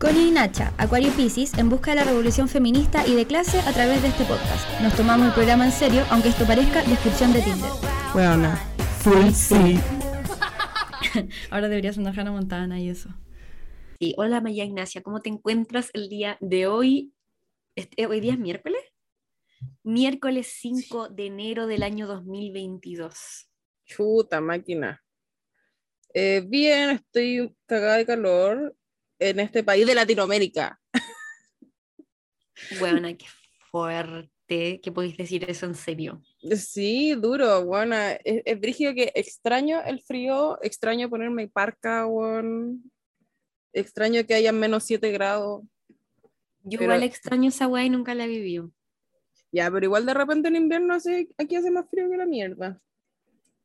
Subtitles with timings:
[0.00, 3.72] Connie y Nacha, Acuario Pisces, en busca de la revolución feminista y de clase a
[3.74, 4.80] través de este podcast.
[4.80, 7.68] Nos tomamos el programa en serio, aunque esto parezca descripción de Tinder.
[8.14, 8.50] Bueno,
[9.02, 9.78] full sí.
[11.50, 13.10] Ahora deberías andar Hannah Montana y eso.
[13.98, 17.12] Sí, hola María Ignacia, ¿cómo te encuentras el día de hoy?
[17.74, 18.80] Este, ¿Hoy día es miércoles?
[19.82, 23.50] Miércoles 5 de enero del año 2022.
[23.84, 25.04] Chuta máquina.
[26.14, 28.74] Eh, bien, estoy cagada de calor
[29.20, 30.80] en este país de Latinoamérica.
[32.78, 33.26] Bueno, qué
[33.70, 36.22] fuerte que podéis decir eso en serio.
[36.56, 42.76] Sí, duro, bueno, es, es brígido que extraño el frío, extraño ponerme parca, bueno,
[43.72, 45.62] extraño que haya menos 7 grados.
[46.62, 48.60] Yo Pero- igual extraño esa weá y nunca la viví.
[49.52, 52.80] Ya, pero igual de repente en invierno hace, aquí hace más frío que la mierda.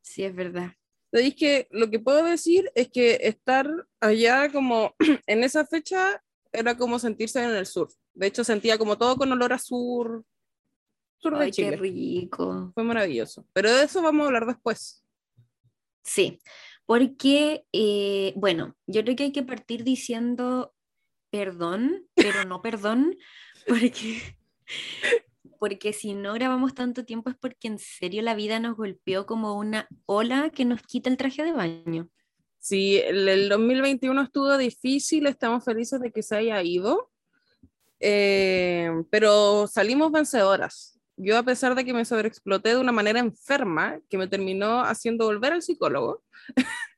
[0.00, 0.70] Sí, es verdad.
[1.16, 3.66] Sabéis que lo que puedo decir es que estar
[4.00, 4.94] allá como
[5.26, 7.88] en esa fecha era como sentirse en el sur.
[8.12, 10.26] De hecho, sentía como todo con olor a sur,
[11.16, 11.76] sur de Ay, qué Chile.
[11.76, 12.70] rico.
[12.74, 13.46] Fue maravilloso.
[13.54, 15.06] Pero de eso vamos a hablar después.
[16.04, 16.38] Sí,
[16.84, 20.74] porque, eh, bueno, yo creo que hay que partir diciendo
[21.30, 23.16] perdón, pero no perdón,
[23.66, 24.20] porque,
[25.58, 29.54] porque si no grabamos tanto tiempo es porque en serio la vida nos golpeó como
[29.54, 32.08] una ola que nos quita el traje de baño.
[32.58, 37.10] Sí, el, el 2021 estuvo difícil, estamos felices de que se haya ido,
[38.00, 40.98] eh, pero salimos vencedoras.
[41.16, 45.26] Yo, a pesar de que me sobreexploté de una manera enferma, que me terminó haciendo
[45.26, 46.22] volver al psicólogo,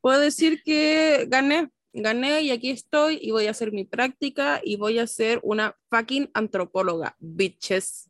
[0.00, 1.70] puedo decir que gané,
[2.02, 5.76] gané y aquí estoy y voy a hacer mi práctica y voy a ser una
[5.90, 8.08] fucking antropóloga, bitches.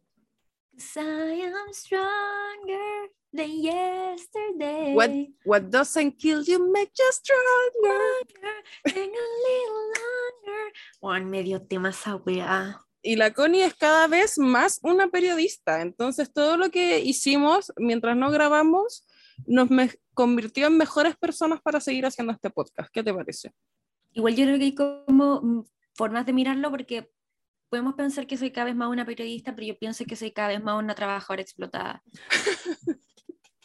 [0.96, 4.94] I am stronger than yesterday.
[4.94, 5.10] What,
[5.44, 8.00] what doesn't kill you makes you stronger.
[8.84, 10.72] Hang a little longer.
[11.00, 12.86] Juan, medio tema esa weá.
[13.06, 15.80] y la Connie es cada vez más una periodista.
[15.80, 19.06] Entonces, todo lo que hicimos mientras no grabamos
[19.46, 19.68] nos
[20.12, 22.90] convirtió en mejores personas para seguir haciendo este podcast.
[22.92, 23.52] ¿Qué te parece?
[24.16, 27.10] Igual yo creo que hay como mm, formas de mirarlo porque
[27.68, 30.48] podemos pensar que soy cada vez más una periodista, pero yo pienso que soy cada
[30.48, 32.02] vez más una trabajadora explotada.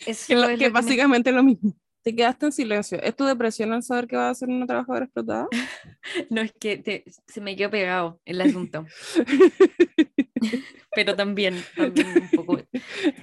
[0.05, 1.73] Eso Que, lo- es que lo que me- básicamente es lo mismo.
[2.03, 2.99] Te quedaste en silencio.
[3.01, 5.47] ¿Es tu depresión al saber que vas a ser una trabajadora explotada?
[6.31, 8.85] No, es que te- se me quedó pegado el asunto,
[10.95, 12.59] pero también, también un poco...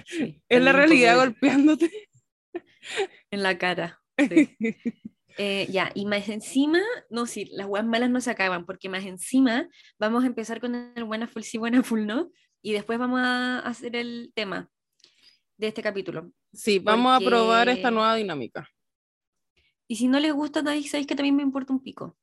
[0.07, 1.91] sí, es la realidad golpeándote.
[3.33, 4.01] en la cara.
[4.17, 4.57] sí.
[5.39, 9.05] Eh, ya, y más encima, no, sí, las weas malas no se acaban, porque más
[9.05, 9.69] encima
[9.99, 13.61] vamos a empezar con el buena full sí, buena full no, y después vamos a
[13.61, 14.69] hacer el tema
[15.57, 16.33] de este capítulo.
[16.53, 18.69] Sí, vamos a probar esta Porque- nueva dinámica.
[19.87, 22.17] Y si no les gusta, sabéis que también me importa un pico.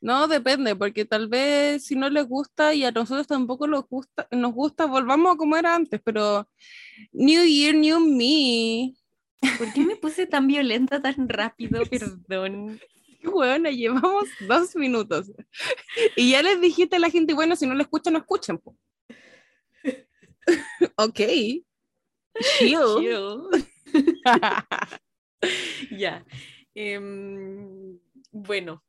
[0.00, 4.26] No, depende, porque tal vez si no les gusta y a nosotros tampoco nos gusta,
[4.32, 6.48] nos gusta, volvamos a como era antes, pero
[7.12, 8.94] New Year, New Me.
[9.58, 11.82] ¿Por qué me puse tan violenta tan rápido?
[11.90, 12.80] Perdón.
[13.20, 15.30] Qué buena, llevamos dos minutos.
[16.16, 18.56] Y ya les dijiste a la gente, bueno, si no le escuchan, no escuchen.
[18.58, 18.76] po.
[20.96, 21.20] ok.
[22.58, 23.40] Chill.
[25.90, 26.24] Ya.
[26.74, 27.98] Em,
[28.30, 28.84] bueno,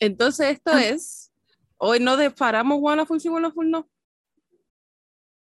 [0.00, 0.84] Entonces esto Ah.
[0.84, 1.32] es,
[1.78, 3.88] hoy no disparamos One Full, sí, One Full, no.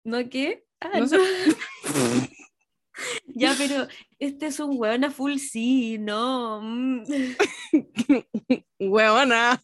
[0.04, 0.65] ¿no qué?
[0.81, 1.16] Ah, No sé.
[3.27, 3.87] ya, pero
[4.19, 6.60] este es un weón a full sí, no.
[6.62, 7.05] mm.
[8.78, 9.62] Huevona.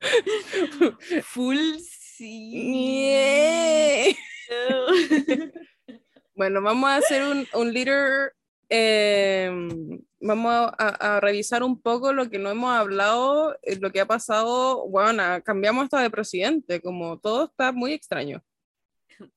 [1.22, 3.04] Full sí.
[3.04, 4.14] Yeah.
[4.50, 5.52] no.
[6.34, 8.32] Bueno, vamos a hacer un, un líder,
[8.68, 14.06] em, vamos a, revisar un poco lo que no hemos hablado, eh, lo que ha
[14.06, 18.42] pasado, bueno, cambiamos hasta de presidente, como todo está muy extraño.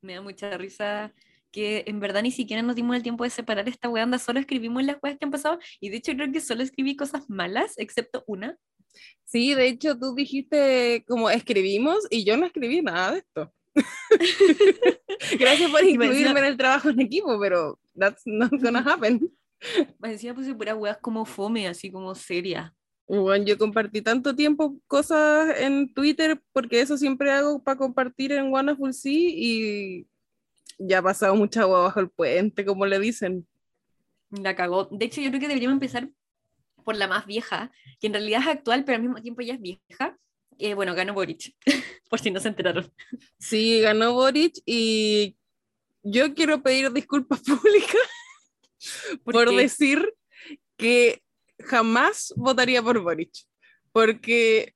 [0.01, 1.13] Me da mucha risa
[1.55, 4.41] que en verdad ni siquiera nos dimos el tiempo de separar esta weá, anda, solo
[4.41, 7.75] escribimos las weas que han pasado y de hecho creo que solo escribí cosas malas,
[7.77, 8.57] excepto una.
[9.23, 13.53] Sí, de hecho tú dijiste como escribimos y yo no escribí nada de esto.
[15.39, 19.31] Gracias por me incluirme en el trabajo en equipo, pero that's not gonna happen.
[19.97, 22.75] Más encima puse puras weas como fome, así como seria.
[23.07, 28.51] Bueno, yo compartí tanto tiempo cosas en Twitter porque eso siempre hago para compartir en
[28.51, 30.05] Wonderful Sea y
[30.77, 33.47] ya ha pasado mucha agua bajo el puente, como le dicen.
[34.29, 34.87] La cagó.
[34.91, 36.09] De hecho, yo creo que deberíamos empezar
[36.83, 39.61] por la más vieja, que en realidad es actual, pero al mismo tiempo ya es
[39.61, 40.17] vieja.
[40.57, 41.53] Eh, bueno, ganó Boric,
[42.09, 42.91] por si no se enteraron.
[43.39, 45.35] Sí, ganó Boric y
[46.03, 48.01] yo quiero pedir disculpas públicas
[49.23, 50.13] ¿Por por decir
[50.77, 51.21] que
[51.59, 53.31] jamás votaría por Boric,
[53.91, 54.74] porque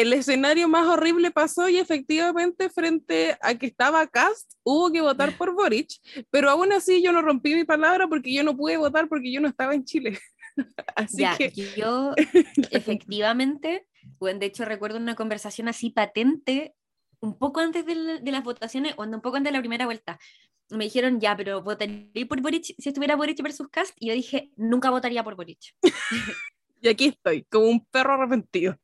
[0.00, 5.36] el escenario más horrible pasó y efectivamente frente a que estaba Cast hubo que votar
[5.36, 5.88] por Boric,
[6.30, 9.40] pero aún así yo no rompí mi palabra porque yo no pude votar porque yo
[9.40, 10.18] no estaba en Chile.
[10.96, 12.14] Así Ya, que yo
[12.70, 13.86] efectivamente,
[14.18, 16.74] bueno, de hecho recuerdo una conversación así patente
[17.20, 20.18] un poco antes del- de, las votaciones, o un poco antes de la primera vuelta.
[20.70, 24.50] Me dijeron, ya, pero votaría por Boric si estuviera Boric versus Cast, y yo dije,
[24.56, 25.58] nunca votaría por Boric.
[26.80, 28.76] y aquí estoy, como un perro arrepentido.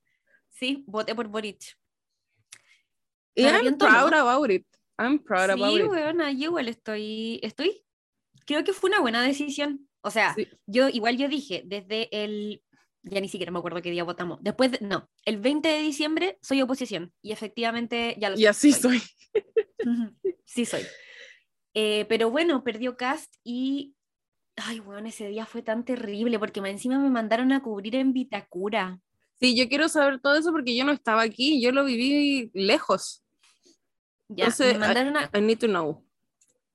[0.55, 1.77] Sí, voté por Boric.
[3.35, 4.17] Y I'm proud ¿no?
[4.29, 4.65] about it.
[4.97, 5.89] I'm proud about Sí, it.
[5.89, 7.85] weona, yo igual estoy, estoy,
[8.47, 9.89] creo que fue una buena decisión.
[10.03, 10.47] O sea, Sí.
[10.67, 12.63] yo igual yo dije, desde el,
[13.03, 16.39] ya ni siquiera me acuerdo qué día votamos, después, de- no, el 20 de diciembre
[16.43, 19.01] soy oposición y efectivamente ya lo Y así soy.
[19.01, 19.09] soy.
[20.45, 20.83] Sí soy.
[21.75, 23.97] Eh, pero bueno, perdió Cast y,
[24.57, 29.01] ay, bueno, ese día fue tan terrible porque encima me mandaron a cubrir en Vitacura.
[29.41, 33.23] Sí, yo quiero saber todo eso porque yo no estaba aquí, yo lo viví lejos.
[34.29, 36.05] Ya, Entonces, me mandaron a, I need to know.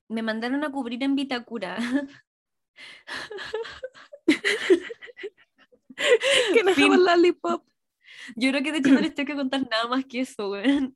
[0.08, 1.78] me mandaron a cubrir en Vitacura.
[6.54, 7.04] Que no Fin.
[7.04, 7.66] lollipop.
[8.36, 10.96] Yo creo que de hecho no les tengo que contar nada más que eso, weón.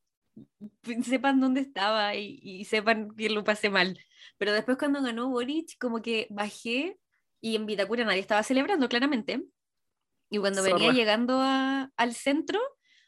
[1.04, 4.00] Sepan dónde estaba y, y sepan que lo pasé mal.
[4.38, 6.98] Pero después cuando ganó Boric, como que bajé
[7.42, 9.44] y en Vitacura nadie estaba celebrando, claramente.
[10.34, 12.60] Y cuando venía llegando a- al centro,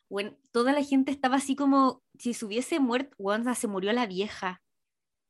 [0.10, 4.06] bueno, toda la gente estaba así como si se hubiese muerto, weón, se murió la
[4.06, 4.62] vieja.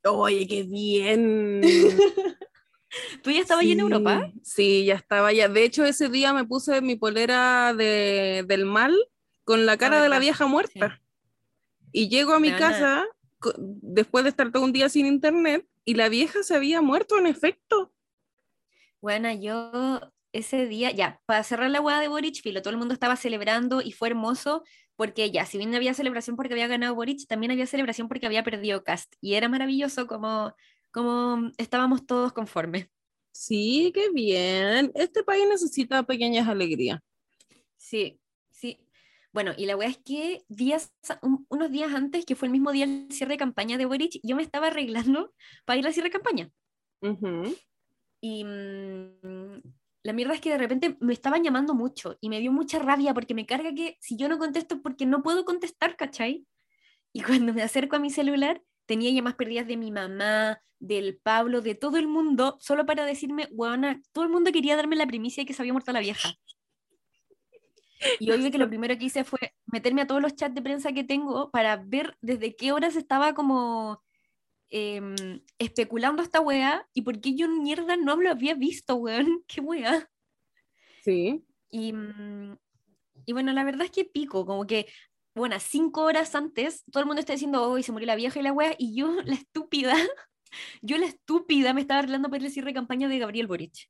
[0.03, 1.61] Oye, qué bien.
[3.23, 4.21] ¿Tú ya estabas ahí en Sí, Europa?
[4.43, 5.47] Sí, ya estaba ya.
[5.47, 8.93] De hecho, ese día me puse mi polera de, del mal
[9.45, 11.01] con la cara de la vieja muerta.
[11.93, 13.05] Y llego a mi casa
[13.57, 17.27] después de estar todo un día sin internet y la vieja se había muerto en
[17.27, 17.93] efecto.
[18.99, 22.93] Bueno, yo ese día, ya, para cerrar la hueá de Boric, filo, todo el mundo
[22.93, 24.63] estaba celebrando y fue hermoso
[24.95, 28.43] porque ya, si bien había celebración porque había ganado Boric, también había celebración porque había
[28.43, 29.13] perdido Cast.
[29.21, 30.53] Y era maravilloso como,
[30.91, 32.87] como estábamos todos conformes.
[33.31, 34.91] Sí, qué bien.
[34.95, 36.99] Este país necesita pequeñas alegrías.
[37.75, 38.79] Sí, sí.
[39.33, 42.71] Bueno, y la hueá es que días, un- unos días antes, que fue el mismo
[42.71, 45.33] día del cierre de campaña de Boric, yo me estaba arreglando
[45.65, 46.49] para ir al cierre de campaña.
[48.21, 49.59] Y mm,
[50.05, 53.11] la mierda es que de repente me estaban llamando mucho y me dio mucha rabia
[53.15, 56.45] porque me carga que si yo no contesto es porque no puedo contestar, ¿cachai?
[57.11, 61.61] Y cuando me acerco a mi celular, tenía llamadas perdidas de mi mamá, del Pablo,
[61.61, 65.41] de todo el mundo, solo para decirme, guana, todo el mundo quería darme la primicia
[65.41, 66.35] de que se había muerto la vieja.
[68.19, 70.93] Y obvio que lo primero que hice fue meterme a todos los chats de prensa
[70.93, 74.03] que tengo para ver desde qué horas estaba como
[74.69, 79.43] em, especulando esta weá y por qué yo mierda no lo había visto, weón.
[79.47, 80.09] Qué weá.
[81.03, 81.45] Sí.
[81.69, 82.57] Y, mm,
[83.25, 84.87] y bueno, la verdad es que pico, como que,
[85.35, 88.43] bueno, cinco horas antes, todo el mundo está diciendo, hoy se murió la vieja y
[88.43, 89.93] la weá, y yo, la estúpida,
[90.81, 93.89] yo la estúpida me estaba arreglando para al cierre de campaña de Gabriel Boric.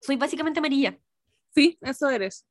[0.00, 0.98] Soy básicamente amarilla.
[1.54, 2.46] Sí, eso eres.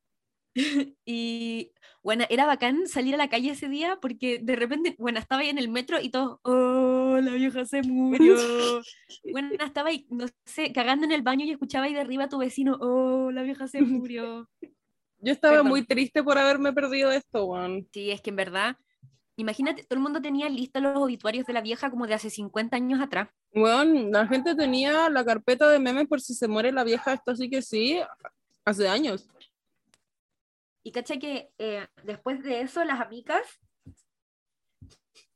[1.05, 1.71] Y
[2.03, 5.49] bueno, era bacán salir a la calle ese día porque de repente, bueno, estaba ahí
[5.49, 8.35] en el metro y todo, oh, la vieja se murió.
[9.31, 12.29] Bueno, estaba ahí, no sé, cagando en el baño y escuchaba ahí de arriba a
[12.29, 14.49] tu vecino, oh, la vieja se murió.
[15.19, 15.69] Yo estaba Perdón.
[15.69, 17.87] muy triste por haberme perdido esto, Juan.
[17.91, 18.77] Sí, es que en verdad,
[19.35, 22.75] imagínate, todo el mundo tenía listos los obituarios de la vieja como de hace 50
[22.75, 23.29] años atrás.
[23.53, 27.35] Bueno, la gente tenía la carpeta de memes por si se muere la vieja, esto
[27.35, 27.99] sí que sí,
[28.63, 29.27] hace años.
[30.87, 33.41] Y caché que eh, después de eso, las amigas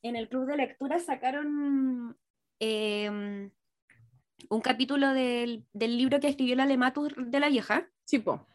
[0.01, 2.17] en el club de lectura sacaron
[2.57, 3.51] em,
[4.49, 7.89] un capítulo del, del libro que escribió la Lematus de la vieja.
[8.05, 8.47] Sí, po.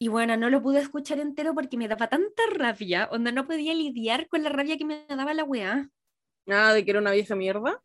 [0.00, 3.72] Y bueno, no lo pude escuchar entero porque me daba tanta rabia, onda no podía
[3.72, 5.88] lidiar con la rabia que me daba la weá.
[6.46, 7.80] Nada de que era una vieja mierda.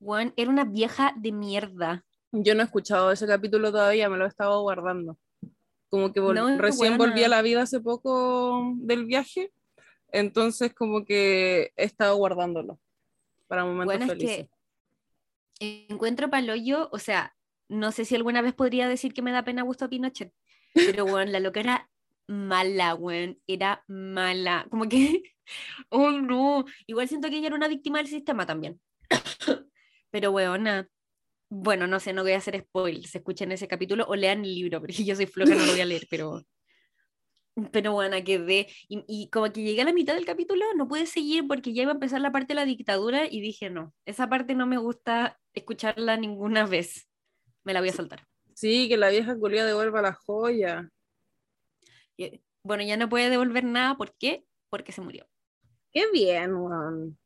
[0.00, 2.04] Weón, era una vieja de mierda.
[2.30, 5.16] Yo no he escuchado ese capítulo todavía, me lo he estado guardando.
[5.90, 7.12] Como que No, recién buena.
[7.12, 9.52] volví a la vida hace poco del viaje,
[10.12, 12.78] entonces como que he estado guardándolo
[13.46, 14.48] para momentos Bueno, es felices.
[15.58, 17.34] que encuentro palollo, o sea,
[17.68, 20.32] no sé si alguna vez podría decir que me da pena Augusto Pinochet,
[20.74, 21.90] pero bueno, la loca era
[22.26, 25.22] mala, weón, era mala, como que,
[25.88, 28.78] oh no, igual siento que ella era una víctima del sistema también,
[30.10, 30.86] pero weona,
[31.50, 34.54] bueno, no sé, no voy a hacer spoil, se escuchen ese capítulo o lean el
[34.54, 36.42] libro, porque yo soy floja, no lo voy a leer, pero...
[37.72, 38.68] Pero bueno, quedé.
[38.88, 41.82] Y, y como que llegué a la mitad del capítulo, no pude seguir porque ya
[41.82, 44.78] iba a empezar la parte de la dictadura y dije, no, esa parte no me
[44.78, 47.08] gusta escucharla ninguna vez.
[47.64, 48.28] Me la voy a saltar.
[48.54, 50.88] Sí, que la vieja culia devuelva la joya.
[52.16, 53.96] Y- Bueno, ya no puede devolver nada.
[53.96, 54.44] ¿Por qué?
[54.70, 55.26] Porque se murió.
[55.90, 57.18] Qué bien, weón.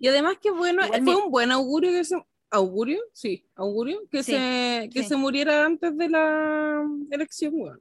[0.00, 2.16] Y además que bueno, Igual fue un buen augurio que se...
[2.50, 3.00] ¿Augurio?
[3.12, 4.08] Sí, augurio.
[4.10, 5.08] Que, Sí, se, que sí.
[5.10, 7.80] se muriera antes de la elección, weón.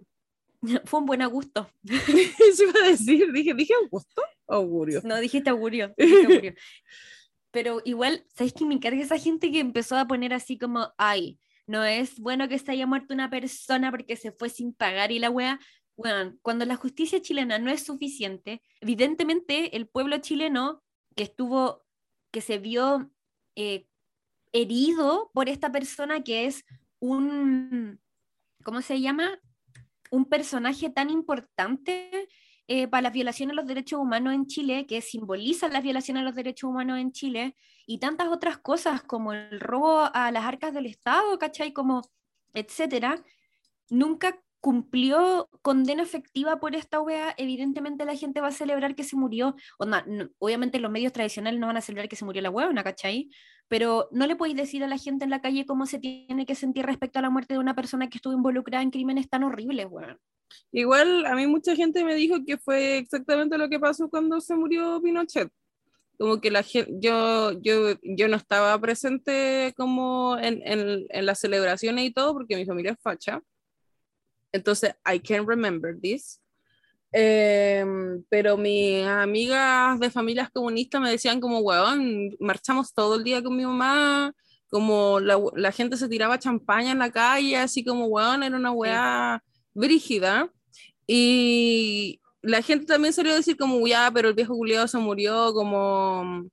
[0.86, 1.70] Fue un buen gusto.
[1.84, 5.02] Eso iba a decir, dije, dije Augusto, augurio.
[5.04, 5.94] No, dijiste augurio.
[5.98, 6.54] dijiste augurio.
[7.52, 11.40] Pero igual, ¿sabes qué me encarga esa gente que empezó a poner así como, ay,
[11.66, 15.20] no es bueno que se haya muerto una persona porque se fue sin pagar y
[15.20, 15.60] la wea?
[15.96, 20.84] Bueno, cuando la justicia chilena no es suficiente, evidentemente el pueblo chileno
[21.16, 21.86] que estuvo,
[22.32, 23.12] que se vio
[23.56, 23.88] eh,
[24.62, 26.64] herido por esta persona que es
[27.00, 28.00] un,
[28.64, 29.40] ¿cómo se llama?
[30.12, 32.28] Un personaje tan importante
[32.68, 36.26] eh, para las violaciones a los derechos humanos en Chile, que simboliza las violaciones a
[36.26, 40.74] los derechos humanos en Chile, y tantas otras cosas como el robo a las arcas
[40.74, 41.72] del Estado, ¿cachai?
[41.72, 42.02] Como,
[42.54, 43.24] etcétera,
[43.90, 49.16] nunca cumplió condena efectiva por esta wea, evidentemente la gente va a celebrar que se
[49.16, 52.84] murió, no- obviamente los medios tradicionales no van a celebrar que se murió la huevona,
[52.84, 53.30] ¿cachai?
[53.68, 56.56] Pero no le podéis decir a la gente en la calle cómo se tiene que
[56.56, 59.88] sentir respecto a la muerte de una persona que estuvo involucrada en crímenes tan horribles,
[59.90, 60.18] weón.
[60.72, 64.56] Igual a mí mucha gente me dijo que fue exactamente lo que pasó cuando se
[64.56, 65.50] murió Pinochet.
[66.18, 71.40] Como que la gente, yo, yo, yo no estaba presente como en, en, en las
[71.40, 73.42] celebraciones y todo porque mi familia es facha.
[74.52, 76.42] Entonces, I can remember this.
[77.12, 83.42] Em, pero mis amigas de familias comunistas me decían como, weón, marchamos todo el día
[83.42, 84.34] con mi mamá,
[84.70, 88.72] como la, la gente se tiraba champaña en la calle, así como, weón, era una
[88.72, 89.42] weá
[89.74, 90.50] brígida.
[91.08, 95.54] Y la gente también salió a decir como, ya, pero el viejo culiado se murió
[95.54, 96.44] como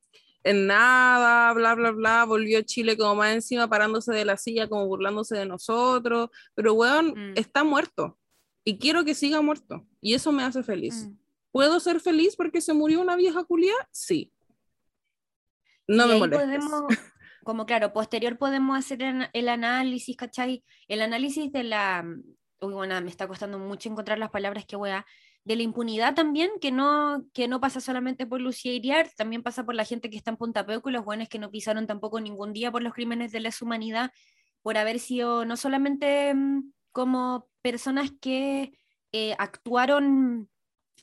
[0.44, 4.68] en nada, bla, bla, bla, volvió a Chile como más encima parándose de la silla,
[4.68, 7.32] como burlándose de nosotros, pero weón, Mm.
[7.36, 8.18] está muerto.
[8.64, 9.86] Y quiero que siga muerto.
[10.00, 11.06] Y eso me hace feliz.
[11.06, 11.18] Mm.
[11.52, 13.74] ¿Puedo ser feliz porque se murió una vieja culia?
[13.92, 14.32] Sí.
[15.86, 16.64] No Y me molestes.
[16.64, 16.84] podemos,
[17.44, 20.64] como claro, posterior podemos hacer el análisis, ¿cachai?
[20.88, 22.04] El análisis de la,
[22.60, 25.06] uy, bueno, me está costando mucho encontrar las palabras que a
[25.44, 29.64] de la impunidad también, que no, que no pasa solamente por Lucía Iriar, también pasa
[29.64, 32.18] por la gente que está en Punta Peuco y los buenos que no pisaron tampoco
[32.18, 34.10] ningún día por los crímenes de lesa humanidad,
[34.62, 38.72] por haber sido no solamente mm, como personas que
[39.12, 40.50] eh, actuaron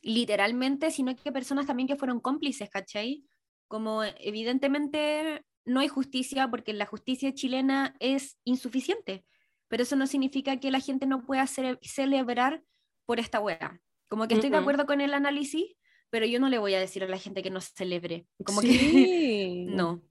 [0.03, 3.24] literalmente, sino que personas también que fueron cómplices, ¿cachai?
[3.68, 9.25] Como evidentemente no hay justicia porque la justicia chilena es insuficiente,
[9.70, 12.63] pero eso no significa que la gente no pueda cele- celebrar
[13.08, 13.82] por esta wea.
[14.08, 15.65] Como que estoy de acuerdo con el análisis,
[16.12, 18.27] pero yo no le voy a decir a la gente que no celebre.
[18.46, 19.65] Como que Sí.
[19.68, 20.03] no.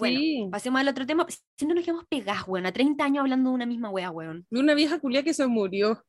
[0.00, 1.26] Bueno, pasemos al otro tema.
[1.56, 4.46] Si no nos quedamos pegadas, weón, a 30 años hablando de una misma wea, weón.
[4.50, 6.04] De una vieja culia que se murió.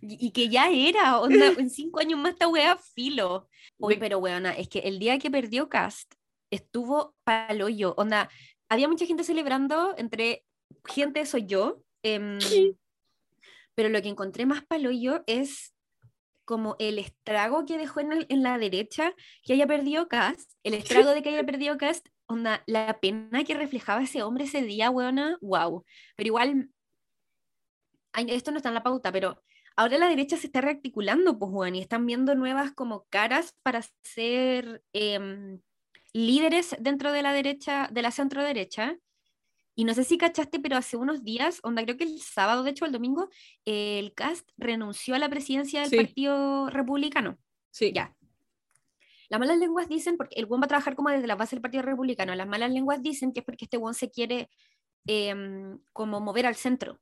[0.00, 3.48] Y, y que ya era, onda, en cinco años más esta wea filo.
[3.78, 6.14] Uy, pero weona, es que el día que perdió Cast
[6.50, 8.28] estuvo paloyo, onda,
[8.68, 10.44] había mucha gente celebrando, entre
[10.86, 12.38] gente soy yo, em,
[13.74, 15.74] pero lo que encontré más paloyo es
[16.44, 20.74] como el estrago que dejó en, el- en la derecha que haya perdido Cast, el
[20.74, 24.90] estrago de que haya perdido Cast, onda, la pena que reflejaba ese hombre ese día,
[24.90, 25.84] weona, wow.
[26.16, 26.70] Pero igual,
[28.14, 29.42] esto no está en la pauta, pero
[29.76, 33.80] ahora la derecha se está rearticulando, pues, weón, y están viendo nuevas como caras para
[34.02, 35.60] ser em,
[36.12, 38.98] líderes dentro de la derecha, de la centro derecha.
[39.76, 42.70] Y no sé si cachaste, pero hace unos días, onda, creo que el sábado, de
[42.70, 43.28] hecho, el domingo,
[43.64, 45.96] el CAST renunció a la presidencia del Sí.
[45.96, 47.38] Partido Republicano.
[47.70, 47.92] Sí.
[47.94, 48.17] Ya.
[49.28, 51.62] Las malas lenguas dicen, porque el buen va a trabajar como desde la base del
[51.62, 54.48] Partido Republicano, las malas lenguas dicen que es porque este buen se quiere
[55.06, 56.98] em, como mover al centro.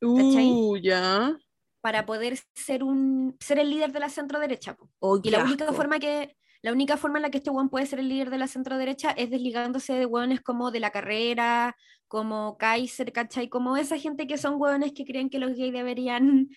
[0.00, 1.36] Uh, ya.
[1.80, 4.76] para poder ser un ser el líder de la centro derecha.
[5.00, 7.86] Oh, Y la única forma que la única forma en la que este weón puede
[7.86, 11.76] ser el líder de la centro derecha es desligándose de weones como de la carrera,
[12.08, 13.48] como Kaiser, ¿cachai?
[13.48, 16.48] Como esa gente que son weones que creen que los gays deberían,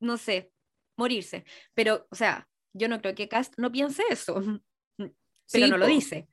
[0.00, 0.50] no sé,
[0.96, 1.44] morirse.
[1.74, 4.34] Pero, o sea, yo no creo que Cast no piense eso,
[4.98, 5.14] pero
[5.46, 6.28] Sí, no lo dice.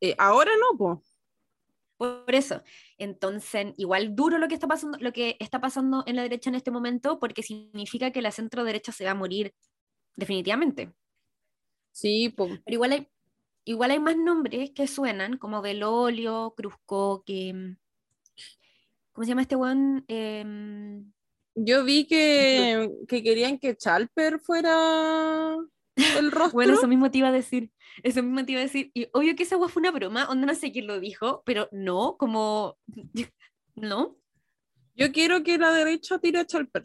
[0.00, 1.02] Eh, ahora no, po.
[1.96, 2.62] Por eso,
[2.98, 6.56] entonces, igual duro lo que está pasando, lo que está pasando en la derecha en
[6.56, 9.54] este momento, porque significa que la centro derecha se va a morir
[10.16, 10.92] definitivamente.
[11.92, 12.48] Sí, po.
[12.64, 13.08] Pero igual hay,
[13.64, 17.76] igual hay más nombres que suenan, como Belolio, Cruzco, que...
[19.12, 20.04] ¿Cómo se llama este weón?
[20.08, 21.12] Em,
[21.54, 25.56] Yo vi que, que querían que Chalper fuera
[25.96, 26.52] el rostro.
[26.52, 27.70] bueno, eso mismo te iba a decir.
[28.02, 28.90] Eso mismo te iba a decir.
[28.94, 31.68] Y obvio que esa weá fue una broma, onda no sé quién lo dijo, pero
[31.72, 32.78] no, como...
[33.74, 34.18] No.
[34.94, 36.82] Yo quiero que la derecha tire a Chalper.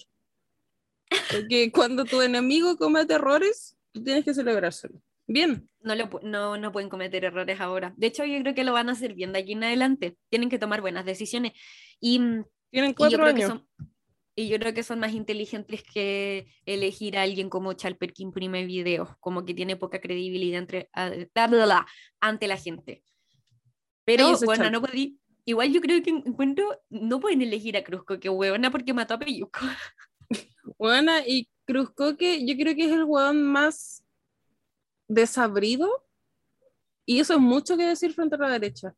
[1.31, 5.01] Porque cuando tu enemigo comete errores, tú tienes que celebrárselo.
[5.27, 5.69] Bien.
[5.81, 7.93] No, lo, no, no pueden cometer errores ahora.
[7.97, 10.17] De hecho, yo creo que lo van a hacer bien de aquí en adelante.
[10.29, 11.53] Tienen que tomar buenas decisiones.
[11.99, 13.41] Y, mm, Tienen cuatro y yo creo años.
[13.41, 13.91] Que son,
[14.39, 18.67] y yo creo que son más inteligentes que elegir a alguien como Chalper que imprime
[18.67, 21.87] videos, como que tiene poca credibilidad entre, a- bla, bla, bla,
[22.19, 23.03] ante la gente.
[24.05, 25.19] Pero, Ay, bueno, no podí.
[25.43, 29.19] Igual yo creo que encuentro, no pueden elegir a Cruzco, que huevona porque mató a
[29.19, 29.59] Peyuco.
[30.77, 34.05] Buena, y Cruzcoque, yo creo que es el hueón más
[35.07, 35.89] desabrido.
[37.07, 38.93] Y eso es mucho que decir frente a la derecha.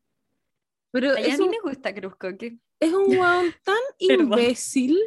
[0.90, 2.58] Pero Ay, a mí un, me gusta Cruzco, que...
[2.78, 4.98] es un hueón tan imbécil.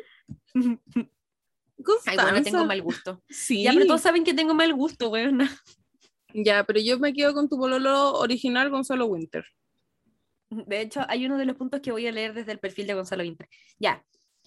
[2.05, 3.21] Ay, bueno, tengo mal gusto.
[3.29, 3.63] Sí.
[3.63, 5.49] Ya, pero todos saben que tengo mal gusto, weona.
[6.33, 9.45] Ya, pero yo me quedo con tu pololo original, Gonzalo Winter.
[10.49, 12.93] De hecho, hay uno de los puntos que voy a leer desde el perfil de
[12.93, 13.49] Gonzalo Vinter.
[13.79, 14.03] Ya,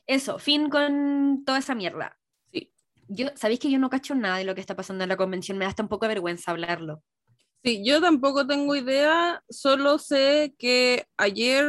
[0.07, 2.19] eso, fin con toda esa mierda.
[2.53, 2.73] Sí.
[3.09, 5.59] Yo, ¿Sabéis que yo no cacho nada de lo que está pasando en la convención?
[5.59, 7.03] Me da hasta un poco de vergüenza hablarlo.
[7.65, 11.67] Sí, yo tampoco tengo idea, solo sé que ayer,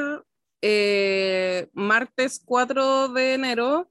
[0.62, 3.90] eh, martes 4 de enero,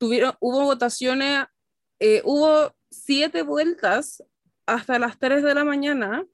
[0.00, 1.44] tuvieron, hubo votaciones,
[2.00, 4.24] eh, hubo siete vueltas
[4.66, 6.26] hasta las 3 de la mañana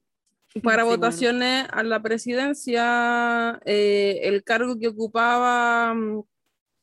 [0.63, 0.85] para Sí, bueno.
[0.87, 6.21] votaciones a la presidencia, eh, el cargo que ocupaba mm,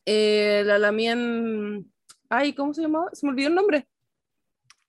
[0.07, 1.91] eh, la Lamien,
[2.29, 3.09] ay, ¿cómo se llamaba?
[3.15, 3.89] Se me olvidó el nombre.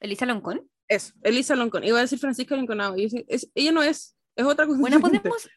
[0.02, 0.70] ¿Elisa Loncón?
[0.90, 1.86] Eso, Elisa Loncón.
[1.86, 2.56] Iba a decir Francisca
[3.30, 4.80] es- ella no es, es otra cosa.
[4.82, 5.50] Bueno, podemos,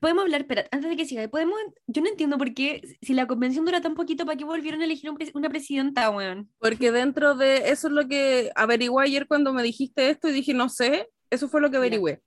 [0.00, 3.26] podemos hablar, espera, antes de que siga, podemos, yo no entiendo por qué, si la
[3.26, 6.50] convención dura tan poquito, ¿para qué volvieron a elegir un una presidenta, weón?
[6.58, 10.54] Porque dentro de eso es lo que averigué ayer cuando me dijiste esto y dije,
[10.54, 12.20] no sé, eso fue lo que averigüé.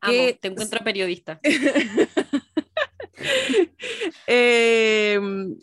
[0.00, 1.40] Amo, Que- te encuentro periodista.
[4.26, 5.18] Eh,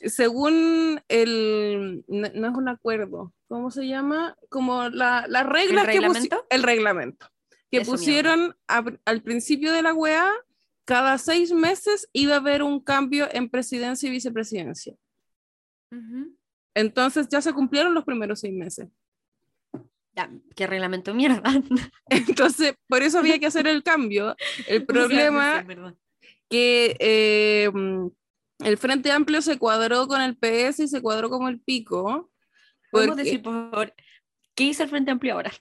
[0.06, 4.36] según el, no, no es un acuerdo, ¿cómo se llama?
[4.50, 6.46] Como la, las reglas que pusi- reglamento?
[6.50, 7.28] el reglamento
[7.72, 10.32] que Eso, pusieron a- al principio de la UEA,
[10.86, 14.96] cada seis meses iba a haber un cambio en presidencia y vicepresidencia.
[16.76, 18.88] Entonces ya se cumplieron los primeros seis meses.
[20.16, 21.42] Ya, qué reglamento mierda.
[22.10, 24.36] Entonces, por eso había que hacer el cambio.
[24.68, 25.66] El problema
[26.50, 28.08] que eh, mm,
[28.60, 32.32] el Frente Amplio se cuadró con el PS y se cuadró como el pico.
[32.92, 33.94] Podemos porque- decir, por favor,
[34.56, 35.52] ¿qué hizo el Frente Amplio ahora?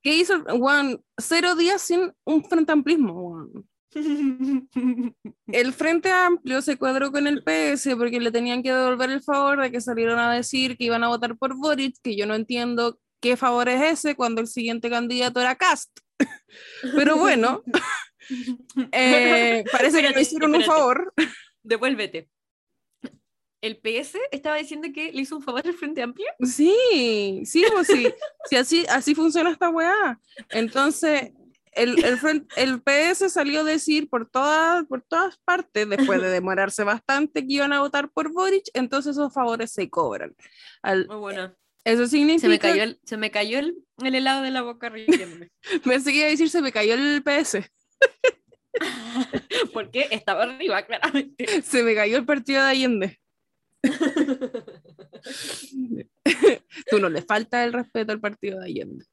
[0.00, 0.42] ¿Qué hizo?
[0.44, 3.12] Juan, cero días sin un Frente Amplismo.
[3.14, 3.68] weón.
[3.94, 9.60] El Frente Amplio se cuadró con el PS porque le tenían que devolver el favor
[9.60, 12.98] de que salieron a decir que iban a votar por Boric, que yo no entiendo
[13.20, 15.90] qué favor es ese cuando el siguiente candidato era Cast.
[16.96, 17.62] Pero bueno,
[18.92, 21.12] eh, parece que Espérate, hicieron un favor.
[21.62, 22.28] Devuélvete.
[23.60, 26.26] El PS estaba diciendo que le hizo un favor al Frente Amplio.
[26.40, 28.08] Sí, sí, pues sí,
[28.50, 30.20] sí así, así funciona esta weá.
[30.50, 31.30] Entonces,
[31.72, 36.84] el, el, el PS salió a decir por todas, por todas partes, después de demorarse
[36.84, 40.34] bastante, que iban a votar por Boric, entonces esos favores se cobran.
[40.82, 41.54] Al- Muy bueno.
[41.84, 44.88] eso significa, Se me cayó el, se me cayó el, el helado de la boca
[44.88, 45.50] riéndome.
[45.84, 47.58] pensé que iba a decir, se me cayó el PS,
[49.72, 51.62] Porque estaba arriba, claramente.
[51.62, 53.18] se me cayó el partido de Allende.
[56.90, 59.04] Tú no le falta el respeto al partido de Allende.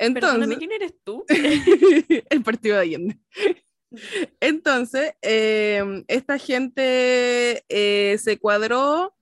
[0.00, 1.24] Perdóname, Entonces, ¿quién eres tú?
[2.30, 3.18] el partido de Allende.
[4.40, 9.14] Entonces, eh, esta gente eh, se cuadró.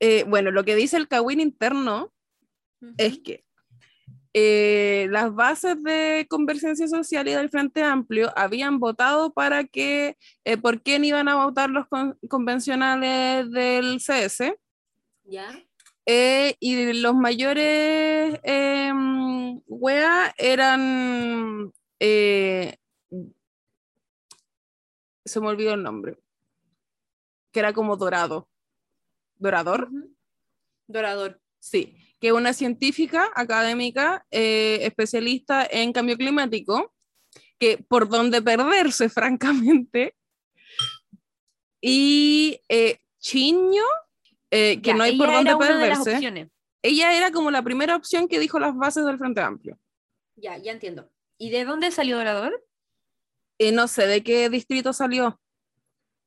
[0.00, 2.12] eh, bueno, lo que dice el Cawin interno
[2.98, 3.44] es que
[5.10, 10.18] las bases de Convergencia Social y del Frente Amplio habían votado para que,
[10.60, 14.54] por quién iban a votar los con- convencionales del CS.
[15.24, 15.48] ¿Ya?
[16.06, 18.92] Eh, y los mayores eh,
[19.66, 21.72] wea eran.
[21.98, 22.76] eh,
[25.24, 26.16] se me olvidó el nombre.
[27.52, 28.48] Que era como dorado.
[29.38, 29.90] ¿Dorador?
[30.86, 31.40] Dorador.
[31.58, 31.96] Sí.
[32.20, 36.94] Que una científica académica eh, especialista en cambio climático,
[37.58, 40.14] que por donde perderse, francamente.
[41.80, 43.82] Y eh, Chiño,
[44.56, 46.50] eh, que Ya, no hay por dónde perderse
[46.82, 49.76] ella era como la primera opción que dijo las bases del Frente Amplio.
[50.36, 51.10] Ya, ya entiendo.
[51.36, 52.64] ¿Y de dónde salió Dorador?
[53.58, 55.40] Y no sé de qué distrito salió,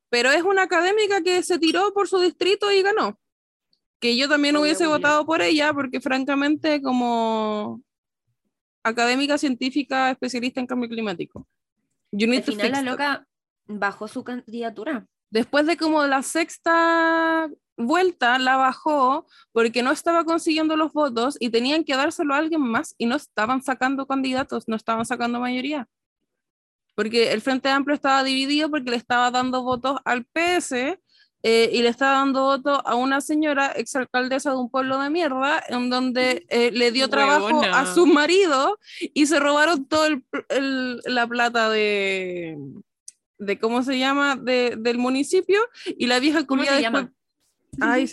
[0.10, 3.18] pero es una académica que se tiró por su distrito y ganó.
[4.02, 7.82] Que yo también hubiese votado por ella, porque francamente, como
[8.84, 11.48] académica científica especialista en cambio climático.
[12.12, 12.86] You need Al to final la that.
[12.86, 13.28] loca
[13.68, 15.08] bajó su candidatura.
[15.32, 21.50] Después de como la sexta vuelta la bajó porque no estaba consiguiendo los votos y
[21.50, 25.88] tenían que dárselo a alguien más y no estaban sacando candidatos, no estaban sacando mayoría.
[26.96, 31.00] Porque el Frente Amplio estaba dividido porque le estaba dando votos al PS
[31.44, 35.64] eh, y le estaba dando votos a una señora exalcaldesa de un pueblo de mierda
[35.70, 40.10] en donde eh, le dio trabajo a su marido y se robaron toda
[40.50, 42.58] la plata de,
[43.40, 47.12] de cómo se llama de, del municipio y la vieja culiada
[47.80, 48.10] Ay,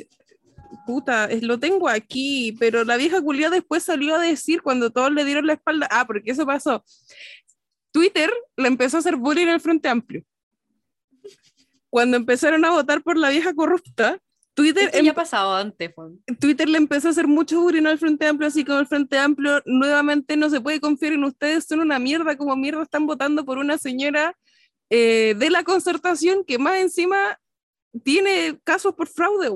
[0.87, 5.25] puta, lo tengo aquí, pero la vieja culia después salió a decir cuando todos le
[5.25, 6.85] dieron la espalda, ah, porque eso pasó.
[7.91, 10.23] Twitter le empezó a hacer bullying al Frente Amplio.
[11.89, 14.21] Cuando empezaron a votar por la vieja corrupta,
[14.55, 15.93] Twitter, ya ha pasado antes,
[16.41, 19.63] Twitter le empezó a hacer mucho bullying al Frente Amplio, así como el Frente Amplio
[19.67, 23.59] nuevamente no se puede confiar en ustedes, son una mierda, como mierda están votando por
[23.59, 24.35] una señora
[24.91, 27.39] eh, de la concertación que más encima
[28.05, 29.51] tiene casos por fraude.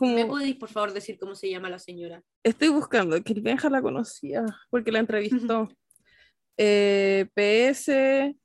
[0.00, 2.22] ¿Me podéis, por favor, decir cómo se llama la señora?
[2.42, 5.68] Estoy buscando, que el Benja la conocía, porque la entrevistó.
[6.56, 8.36] Eh, PS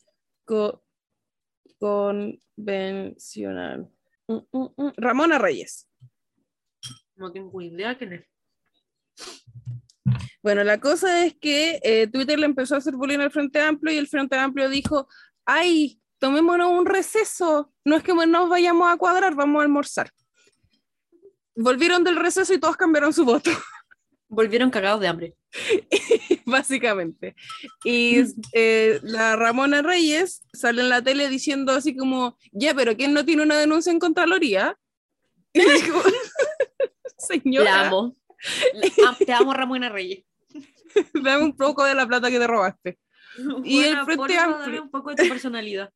[1.77, 3.89] convencional.
[4.27, 4.93] Mm, mm, mm.
[4.97, 5.89] Ramona Reyes.
[7.15, 8.25] No tengo idea quién es.
[10.41, 13.93] Bueno, la cosa es que eh, Twitter le empezó a hacer bullying al Frente Amplio
[13.93, 15.07] y el Frente Amplio dijo,
[15.43, 20.12] ay, tomémonos un receso, no es que nos vayamos a cuadrar, vamos a almorzar.
[21.56, 23.49] Volvieron del receso y todos cambiaron su voto.
[24.28, 25.36] Volvieron cagados de hambre.
[26.45, 27.36] Básicamente.
[27.84, 28.23] Y
[28.54, 33.23] eh, la Ramona Reyes sale en la tele diciendo así como, ya, pero ¿quién no
[33.23, 34.78] tiene una denuncia en Contraloría?
[35.54, 36.01] Y dijo,
[37.17, 37.63] señora.
[37.63, 38.17] Te amo.
[39.25, 40.25] Te amo, Ramona Reyes.
[41.13, 42.99] Dame un poco de la plata que te robaste.
[43.63, 44.84] y el Frente Amplio.
[44.84, 45.93] un poco de tu personalidad.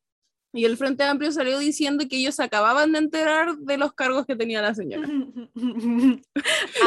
[0.52, 4.34] Y el Frente Amplio salió diciendo que ellos acababan de enterar de los cargos que
[4.34, 5.08] tenía la señora.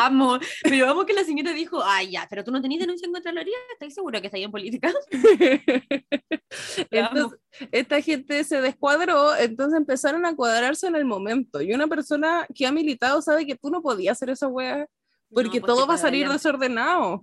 [0.01, 3.13] amo, pero vamos que la señora dijo, ay ya, pero tú no tenías denuncia en
[3.13, 4.91] Contraloría, ¿estás seguro que está ahí en política?
[6.91, 7.39] entonces,
[7.71, 11.61] esta gente se descuadró, entonces empezaron a cuadrarse en el momento.
[11.61, 14.87] Y una persona que ha militado sabe que tú no podías hacer esa wea,
[15.29, 17.21] porque pues todo va a salir desordenado.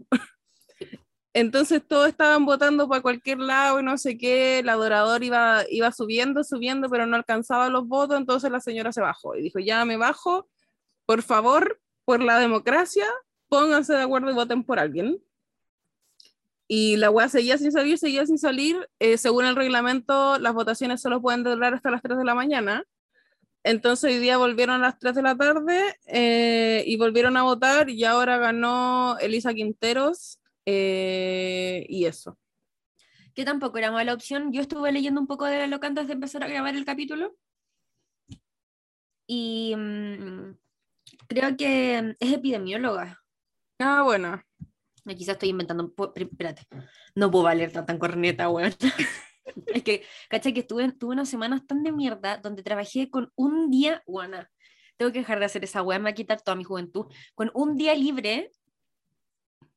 [1.32, 5.92] Entonces todos estaban votando para cualquier lado y no sé qué, el adorador iba, iba
[5.92, 9.84] subiendo, subiendo, pero no alcanzaba los votos, entonces la señora se bajó y dijo, ya
[9.84, 10.48] me bajo,
[11.06, 13.06] por favor, por la democracia,
[13.48, 15.22] pónganse de acuerdo y voten por alguien.
[16.66, 18.88] Y la UA seguía sin salir, seguía sin salir.
[19.00, 22.84] Eh, según el reglamento, las votaciones solo pueden durar hasta las 3 de la mañana.
[23.64, 27.90] Entonces hoy día volvieron a las 3 de la tarde eh, y volvieron a votar
[27.90, 30.39] y ahora ganó Elisa Quinteros
[30.72, 32.38] eh, y eso.
[33.34, 34.52] Que tampoco era mala opción.
[34.52, 37.36] Yo estuve leyendo un poco de la loca antes de empezar a grabar el capítulo.
[39.26, 40.56] Y mm,
[41.28, 43.20] creo que es epidemióloga.
[43.78, 44.42] Ah, bueno.
[45.04, 45.92] Quizás estoy inventando.
[46.14, 46.62] Espérate.
[47.16, 48.74] No puedo valer tan, corneta, weón.
[49.66, 50.52] es que, ¿cachai?
[50.52, 54.48] Que estuve, tuve unas semanas tan de mierda donde trabajé con un día, guana.
[54.96, 57.06] Tengo que dejar de hacer esa weá, me va a quitar toda mi juventud.
[57.34, 58.52] Con un día libre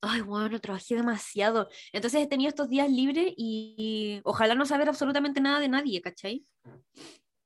[0.03, 1.69] ay, bueno, trabajé demasiado.
[1.91, 6.45] Entonces he tenido estos días libres y, ojalá no saber absolutamente nada de nadie, ¿cachai?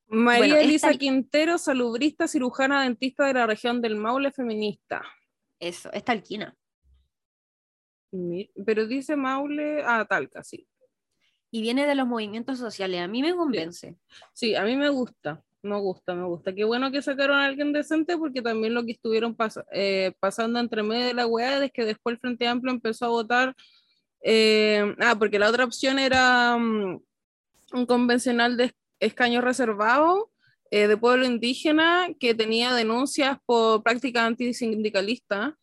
[0.07, 5.03] María Elisa Quintero, salubrista, cirujana, dentista de la región del Maule, feminista.
[5.59, 6.55] Eso, es talquina.
[8.65, 10.67] Pero dice Maule, ah, Talca, sí.
[11.51, 13.97] Y viene de los movimientos sociales, a mí me convence.
[14.33, 15.43] sí a mí me gusta.
[15.67, 16.55] Me gusta, me gusta.
[16.55, 19.35] Qué bueno que sacaron a alguien decente porque también lo que estuvieron
[19.73, 23.09] eh, pasando entre medio de la weá es que después el Frente Amplio empezó a
[23.09, 23.55] votar.
[24.21, 27.01] Eh, ah, porque la otra opción era mm,
[27.73, 30.31] un convencional de escaño reservado
[30.71, 35.53] eh, de pueblo indígena que tenía denuncias por prácticas antisindicalistas.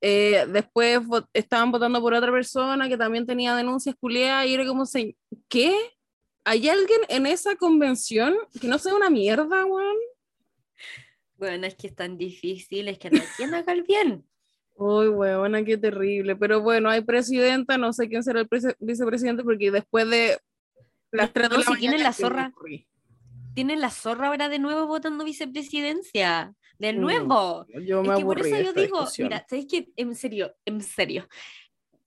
[0.00, 1.00] después
[1.32, 4.84] estaban votando por otra persona que también tenía denuncias culiadas y era como,
[5.48, 5.74] ¿qué?
[6.48, 9.96] ¿Hay alguien en esa convención que no sea una mierda, weón?
[11.36, 14.24] Bueno, es que es tan difícil, es que no hay quien haga el bien.
[14.76, 16.36] Uy, weón, qué terrible.
[16.36, 20.38] Pero bueno, hay presidenta, no sé quién será el vicepresidente, porque después de
[21.10, 22.52] las tres de la si tienen la zorra.
[23.54, 26.54] Tienen la zorra ahora de nuevo votando vicepresidencia.
[26.78, 27.66] De mm, nuevo.
[27.82, 29.88] yo me es que por eso yo digo, mira, ¿sabes qué?
[29.96, 31.26] En serio, en serio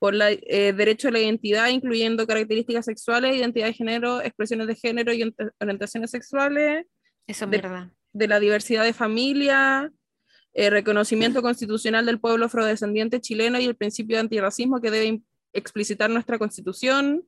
[0.00, 0.40] por el
[0.76, 5.52] derecho a la identidad, incluyendo características sexuales, identidad de género, expresiones de género y ori-
[5.60, 6.86] orientaciones sexuales,
[7.28, 7.92] Eso es De- verdad.
[8.12, 9.92] de la diversidad de familia,
[10.54, 15.22] eh, reconocimiento constitucional del pueblo afrodescendiente chileno y el principio de antirracismo que debe
[15.52, 17.24] explicitar nuestra constitución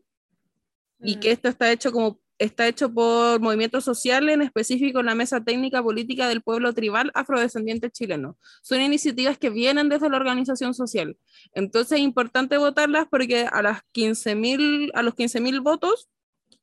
[0.98, 1.20] y Mm.
[1.20, 5.82] que esto está hecho como está hecho por movimientos sociales, en específico la Mesa Técnica
[5.82, 8.36] Política del Pueblo Tribal Afrodescendiente Chileno.
[8.62, 11.16] Son iniciativas que vienen desde la organización social.
[11.54, 16.08] Entonces es importante votarlas porque a, las 15.000 a los 15.000 votos,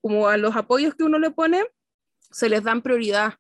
[0.02, 1.64] como a los apoyos que uno le pone,
[2.32, 3.36] se les dan prioridad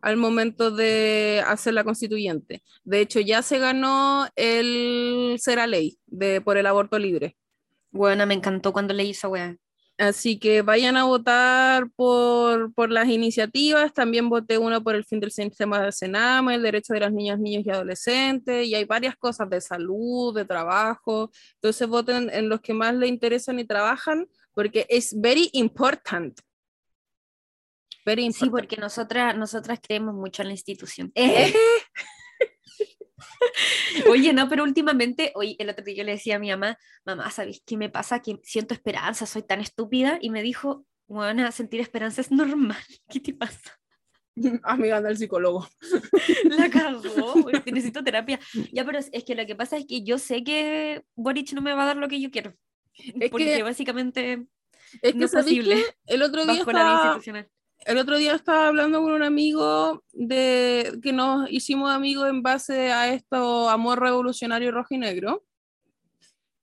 [0.00, 2.62] al momento de hacer la constituyente.
[2.84, 7.36] De hecho, ya se ganó el Será Ley de, por el aborto libre.
[7.92, 9.56] Bueno, me encantó cuando leí esa weá.
[9.98, 13.92] Así que vayan a votar por, por las iniciativas.
[13.92, 17.38] También voté uno por el fin del sistema de Sename, el derecho de las niñas,
[17.38, 18.66] niños y adolescentes.
[18.66, 21.30] Y hay varias cosas de salud, de trabajo.
[21.54, 26.40] Entonces voten en los que más les interesan y trabajan, porque es very important.
[28.04, 31.12] Very Sí, porque nosotras, nosotras creemos mucho en la institución.
[31.14, 31.52] Eh.
[34.10, 37.30] Oye, no, pero últimamente, hoy el otro día yo le decía a mi mamá, mamá,
[37.30, 38.20] ¿sabes qué me pasa?
[38.20, 40.18] Que siento esperanza, soy tan estúpida.
[40.20, 42.78] Y me dijo, bueno, sentir esperanza es normal.
[43.08, 43.78] ¿Qué te pasa?
[44.62, 45.68] Amiga del psicólogo.
[46.44, 48.40] La cagó, que necesito terapia.
[48.72, 51.74] Ya, pero es, que lo que pasa es que yo sé que Boric no me
[51.74, 52.54] va a dar lo que yo quiero.
[52.94, 54.46] Es porque que- básicamente
[55.02, 55.76] Es que No es ¿sabéis posible.
[56.06, 56.14] qué?
[56.14, 57.48] el otro día bajo la estaba, institucional.
[57.86, 62.92] El otro día estaba hablando con un amigo de que nos hicimos amigos en base
[62.92, 65.44] a esto amor revolucionario rojo y negro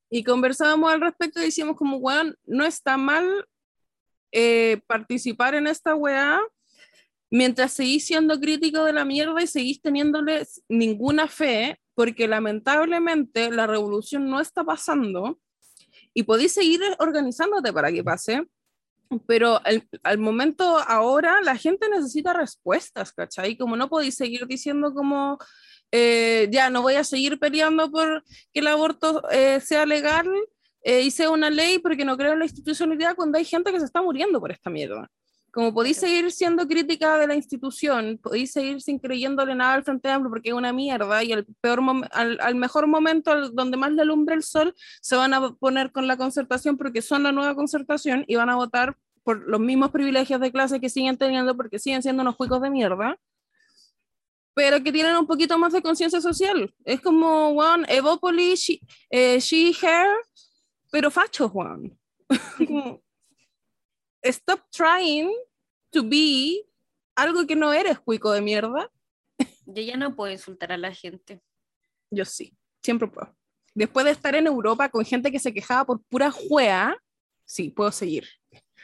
[0.10, 3.48] y conversábamos al respecto y decíamos como weón no está mal
[4.32, 6.40] eh, participar en esta weá
[7.30, 13.68] mientras seguís siendo crítico de la mierda y seguís teniéndole ninguna fe porque lamentablemente la
[13.68, 15.40] revolución no está pasando
[16.14, 18.48] y podéis seguir organizándote para que pase
[19.28, 23.58] pero al, al momento ahora la gente necesita respuestas, ¿cachai?
[23.58, 25.38] Como no podéis seguir diciendo como,
[25.92, 30.28] eh, ya no voy a seguir peleando por que el aborto eh, sea legal
[30.84, 33.80] eh, y sea una ley porque no creo en la institucionalidad cuando hay gente que
[33.80, 35.10] se está muriendo por esta mierda.
[35.52, 40.10] Como podéis seguir siendo crítica de la institución, podéis seguir sin creyéndole nada al Frente
[40.10, 41.80] Amplio porque es una mierda y al, peor
[42.12, 45.92] al, al mejor momento, al- donde más le alumbra el sol, se van a poner
[45.92, 49.92] con la concertación porque son la nueva concertación y van a votar por los mismos
[49.92, 53.18] privilegios de clase que siguen teniendo porque siguen siendo unos cuicos de mierda,
[54.54, 56.74] pero que tienen un poquito más de conciencia social.
[56.84, 60.08] Es como, Juan, Evópoli, she, eh, she, her,
[60.92, 61.98] pero facho, Juan.
[62.68, 63.02] Como,
[64.24, 65.32] Stop trying
[65.92, 66.66] to be
[67.16, 68.92] algo que no eres, cuico de mierda.
[69.66, 71.42] Yo ya no puedo insultar a la gente.
[72.12, 73.36] Yo sí, siempre puedo.
[73.76, 76.98] Después de estar en Europa con gente que se quejaba por pura juea,
[77.46, 78.28] sí, puedo seguir.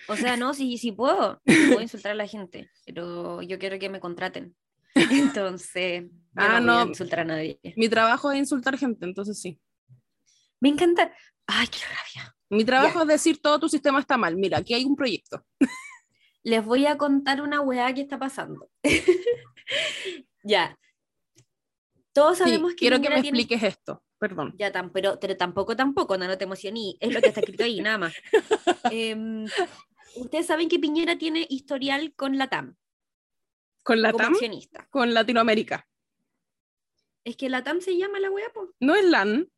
[0.08, 1.42] O sea, no, sí, sí puedo.
[1.46, 4.56] Puedo insultar a la gente, pero yo quiero que me contraten.
[4.94, 6.90] Entonces, yo Ah, no, voy a no.
[6.90, 7.60] insultar a nadie.
[7.76, 9.60] Mi trabajo es insultar gente, entonces sí.
[10.60, 11.12] Me encanta.
[11.48, 12.36] Ay, qué rabia.
[12.50, 14.36] Mi trabajo es decir todo tu sistema está mal.
[14.36, 15.44] Mira, aquí hay un proyecto.
[16.44, 18.70] Les voy a contar una weá que está pasando.
[20.44, 20.78] ya.
[22.14, 24.04] Todos Sí, sabemos que quiero que me tiene- expliques esto.
[24.18, 24.54] Perdón.
[24.58, 26.98] Ya, tan, pero, pero tampoco, tampoco, no, no te emocioní.
[27.02, 28.14] Es lo que está escrito ahí, nada más.
[28.92, 29.46] Em,
[30.16, 32.76] Ustedes saben que Piñera tiene historial con la TAM
[33.84, 34.34] ¿Con la TAM?
[34.90, 35.86] Con Latinoamérica.
[37.26, 38.72] Es que la TAM se llama la weá, po.
[38.80, 39.50] ¿No es LAN?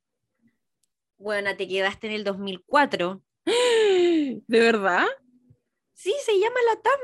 [1.18, 3.22] Bueno, te quedaste en el 2004.
[3.46, 5.06] ¿De verdad?
[5.94, 7.00] Sí, se llama la TAM,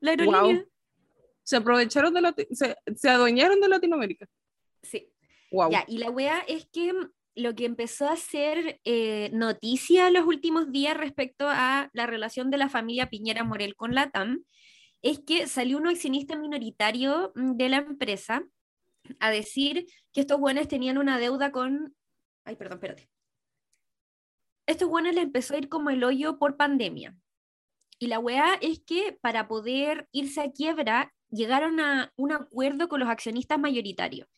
[0.00, 0.42] la aerolínea.
[0.62, 0.72] Wow.
[1.42, 4.26] Se aprovecharon de Lati- se, se adueñaron de Latinoamérica.
[4.82, 5.10] Sí.
[5.50, 5.70] Wow.
[5.70, 10.26] Ya, y la wea es que mm, lo que empezó a ser eh, noticia los
[10.26, 14.44] últimos días respecto a la relación de la familia Piñera Morel con la TAM
[15.02, 18.42] es que salió un accionista minoritario mm, de la empresa
[19.20, 21.94] a decir que estos buenos tenían una deuda con...
[22.44, 23.08] Ay, perdón, espérate.
[24.68, 27.16] Estos buenos les empezó a ir como el hoyo por pandemia.
[27.98, 33.00] Y la weá es que para poder irse a quiebra llegaron a un acuerdo con
[33.00, 34.28] los accionistas mayoritarios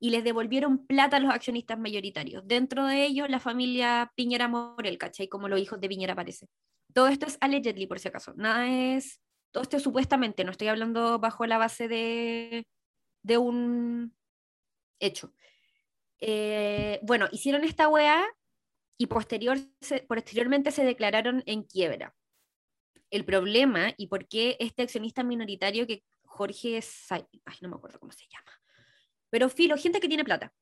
[0.00, 2.42] y les devolvieron plata a los accionistas mayoritarios.
[2.44, 5.28] Dentro de ellos, la familia Piñera Morel, ¿cachai?
[5.28, 6.48] Como los hijos de Piñera parece.
[6.92, 8.34] Todo esto es allegedly, por si acaso.
[8.34, 9.20] Nada es.
[9.52, 12.66] Todo esto es supuestamente, no estoy hablando bajo la base de,
[13.22, 14.16] de un
[14.98, 15.32] hecho.
[16.18, 18.26] Eh, bueno, hicieron esta weá
[18.98, 22.14] y posterior, se- posteriormente se declararon en quiebra.
[23.10, 27.98] El problema y por qué este accionista minoritario que Jorge, Sa- ay, no me acuerdo
[28.00, 28.52] cómo se llama,
[29.30, 30.52] pero filo, gente que tiene plata.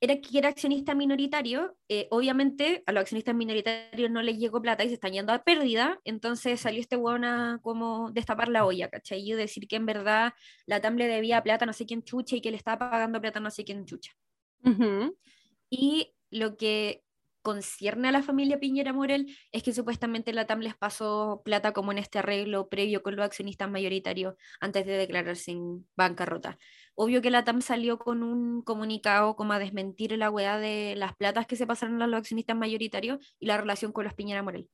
[0.00, 4.82] Era que era accionista minoritario, eh, obviamente a los accionistas minoritarios no les llegó plata
[4.82, 8.88] y se están yendo a pérdida, entonces salió este hueón a como destapar la olla,
[8.90, 9.20] ¿cachai?
[9.20, 10.32] Y decir que en verdad
[10.66, 13.38] la TAM le debía plata no sé quién chucha y que le estaba pagando plata
[13.38, 14.10] no sé quién chucha.
[14.64, 15.16] Ujú.
[15.70, 17.04] Y lo que
[17.42, 21.92] concierne a la familia Piñera Morel es que supuestamente la TAM les pasó plata como
[21.92, 26.58] en este arreglo previo con los accionistas mayoritarios antes de declararse en bancarrota.
[26.94, 31.14] Obvio que la TAM salió con un comunicado como a desmentir la weá de las
[31.16, 34.68] platas que se pasaron a los accionistas mayoritarios y la relación con los Piñera Morel.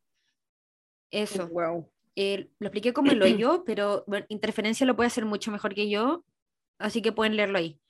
[1.10, 1.48] Eso.
[1.48, 1.90] Wow.
[2.16, 5.88] Eh, lo expliqué como lo yo, pero bueno, Interferencia lo puede hacer mucho mejor que
[5.88, 6.24] yo,
[6.78, 7.80] así que pueden leerlo ahí.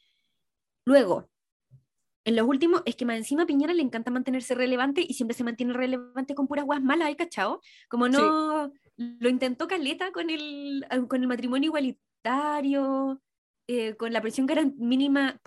[0.84, 1.28] Luego,
[2.28, 5.34] en los últimos, es que más encima a Piñera le encanta mantenerse relevante y siempre
[5.34, 7.60] se mantiene relevante con puras guas malas, ¿hay cachao?
[7.88, 13.22] Como no, lo intentó Caleta con el, ah, con el matrimonio igualitario,
[13.66, 15.40] eh, con la pensión mínima,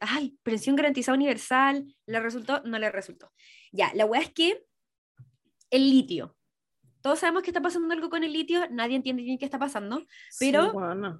[0.00, 2.62] ay, pensión garantizada universal, ¿le resultó?
[2.64, 3.32] No le resultó.
[3.72, 4.64] Ya, la weá es que
[5.70, 6.36] el litio,
[7.00, 10.04] todos sabemos que está pasando algo con el litio, nadie entiende bien qué está pasando.
[10.38, 11.18] Pero- Sí, bueno.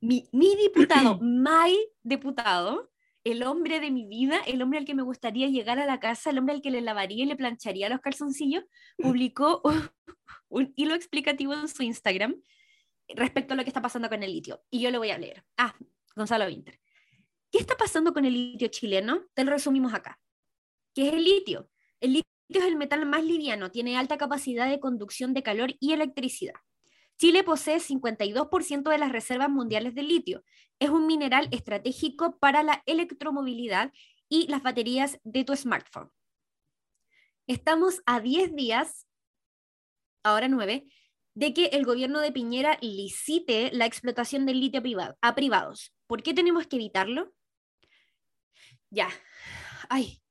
[0.00, 2.89] Mi, mi diputado, my diputado,
[3.24, 6.30] el hombre de mi vida, el hombre al que me gustaría llegar a la casa,
[6.30, 8.64] el hombre al que le lavaría y le plancharía los calzoncillos,
[8.96, 9.90] publicó un,
[10.48, 12.34] un hilo explicativo en su Instagram
[13.08, 14.62] respecto a lo que está pasando con el litio.
[14.70, 15.44] Y yo lo voy a leer.
[15.56, 15.74] Ah,
[16.14, 16.80] Gonzalo Winter.
[17.50, 19.26] ¿Qué está pasando con el litio chileno?
[19.34, 20.20] Te lo resumimos acá.
[20.94, 21.70] ¿Qué es el litio?
[22.00, 25.92] El litio es el metal más liviano, tiene alta capacidad de conducción de calor y
[25.92, 26.54] electricidad.
[27.20, 30.42] Chile posee 52% de las reservas mundiales de litio.
[30.78, 33.92] Es un mineral estratégico para la electromovilidad
[34.30, 36.10] y las baterías de tu smartphone.
[37.46, 39.06] Estamos a 10 días,
[40.22, 40.86] ahora 9,
[41.34, 44.80] de que el gobierno de Piñera licite la explotación del litio
[45.20, 45.92] a privados.
[46.06, 47.34] ¿Por qué tenemos que evitarlo?
[48.88, 49.10] Ya.
[49.90, 50.22] Ay,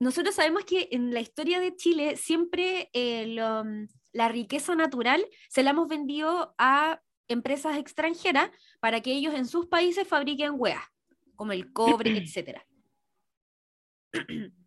[0.00, 3.62] nosotros sabemos que en la historia de Chile siempre eh, lo-
[4.14, 8.50] la riqueza natural se la hemos vendido a empresas extranjeras
[8.80, 10.84] para que ellos en sus países fabriquen weas,
[11.34, 12.60] como el cobre, etc.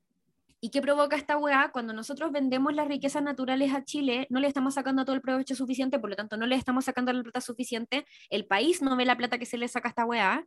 [0.60, 1.70] ¿Y qué provoca esta wea?
[1.72, 5.56] Cuando nosotros vendemos las riquezas naturales a Chile, no le estamos sacando todo el provecho
[5.56, 9.06] suficiente, por lo tanto no le estamos sacando la plata suficiente, el país no ve
[9.06, 10.46] la plata que se le saca a esta wea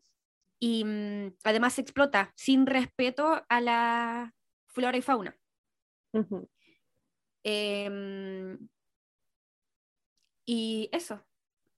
[0.59, 4.35] y mm, además se explota sin respeto a la
[4.67, 5.37] flora y fauna.
[10.53, 11.25] Y eso.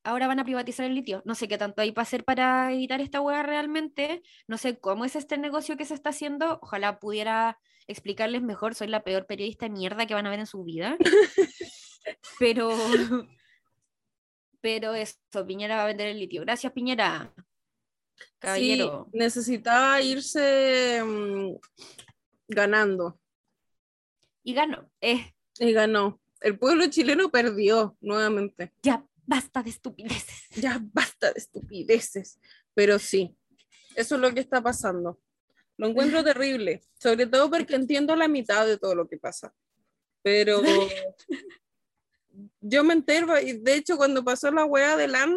[0.03, 1.21] Ahora van a privatizar el litio.
[1.27, 4.23] No sé qué tanto hay para hacer para evitar esta hueá realmente.
[4.49, 6.59] No sé cómo es este negocio que se está haciendo.
[6.63, 8.75] Ojalá pudiera explicarles mejor.
[8.75, 10.97] Soy la peor periodista de mierda que van a ver en su vida.
[12.39, 12.71] Pero.
[14.63, 16.41] Pero eso, Piñera va a vender el litio.
[16.41, 17.35] Gracias, Piñera.
[18.39, 19.09] Caballero.
[19.13, 21.57] Sí, necesitaba irse mm,
[22.49, 23.21] ganando
[24.43, 24.91] Y ganó.
[25.03, 26.22] Eh, y ganó.
[26.43, 28.73] El pueblo chileno perdió nuevamente.
[28.83, 30.49] ya basta de estupideces.
[30.57, 32.39] Ya basta de estupideces.
[32.75, 33.37] Pero sí,
[33.95, 35.21] eso es lo que está pasando.
[35.77, 39.55] Lo encuentro terrible, sobre todo porque entiendo la mitad de todo lo que pasa.
[40.23, 40.63] Pero
[42.61, 45.37] yo me entero, y de hecho cuando pasó la wea de LAN,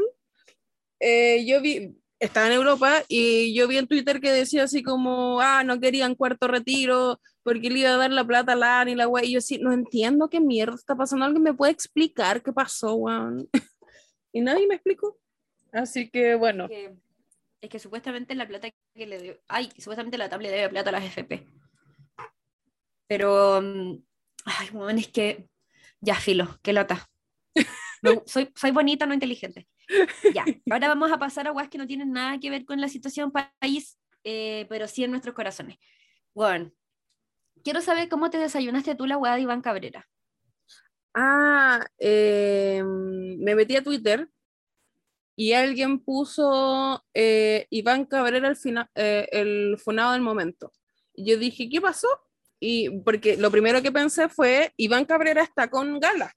[0.99, 1.95] eh, yo vi,
[2.26, 6.15] estaba en Europa y yo vi en Twitter que decía así como, ah, no querían
[6.15, 9.34] cuarto retiro porque le iba a dar la plata a LAN y la wea, y
[9.34, 13.47] yo sí, no entiendo qué mierda está pasando, alguien me puede explicar qué pasó, weón.
[14.34, 15.17] y nadie me explicó.
[15.71, 16.95] Así que bueno, que-
[17.61, 20.89] es que supuestamente la plata que le dio, ay, supuestamente la TAM le debe plata
[20.89, 21.45] a las FP.
[23.07, 24.03] Pero, mm,
[24.45, 25.47] ay, bueno, es que,
[26.01, 27.07] ya filo, qué lata.
[28.28, 29.67] Soy, soy bonita, no inteligente.
[30.33, 32.88] Ya, ahora vamos a pasar a weas que no tienen nada que ver con la
[32.89, 35.77] situación país, eh, pero sí en nuestros corazones.
[36.33, 36.71] Bueno,
[37.63, 40.07] quiero saber cómo te desayunaste tú la wea de Iván Cabrera.
[41.13, 44.27] Ah, eh, me metí a Twitter
[45.38, 50.71] y alguien puso eh, Iván Cabrera el, fina- eh, el funado del momento.
[51.13, 52.07] Yo dije, ¿qué pasó?
[52.59, 56.33] Y porque lo primero que pensé fue, Iván Cabrera está con Gala.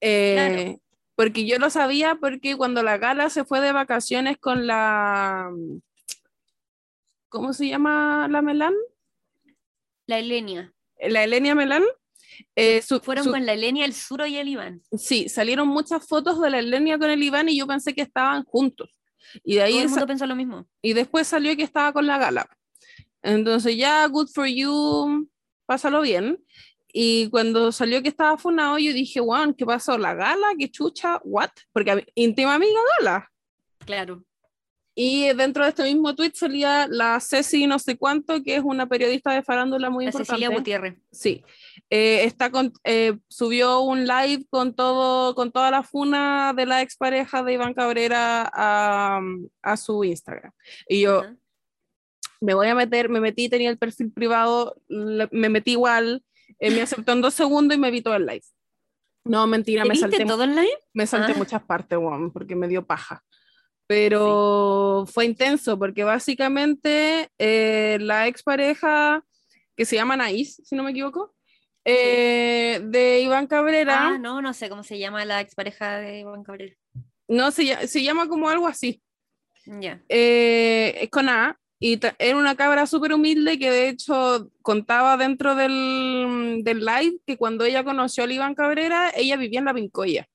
[0.00, 0.80] Eh, Claro.
[1.14, 5.50] Porque yo lo sabía porque cuando la Gala se fue de vacaciones con la...
[7.28, 8.74] ¿Cómo se llama la Melán?
[10.06, 10.72] La Elenia.
[11.00, 11.82] La Elenia Melán.
[12.56, 14.82] eh, su- Fueron su- con la Elenia, el Suro y el Iván.
[14.98, 18.44] Sí, salieron muchas fotos de la Elenia con el Iván y yo pensé que estaban
[18.44, 18.90] juntos.
[19.44, 20.66] Y de ahí Todo el mundo pensó lo mismo.
[20.82, 22.46] y después salió que estaba con la gala.
[23.22, 25.28] Entonces ya, good for you,
[25.66, 26.42] pásalo bien.
[26.92, 29.96] Y cuando salió que estaba funado, yo dije, wow, ¿qué pasó?
[29.96, 30.48] ¿La gala?
[30.58, 31.20] ¿Qué chucha?
[31.24, 31.50] ¿What?
[31.72, 33.30] Porque íntima amiga gala.
[33.86, 34.22] Claro.
[34.94, 38.86] Y dentro de este mismo tweet salía la Ceci no sé cuánto, que es una
[38.86, 40.28] periodista de farándula muy La importante.
[40.42, 40.98] Cecilia Gutiérrez.
[41.10, 41.42] Sí,
[41.88, 46.82] Eh, está con, eh, subió un live con todo, con toda la funa de la
[46.82, 49.20] expareja de Iván Cabrera a,
[49.62, 50.52] a su Instagram.
[50.86, 51.36] Y yo Ajá.
[52.42, 56.22] me voy a meter, me metí, tenía el perfil privado, le- me metí igual,
[56.62, 58.44] eh, me aceptó en dos segundos y me vi todo el live.
[59.24, 60.70] No, mentira, ¿Te me salté, todo online?
[60.94, 61.36] me salté Ah.
[61.36, 63.22] muchas partes, weón, porque me dio paja.
[63.86, 69.24] Pero fue intenso, porque básicamente eh, la expareja,
[69.76, 71.34] que se llama Naís, si no me equivoco,
[71.84, 76.42] eh, de Iván Cabrera, Ah, no, no sé cómo se llama la expareja de Iván
[76.42, 76.74] Cabrera.
[77.28, 79.02] no se, se llama como algo así,
[79.66, 80.02] Ya.
[80.08, 85.56] eh, es con A, y era una cabra súper humilde que de hecho contaba dentro
[85.56, 90.28] del, del live que cuando ella conoció al Iván Cabrera, ella vivía en la Pincoya.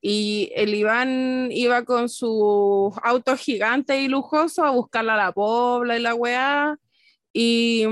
[0.00, 5.98] Y el Iván iba con su auto gigante y lujoso a buscarla a la pobla
[5.98, 6.78] y la weá.
[7.32, 7.84] Y,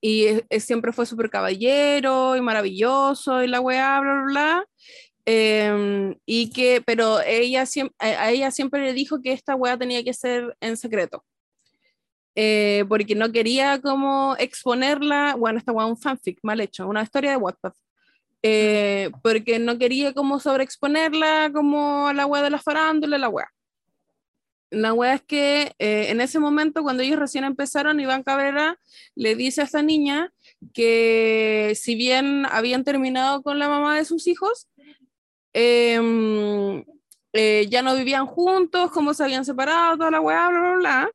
[0.00, 4.68] y eh, eh, siempre fue súper caballero y maravilloso y la weá, bla, bla, bla.
[5.24, 7.64] Em, y que, pero ella
[7.98, 11.24] a ella siempre le dijo que esta weá tenía que ser en secreto.
[12.42, 17.32] Eh, porque no quería como exponerla, bueno, esta es un fanfic mal hecho, una historia
[17.32, 17.74] de Wattpad.
[18.42, 23.52] Eh, porque no quería como sobreexponerla como a la weá de la farándula, la weá.
[24.70, 28.78] La weá es que eh, en ese momento, cuando ellos recién empezaron, Iván Cabrera
[29.14, 30.32] le dice a esta niña
[30.72, 34.66] que si bien habían terminado con la mamá de sus hijos,
[35.52, 36.84] em,
[37.34, 41.10] eh, ya no vivían juntos, como se habían separado, toda la weá, bla, bla, bla.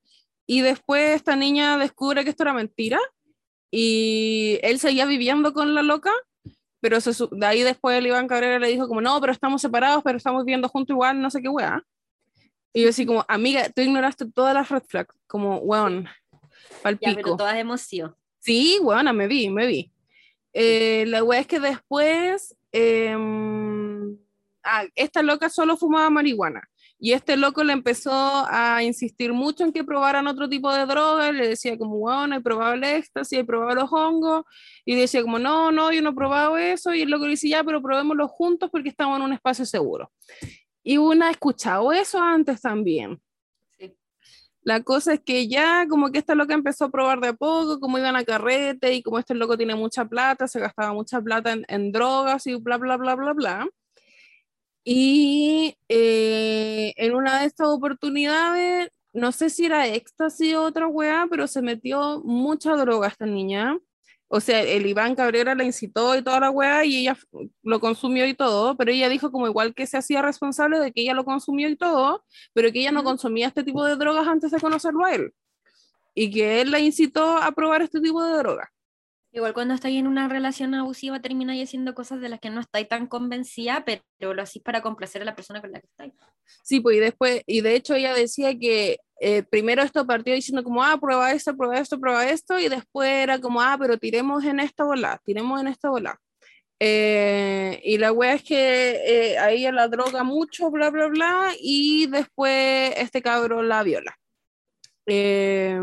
[0.47, 2.99] Y después esta niña descubre que esto era mentira
[3.71, 6.11] y él seguía viviendo con la loca,
[6.79, 10.03] pero se de ahí después el Iván Cabrera le dijo como, no, pero estamos separados,
[10.03, 11.83] pero estamos viviendo juntos igual, no sé qué weá.
[12.73, 16.07] Y yo así como, amiga, tú ignoraste todas las red flags, como, weón,
[16.83, 18.17] pal Ya, pero todas sido.
[18.39, 19.91] Sí, weona, me vi, me vi.
[20.53, 24.17] Eh, la weá es que después, em,
[24.63, 26.69] ah, esta loca solo fumaba marihuana.
[26.97, 31.31] Y este loco le empezó a insistir mucho en que probaran otro tipo de droga.
[31.31, 34.45] Le decía como, bueno, he probado el éxtasis, he probado los hongos.
[34.85, 36.93] Y decía como, no, no, yo no he probado eso.
[36.93, 40.09] Y el loco le dice, ya, pero probémoslo juntos porque estamos en un espacio seguro.
[40.83, 43.19] Y una ha escuchado eso antes también.
[43.77, 43.93] Sí.
[44.61, 47.79] La cosa es que ya como que esta loca empezó a probar de a poco,
[47.79, 51.51] como iban a carrete y como este loco tiene mucha plata, se gastaba mucha plata
[51.51, 53.67] en, en drogas y bla, bla, bla, bla, bla.
[54.87, 61.25] Y eh, en una de estas oportunidades, no sé si era éxtasis o otra weá,
[61.29, 63.79] pero se metió mucha droga esta niña.
[64.27, 67.17] O sea, el Iván Cabrera la incitó y toda la weá y ella
[67.63, 71.01] lo consumió y todo, pero ella dijo como igual que se hacía responsable de que
[71.01, 72.23] ella lo consumió y todo,
[72.53, 75.33] pero que ella no consumía este tipo de drogas antes de conocerlo a él.
[76.15, 78.69] Y que él la incitó a probar este tipo de drogas.
[79.35, 82.87] Igual cuando estáis en una relación abusiva termináis haciendo cosas de las que no estáis
[82.87, 86.13] tan convencida, pero lo hacís para complacer a la persona con la que estáis.
[86.63, 90.63] Sí, pues y después, y de hecho ella decía que eh, primero esto partió diciendo
[90.63, 94.41] como, ah, prueba esto, prueba esto, prueba esto, y después era como, ah, pero tiremos
[94.45, 96.17] en esta bola, tiremos en esta bola.
[96.79, 101.51] Eh, y la wea es que eh, a ella la droga mucho, bla, bla, bla,
[101.59, 104.17] y después este cabrón la viola.
[105.05, 105.77] Eh,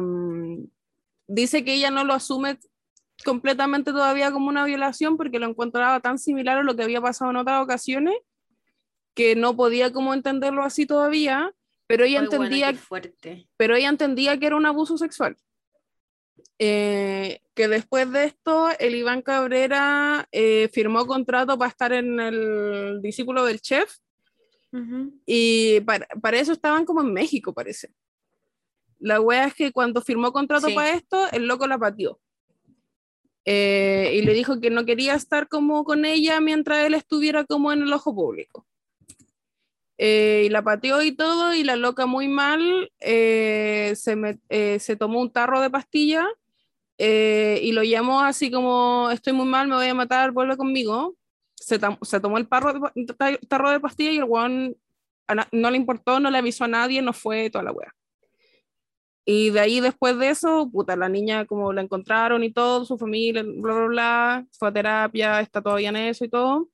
[1.26, 2.58] dice que ella no lo asume
[3.24, 7.30] completamente todavía como una violación porque lo encontraba tan similar a lo que había pasado
[7.30, 8.14] en otras ocasiones
[9.14, 11.52] que no podía como entenderlo así todavía,
[11.86, 13.46] pero ella entendía, fuerte.
[13.56, 15.36] pero ella entendía que era un abuso sexual.
[16.58, 23.00] eh, que después de esto el Iván Cabrera eh, firmó contrato para estar en el
[23.02, 23.98] discípulo del chef
[25.26, 27.92] y para, para, eso estaban como en México, parece.
[28.98, 32.18] La wea es que cuando firmó contrato para esto, el loco la pateó.
[33.44, 37.72] Eh, y le dijo que no quería estar como con ella mientras él estuviera como
[37.72, 38.66] en el ojo público.
[39.98, 45.30] Eh, y la pateó y todo, y la loca muy mal, se, se tomó un
[45.30, 46.26] tarro de pastilla
[47.04, 51.16] eh, y lo llamó así como, estoy muy mal, me voy a matar, vuelve conmigo.
[51.56, 54.76] Se, se tomó el tarro de pastilla y el weón
[55.50, 57.92] no le importó, no le avisó a nadie, no fue toda la wea.
[59.24, 62.98] Y de ahí después de eso, puta, la niña como la encontraron y todo, su
[62.98, 66.68] familia, bla, bla, bla, fue a terapia, está todavía en eso y todo.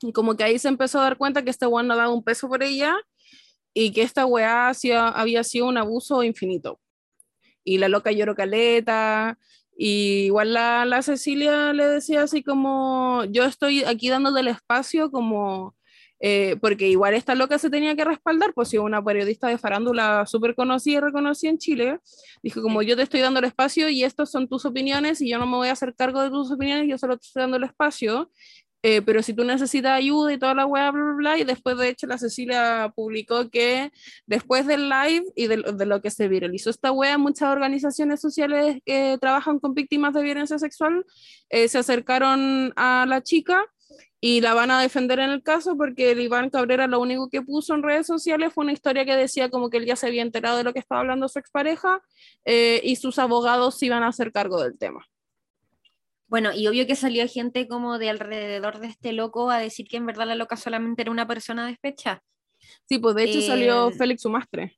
[0.00, 2.24] Y como que ahí se empezó a dar cuenta que este weón no daba un
[2.24, 2.96] peso por ella
[3.72, 4.72] y que esta weá
[5.14, 6.80] había sido un abuso infinito
[7.64, 9.38] y la loca lloró caleta.
[9.76, 15.10] Y igual la, la, Cecilia le decía así como, yo estoy aquí dándote el espacio
[15.10, 15.74] como,
[16.26, 20.24] eh, porque igual esta loca se tenía que respaldar, pues si una periodista de farándula
[20.24, 21.98] súper conocida y reconocida en Chile,
[22.42, 25.38] dijo como yo te estoy dando el espacio y estas son tus opiniones y yo
[25.38, 27.64] no me voy a hacer cargo de tus opiniones, yo solo te estoy dando el
[27.64, 28.30] espacio
[28.86, 31.76] eh, pero si tú necesitas ayuda y toda la web, bla, bla, bla, y después
[31.76, 33.90] de hecho la Cecilia publicó que
[34.26, 38.78] después del live y de, de lo que se viralizó esta web, muchas organizaciones sociales
[38.86, 41.04] que trabajan con víctimas de violencia sexual
[41.50, 43.64] eh, se acercaron a la chica
[44.26, 47.42] y la van a defender en el caso porque el Iván Cabrera lo único que
[47.42, 50.22] puso en redes sociales fue una historia que decía como que él ya se había
[50.22, 52.00] enterado de lo que estaba hablando su expareja
[52.46, 55.06] eh, y sus abogados iban a hacer cargo del tema.
[56.26, 59.98] Bueno, y obvio que salió gente como de alrededor de este loco a decir que
[59.98, 62.22] en verdad la loca solamente era una persona despecha.
[62.88, 64.74] Sí, pues de hecho salió eh, Félix Sumastre.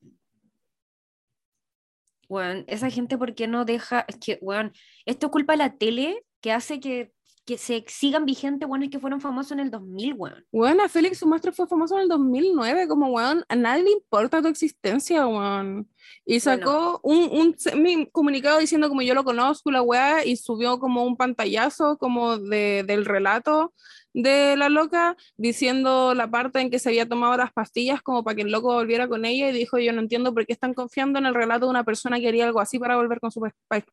[2.29, 4.07] Bueno, esa gente, ¿por qué no deja?
[4.09, 4.73] Es que, bueno,
[5.05, 7.13] esto culpa a la tele que hace que
[7.47, 10.45] que se sigan vigentes, bueno, es que fueron famosos en el 2000, weón.
[10.51, 14.49] Bueno, Félix Sumastro fue famoso en el 2009, como, weón, a nadie le importa tu
[14.49, 15.89] existencia, weón.
[16.25, 21.05] Y sacó un, un comunicado diciendo como yo lo conozco, la weá, y subió como
[21.05, 23.73] un pantallazo como de, del relato
[24.13, 28.35] de la loca, diciendo la parte en que se había tomado las pastillas como para
[28.35, 31.21] que el loco volviera con ella, y dijo, yo no entiendo por qué están confiando
[31.21, 33.41] en el relato de una persona que haría algo así para volver con su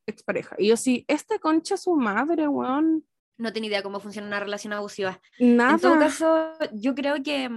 [0.08, 0.56] expareja.
[0.58, 3.04] Y yo sí, esta concha su madre, weón
[3.44, 5.22] no tenía idea cómo funciona una relación abusiva.
[5.38, 5.74] Nada.
[5.74, 7.50] En todo caso, yo creo que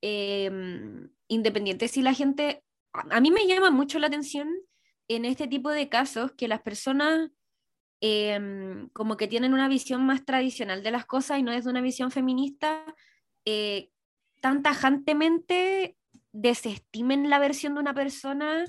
[0.00, 2.62] em, independiente si la gente,
[2.92, 4.48] a, mí me llama mucho la atención
[5.08, 7.30] en este tipo de casos que las personas
[8.00, 11.80] em, como que tienen una visión más tradicional de las cosas y no desde una
[11.80, 12.84] visión feminista,
[13.44, 13.90] eh,
[14.40, 15.96] tan tajantemente
[16.32, 18.64] desestimen la versión de una persona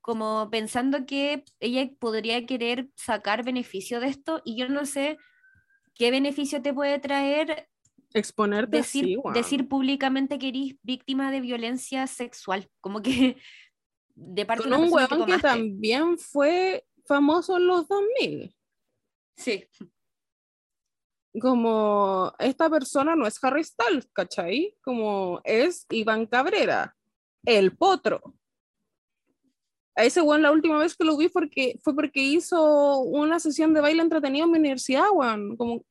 [0.00, 5.16] como pensando que ella podría querer sacar beneficio de esto y yo no sé
[5.94, 7.68] ¿qué beneficio te puede traer
[8.14, 12.70] exponerte decir, decir públicamente que eres víctima de violencia sexual?
[12.80, 13.36] Como que
[14.14, 18.54] de parte de un huevón que, también fue famoso en los 2000.
[19.36, 19.68] Sí.
[21.40, 24.76] Como esta persona no es Harry Styles, ¿cachai?
[24.82, 26.94] Como es Iván Cabrera,
[27.44, 28.34] el potro
[29.94, 33.74] a ese weón la última vez que lo vi porque, fue porque hizo una sesión
[33.74, 35.56] de baile entretenido en mi universidad, weón.
[35.56, 35.84] Como,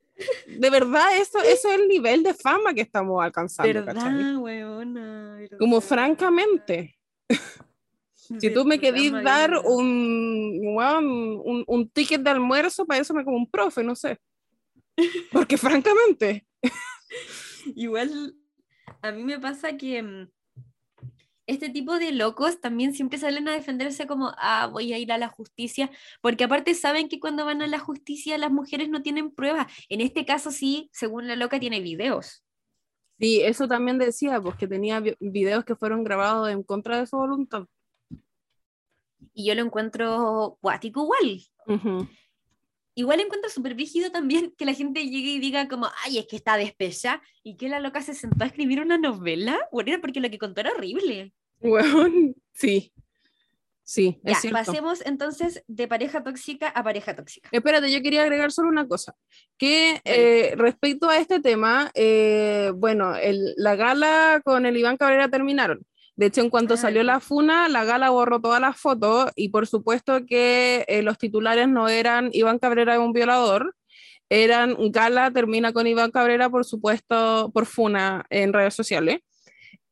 [0.48, 3.86] de verdad, eso, eso es el nivel de fama que estamos alcanzando.
[3.86, 5.40] ¿Verdad, weona?
[5.60, 6.98] Como francamente.
[8.16, 13.38] si tú me querís dar un, un, un, ticket de almuerzo, para eso me como
[13.38, 14.20] un profe, no sé.
[15.32, 16.46] Porque francamente.
[17.76, 18.36] Igual,
[19.02, 20.30] a mí me pasa que mm,
[21.52, 25.18] este tipo de locos también siempre salen a defenderse como, ah, voy a ir a
[25.18, 25.92] la justicia,
[26.22, 29.72] porque aparte saben que cuando van a la justicia las mujeres no tienen pruebas.
[29.90, 32.44] En este caso sí, según la loca, tiene videos.
[33.20, 37.18] Sí, eso también decía, pues que tenía videos que fueron grabados en contra de su
[37.18, 37.66] voluntad.
[39.34, 41.42] Y yo lo encuentro cuático igual.
[42.94, 46.36] Igual encuentro súper rígido también que la gente llegue y diga como, ay, es que
[46.36, 49.58] está despecha, y que la loca se sentó a escribir una novela.
[49.72, 51.34] Bueno, porque lo que contó era horrible.
[51.62, 52.92] Bueno, sí.
[53.84, 57.50] Sí, ya, pasemos entonces de pareja tóxica a pareja tóxica.
[57.52, 59.16] Espérate, yo quería agregar solo una cosa,
[59.58, 65.28] que eh, respecto a este tema, eh, bueno, el, la gala con el Iván Cabrera
[65.28, 65.86] terminaron.
[66.16, 69.68] De hecho, en cuanto salió la funa, la gala borró todas las fotos y por
[69.68, 73.76] supuesto que eh, los titulares no eran Iván Cabrera es un violador,
[74.30, 79.20] eran gala termina con Iván Cabrera, por supuesto, por funa en redes sociales.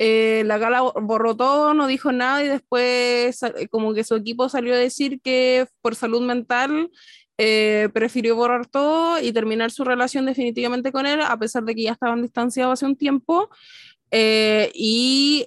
[0.01, 4.73] Eh, la gala borró todo, no dijo nada y después como que su equipo salió
[4.73, 6.89] a decir que por salud mental
[7.37, 11.83] eh, prefirió borrar todo y terminar su relación definitivamente con él, a pesar de que
[11.83, 13.49] ya estaban distanciados hace un tiempo.
[14.11, 15.45] Eh, y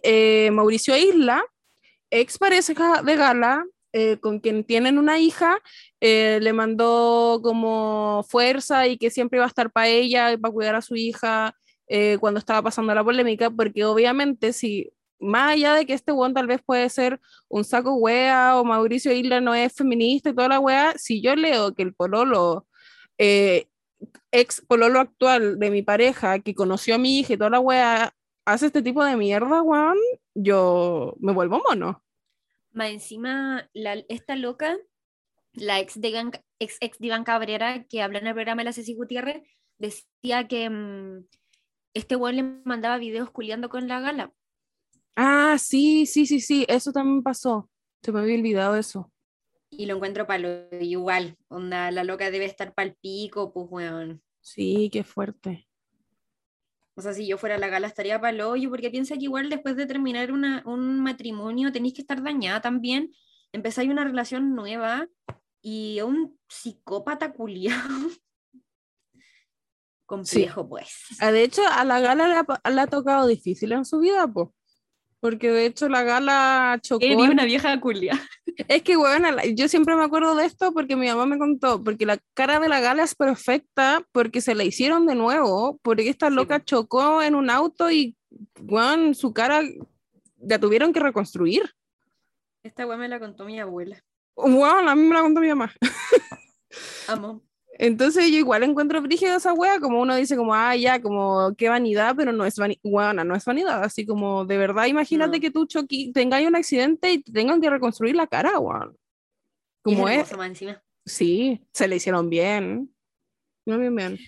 [0.52, 1.42] Mauricio Isla,
[2.10, 3.64] ex pareja de Gala,
[4.20, 5.58] con quien tienen una hija,
[6.00, 10.74] le mandó como fuerza y que siempre iba a estar para ella y para cuidar
[10.74, 11.54] a su hija
[11.86, 16.34] eh, cuando estaba pasando la polémica, porque obviamente si más allá de que este weón
[16.34, 20.48] tal vez puede ser un saco wea o Mauricio Isla no es feminista y toda
[20.48, 22.66] la wea, si yo leo que el pololo,
[23.18, 23.68] eh,
[24.32, 28.12] ex pololo actual de mi pareja, que conoció a mi hija y toda la wea,
[28.44, 29.98] hace este tipo de mierda, weón,
[30.34, 32.02] yo me vuelvo mono.
[32.72, 34.76] Más encima, la, esta loca,
[35.52, 38.72] la ex de, ex, ex de Iván Cabrera, que habla en el programa de la
[38.72, 39.42] Ceci Gutiérrez,
[39.78, 40.68] decía que...
[40.68, 41.26] Mm,
[41.94, 44.32] este weón le mandaba videos culiando con la gala.
[45.16, 47.68] Ah, sí, sí, sí, sí, eso también pasó.
[48.02, 49.12] Se me había olvidado eso.
[49.70, 51.36] Y lo encuentro para lo igual.
[51.48, 54.22] Onda, la loca debe estar para el pico, pues weón.
[54.40, 55.68] Sí, qué fuerte.
[56.94, 59.24] O sea, si yo fuera a la gala estaría para el hoyo, porque piensa que
[59.24, 63.14] igual después de terminar un matrimonio tenéis que estar dañada también.
[63.52, 65.08] Empezáis una relación nueva
[65.62, 67.88] y un psicópata culiado
[70.12, 70.88] complejo, pues.
[71.20, 74.48] Ah, de hecho, a la gala le ha, tocado difícil en su vida, pues.
[75.20, 77.04] Porque de hecho la gala chocó.
[77.04, 78.20] Era una vieja culia.
[78.68, 82.04] Es que, bueno, yo siempre me acuerdo de esto porque mi mamá me contó, porque
[82.04, 86.28] la cara de la gala es perfecta porque se la hicieron de nuevo, porque esta
[86.28, 88.16] loca chocó en un auto y,
[88.60, 89.62] bueno, su cara
[90.38, 91.70] la tuvieron que reconstruir.
[92.62, 94.04] Esta weá me la contó mi abuela.
[94.36, 95.72] Wow, a mí me la contó mi mamá.
[97.08, 97.42] Amo.
[97.78, 101.68] Entonces yo igual encuentro brígido esa wea, como uno dice como, ah, ya, como qué
[101.68, 105.66] vanidad, pero no es vanidad, no es vanidad, así como de verdad, imagínate que tú
[105.66, 108.96] choqui, tengas un accidente y tengan que reconstruir la cara, weón.
[109.82, 110.32] Como es.
[111.04, 112.94] Sí, se le hicieron bien.
[113.66, 114.18] No bien, bien.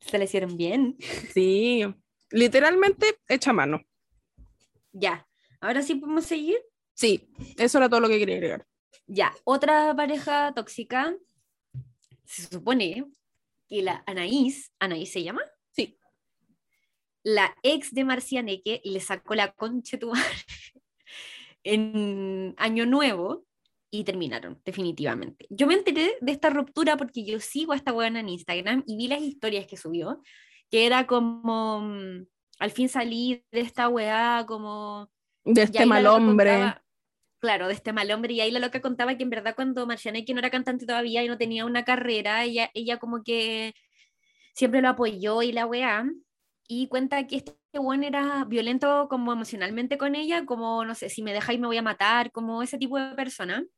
[0.00, 0.96] Se le hicieron bien.
[1.32, 1.82] Sí,
[2.30, 3.80] literalmente hecha mano.
[4.92, 5.26] Ya,
[5.60, 6.58] ahora sí podemos seguir.
[6.94, 8.66] Sí, eso era todo lo que quería agregar.
[9.06, 11.16] Ya, otra pareja tóxica
[12.24, 13.04] se supone
[13.68, 15.42] que la Anaís, ¿Anaís se llama?
[15.70, 15.98] Sí.
[17.22, 20.12] La ex de Marcianeque le sacó la concha tu
[21.64, 23.44] en Año Nuevo
[23.90, 25.46] y terminaron, definitivamente.
[25.50, 28.96] Yo me enteré de esta ruptura porque yo sigo a esta buena en Instagram y
[28.96, 30.22] vi las historias que subió,
[30.70, 32.26] que era como, mm,
[32.58, 35.10] al fin salí de esta weá, como...
[35.44, 36.74] De este mal hombre
[37.42, 38.32] claro, de este mal hombre.
[38.34, 41.28] Y ahí la loca contaba que en verdad cuando que no era cantante todavía y
[41.28, 43.74] no tenía una carrera, ella, ella como que
[44.54, 46.04] siempre lo apoyó y la weá.
[46.68, 51.22] Y cuenta que este weón era violento como emocionalmente con ella, como, no sé, si
[51.22, 53.64] me dejáis me voy a matar, como ese tipo de persona.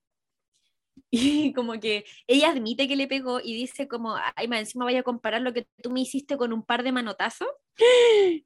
[1.10, 5.00] Y como que ella admite que le pegó y dice como, ay, más encima vaya
[5.00, 7.48] a comparar lo que tú me hiciste con un par de manotazos.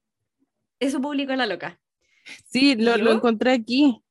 [0.81, 1.79] Eso publicó la loca.
[2.47, 4.03] Sí, lo, lo encontré aquí.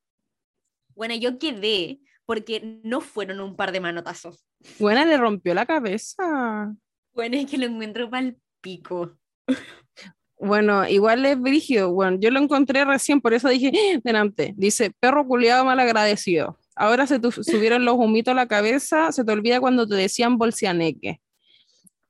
[0.97, 4.43] Bueno, yo quedé porque no fueron un par de manotazos.
[4.79, 6.75] Buena, le rompió la cabeza.
[7.13, 9.15] Bueno, es que lo encuentro para el pico.
[10.39, 11.91] Bueno, igual es brígido.
[11.91, 13.99] Bueno, yo lo encontré recién, por eso dije, ¡Ah!
[14.03, 14.53] delante.
[14.55, 16.59] Dice, perro culiado mal agradecido.
[16.75, 20.37] Ahora se te subieron los humitos a la cabeza, se te olvida cuando te decían
[20.37, 21.21] bolsianeque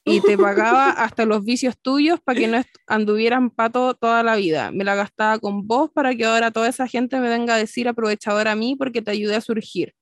[0.08, 4.72] y te pagaba hasta los vicios tuyos para que no anduvieran pato toda la vida.
[4.72, 7.88] Me la gastaba con vos para que ahora toda esa gente me venga a decir
[7.88, 9.94] aprovechador a mí porque te ayudé a surgir.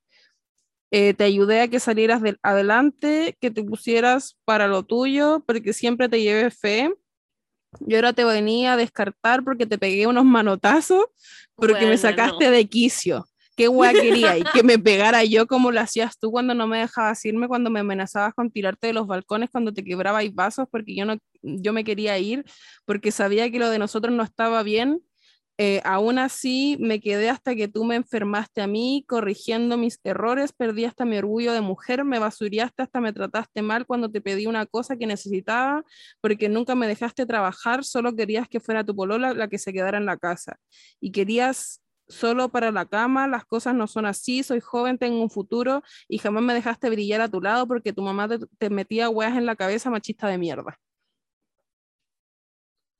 [0.91, 5.73] Eh, te ayudé a que salieras de adelante, que te pusieras para lo tuyo, porque
[5.73, 6.93] siempre te llevé fe.
[7.85, 11.05] Y ahora te venía a descartar porque te pegué unos manotazos,
[11.55, 13.25] porque me sacaste de quicio
[13.55, 16.79] qué guay quería y que me pegara yo como lo hacías tú cuando no me
[16.79, 20.95] dejabas irme, cuando me amenazabas con tirarte de los balcones, cuando te quebrabais vasos porque
[20.95, 22.45] yo no, yo me quería ir
[22.85, 25.01] porque sabía que lo de nosotros no estaba bien.
[25.57, 30.51] Eh, aún así me quedé hasta que tú me enfermaste a mí, corrigiendo mis errores,
[30.51, 34.47] perdí hasta mi orgullo de mujer, me basuriaste hasta me trataste mal cuando te pedí
[34.47, 35.85] una cosa que necesitaba,
[36.19, 39.97] porque nunca me dejaste trabajar, solo querías que fuera tu polola la que se quedara
[39.97, 40.57] en la casa.
[40.99, 45.29] Y querías solo para la cama, las cosas no son así, soy joven, tengo un
[45.29, 48.27] futuro y jamás me dejaste brillar a tu lado porque tu mamá
[48.57, 50.79] te, metía hueas en la cabeza machista de mierda.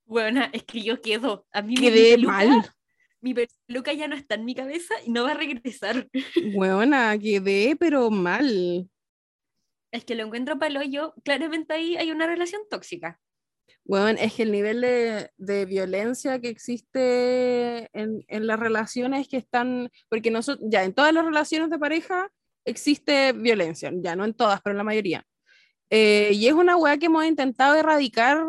[0.05, 2.49] Bueno, es que yo quedo, a mí Quedé mal.
[3.21, 6.07] Mi peluca ya no está en mi cabeza y no va a regresar.
[6.53, 8.87] Buena, quedé pero mal.
[9.91, 13.19] Es que lo encuentro palo yo, claramente ahí hay una relación tóxica.
[13.83, 19.37] Bueno, es que el nivel de, de violencia que existe en, en, las relaciones que
[19.37, 22.29] están, porque nosotros, ya en todas las relaciones de pareja
[22.65, 25.25] existe violencia, ya no en todas, pero en la mayoría.
[25.91, 28.39] Eh, y es una weá que hemos intentado erradicar,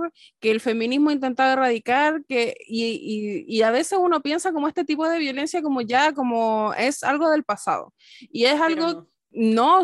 [0.41, 4.69] que el feminismo ha intentado erradicar, que, y, y, y, a veces uno piensa como
[4.69, 7.93] este tipo de violencia como ya, como es algo del pasado.
[8.21, 9.09] Y es algo no,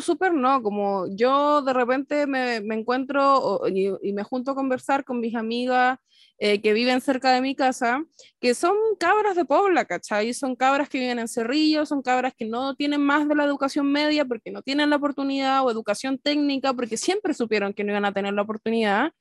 [0.00, 5.20] súper no, como yo de repente me, me encuentro y, me junto a conversar con
[5.20, 5.98] mis amigas
[6.38, 8.05] eh, que viven cerca de mi casa,
[8.40, 10.32] que son cabras de Pobla, ¿cachai?
[10.34, 13.92] Son cabras que viven en Cerrillo, son cabras que no tienen más de la educación
[13.92, 18.05] media porque no tienen la oportunidad o educación técnica porque siempre supieron que no iban
[18.07, 19.12] a tener la oportunidad.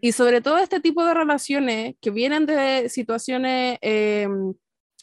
[0.00, 3.78] Y sobre todo este tipo de relaciones que vienen de situaciones...
[3.82, 4.28] Eh,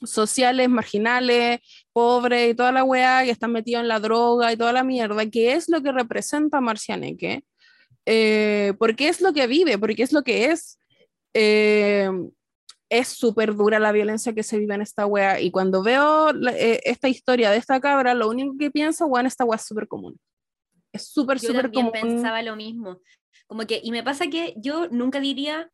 [0.03, 1.59] sociales, marginales,
[1.93, 5.25] pobres y toda la weá, y están metidos en la droga y toda la mierda,
[5.29, 7.43] que es lo que representa Marcianeque,
[8.05, 10.79] eh, porque es lo que vive, porque es lo que es.
[11.33, 12.09] Eh,
[12.87, 16.51] es súper dura la violencia que se vive en esta wea, y cuando veo la,
[16.51, 19.87] eh, esta historia de esta cabra, lo único que pienso, weón, esta wea es súper
[19.87, 20.19] común.
[20.93, 21.91] Es súper, súper común.
[21.93, 23.01] Yo pensaba lo mismo.
[23.47, 25.69] Como que, y me pasa que yo nunca diría,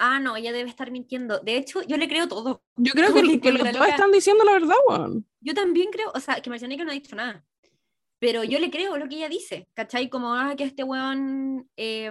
[0.00, 1.38] ah, no, ella debe estar mintiendo.
[1.40, 2.64] De hecho, yo le creo todo.
[2.76, 5.26] Yo creo que, que, que los dos están diciendo la verdad, weón.
[5.40, 7.44] Yo también creo, o sea, que Marcianeca no ha dicho nada.
[8.18, 10.10] Pero yo le creo lo que ella dice, ¿cachai?
[10.10, 12.10] Como, ah, que este weón eh,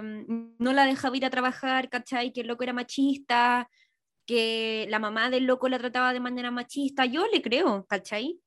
[0.58, 2.32] no la dejaba ir a trabajar, ¿cachai?
[2.32, 3.70] Que el loco era machista,
[4.26, 7.04] que la mamá del loco la trataba de manera machista.
[7.04, 8.40] Yo le creo, ¿cachai?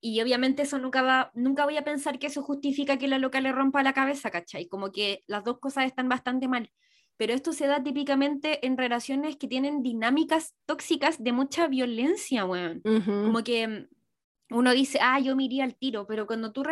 [0.00, 3.40] Y obviamente eso nunca va, nunca voy a pensar que eso justifica que la loca
[3.40, 4.66] le rompa la cabeza, ¿cachai?
[4.66, 6.70] Como que las dos cosas están bastante mal
[7.16, 12.82] pero esto se da típicamente en relaciones que tienen dinámicas tóxicas de mucha violencia, weón.
[12.84, 13.24] Uh -huh.
[13.24, 13.88] Como que mm,
[14.50, 16.62] uno dice, ah, yo me iría al tiro, pero cuando tú,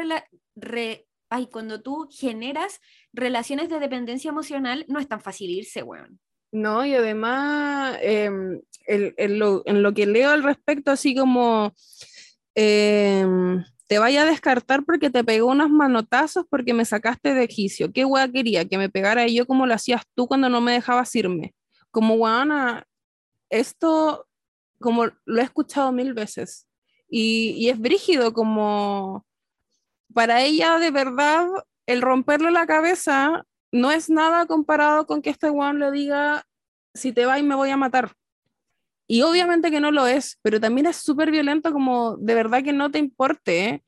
[0.56, 2.80] re ay, cuando tú generas
[3.12, 6.20] relaciones de dependencia emocional, no es tan fácil irse, weón.
[6.52, 8.30] No, y además, eh,
[8.86, 11.74] el, el lo, en lo que leo al respecto, así como...
[12.54, 13.26] Eh,
[13.86, 17.92] te vaya a descartar porque te pegó unos manotazos porque me sacaste de quicio.
[17.92, 18.64] ¿Qué weá quería?
[18.64, 21.54] Que me pegara yo como lo hacías tú cuando no me dejabas irme.
[21.90, 22.86] Como weana,
[23.50, 24.26] esto
[24.80, 26.66] como lo he escuchado mil veces.
[27.08, 29.24] Y, y, es brígido como
[30.12, 31.46] para ella de verdad
[31.86, 36.46] el romperle la cabeza no es nada comparado con que este weón le diga
[36.94, 38.12] si te vas y me voy a matar.
[39.06, 42.72] Y obviamente que no lo es, pero también es súper violento como de verdad que
[42.72, 43.84] no te importe, ¿eh?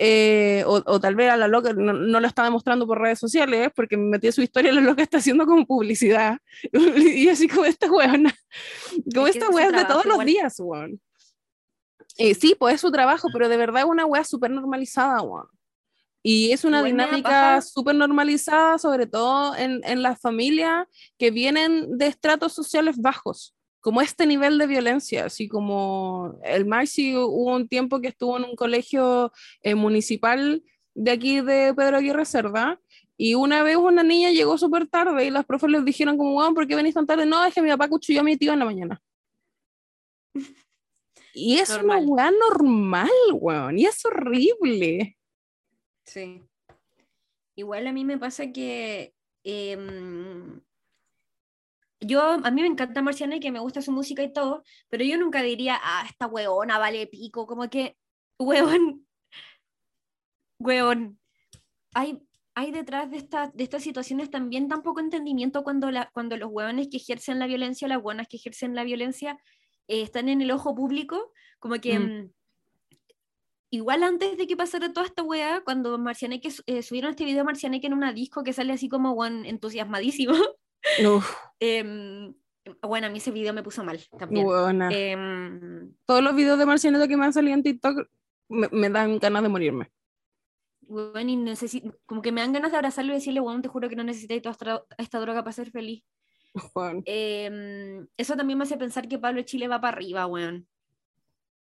[0.00, 3.20] Eh, o, o, tal vez a la loca no, no, lo está demostrando por redes
[3.20, 6.38] sociales, porque me metió su historia, la loca está haciendo como publicidad.
[6.72, 8.34] y así como esta weona,
[9.14, 10.18] como es esta wea de todos igual.
[10.18, 11.00] los días, weón.
[12.16, 15.46] Eh, sí, pues es su trabajo, pero de verdad es una wea súper normalizada, weón.
[16.24, 20.88] Y es una dinámica súper normalizada, sobre todo en, en las familias
[21.18, 23.53] que vienen de estratos sociales bajos
[23.84, 28.44] como este nivel de violencia, así como el Maxi hubo un tiempo que estuvo en
[28.44, 29.30] un colegio
[29.60, 30.64] eh, municipal
[30.94, 32.80] de aquí de Pedro Aguirre Cerda,
[33.18, 36.54] y una vez una niña llegó súper tarde y las profes les dijeron como, weón,
[36.54, 37.26] ¿por qué venís tan tarde?
[37.26, 39.02] No, es que mi papá cuchilló a mi tío en la mañana.
[41.34, 42.04] Y es normal.
[42.04, 45.18] una weá normal, weón, y es horrible.
[46.06, 46.42] Sí.
[47.54, 49.12] Igual a mí me pasa que
[49.44, 49.76] eh,
[52.06, 55.04] yo, a mí me encanta Marciana y que me gusta su música y todo, pero
[55.04, 57.96] yo nunca diría, ah, esta huevona vale pico, como que,
[58.38, 59.06] huevón,
[60.58, 61.18] huevón,
[61.94, 62.20] hay,
[62.54, 66.50] hay detrás de, esta, de estas situaciones también tan poco entendimiento cuando, la, cuando los
[66.50, 69.38] huevones que ejercen la violencia, las buenas que ejercen la violencia,
[69.88, 71.98] eh, están en el ojo público, como que...
[71.98, 72.32] Mm.
[73.70, 77.88] Igual antes de que pasara toda esta weá, cuando Marcianeque eh, subieron este video Marcianeque
[77.88, 80.32] en una disco que sale así como one entusiasmadísimo,
[81.60, 82.34] Eh,
[82.82, 84.46] bueno, a mí ese video me puso mal también.
[84.90, 88.08] Eh, Todos los videos de Marcianeta que me han salido en TikTok
[88.48, 89.90] me, me dan ganas de morirme.
[90.86, 93.88] Bueno, y necesito, como que me dan ganas de abrazarlo y decirle, bueno, te juro
[93.88, 96.04] que no necesitáis toda esta droga para ser feliz.
[97.06, 100.68] Eh, eso también me hace pensar que Pablo Chile va para arriba, weón.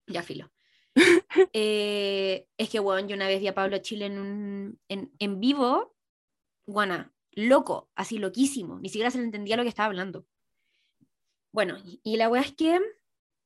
[0.07, 0.51] Ya filo.
[1.53, 5.41] eh, es que, weón, yo una vez vi a Pablo Chile en, un, en, en
[5.41, 5.95] vivo,
[6.67, 10.27] guana, loco, así loquísimo, ni siquiera se le entendía lo que estaba hablando.
[11.53, 12.81] Bueno, y, la weá es que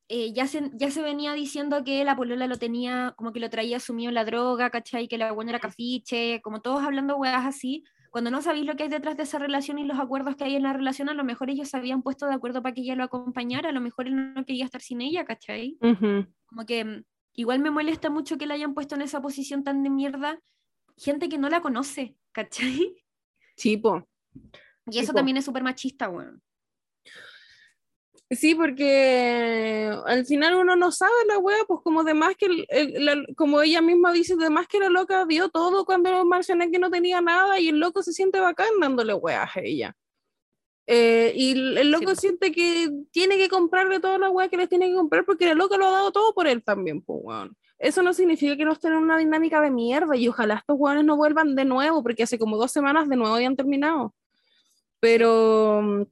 [0.08, 3.50] eh, ya, se, ya se venía diciendo que la polola lo tenía, como que lo
[3.50, 5.08] traía sumido en la droga, ¿cachai?
[5.08, 7.84] Que la buena era cafiche, como todos hablando weas así.
[8.10, 10.56] Cuando no sabéis lo que hay detrás de esa relación y los acuerdos que hay
[10.56, 12.96] en la relación, a lo mejor ellos se habían puesto de acuerdo para que ella
[12.96, 15.78] lo acompañara, a lo mejor él no quería estar sin ella, ¿cachai?
[15.80, 16.32] Uh -huh.
[16.46, 19.82] Como que mm, igual me molesta mucho que la hayan puesto en esa posición tan
[19.82, 20.40] de mierda
[20.96, 23.02] gente que no la conoce, ¿cachai?
[23.56, 24.06] Sí, po.
[24.86, 26.42] Y eso también es súper machista, weón.
[28.30, 32.66] Sí, porque al final uno no sabe la wea, pues como de más que, el-
[32.70, 36.08] el- la- como ella misma dice, de más que la loca dio todo cuando
[36.72, 39.94] que no tenía nada y el loco se siente bacán dándole weas a ella.
[40.86, 44.68] Eh, y el, el loco siente que tiene que comprarle toda la wea que les
[44.68, 47.56] tiene que comprar porque la loca lo ha dado todo por él también, pues weón.
[47.82, 51.16] Eso no significa que no estén una dinámica de mierda y ojalá estos weones no
[51.16, 54.14] vuelvan de nuevo porque hace como dos semanas de nuevo habían terminado.
[55.00, 56.02] Pero mm,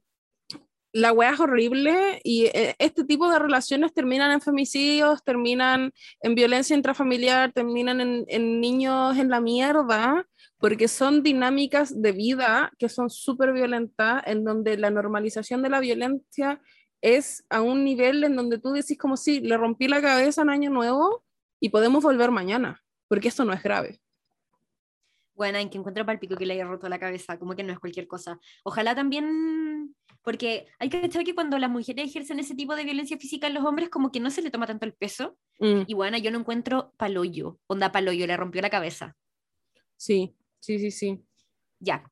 [0.91, 6.35] la wea es horrible y eh, este tipo de relaciones terminan en femicidios, terminan en
[6.35, 12.89] violencia intrafamiliar, terminan en, en niños en la mierda, porque son dinámicas de vida que
[12.89, 16.61] son súper violentas, en donde la normalización de la violencia
[16.99, 20.49] es a un nivel en donde tú decís como si le rompí la cabeza en
[20.49, 21.23] año nuevo
[21.61, 24.01] y podemos volver mañana, porque esto no es grave.
[25.35, 27.63] Bueno, en que encuentro para el pico que le haya roto la cabeza, como que
[27.63, 28.37] no es cualquier cosa.
[28.63, 33.17] Ojalá también, porque hay que saber que cuando las mujeres ejercen ese tipo de violencia
[33.17, 35.37] física en los hombres, como que no se le toma tanto el peso.
[35.59, 39.15] Mm, Y bueno, yo no encuentro paloyo, onda paloyo, le rompió la cabeza.
[39.95, 41.23] sí, sí, sí, sí.
[41.79, 42.03] Ya.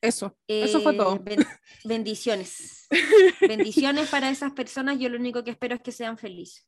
[0.00, 1.18] Eso, eso fue Eh, todo.
[1.18, 1.46] ben-
[1.84, 2.86] bendiciones.
[3.40, 4.98] bendiciones para esas personas.
[4.98, 6.66] Yo lo único que espero es que sean felices.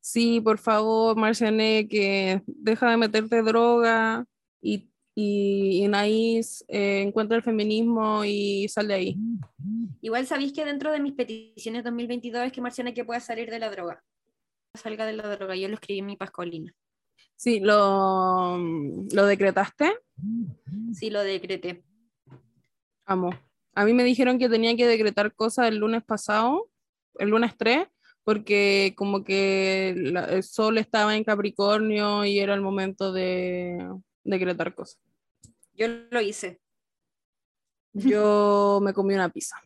[0.00, 4.24] Sí, por favor, Marciané, que deja de meterte droga
[4.62, 9.16] y, y, y Anaís, eh, encuentra el feminismo y sal de ahí.
[10.00, 13.58] Igual sabéis que dentro de mis peticiones 2022 es que Marciana que pueda salir de
[13.58, 14.02] la droga.
[14.74, 15.54] Salga de la droga.
[15.56, 16.74] Yo lo escribí en mi pascolina.
[17.36, 19.92] Sí, lo, lo decretaste.
[20.92, 21.82] Sí, lo decreté.
[23.04, 23.30] Amo.
[23.74, 26.70] A mí me dijeron que tenía que decretar cosas el lunes pasado,
[27.18, 27.86] el lunes 3,
[28.24, 33.78] porque como que la- el sol estaba en Capricornio y era el momento de
[34.24, 35.00] decretar cosas.
[35.74, 36.60] Yo lo hice.
[37.92, 39.56] Yo me comí una pizza.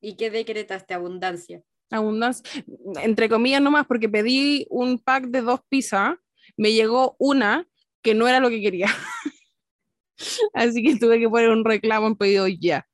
[0.00, 0.94] ¿Y qué decretaste?
[0.94, 1.62] Abundancia.
[1.90, 2.64] Abundancia,
[3.02, 6.16] entre comillas nomás, porque pedí un pack de dos pizzas,
[6.56, 7.66] me llegó una
[8.02, 8.86] que no era lo que quería.
[10.54, 12.86] Así que tuve que poner un reclamo en pedido ya.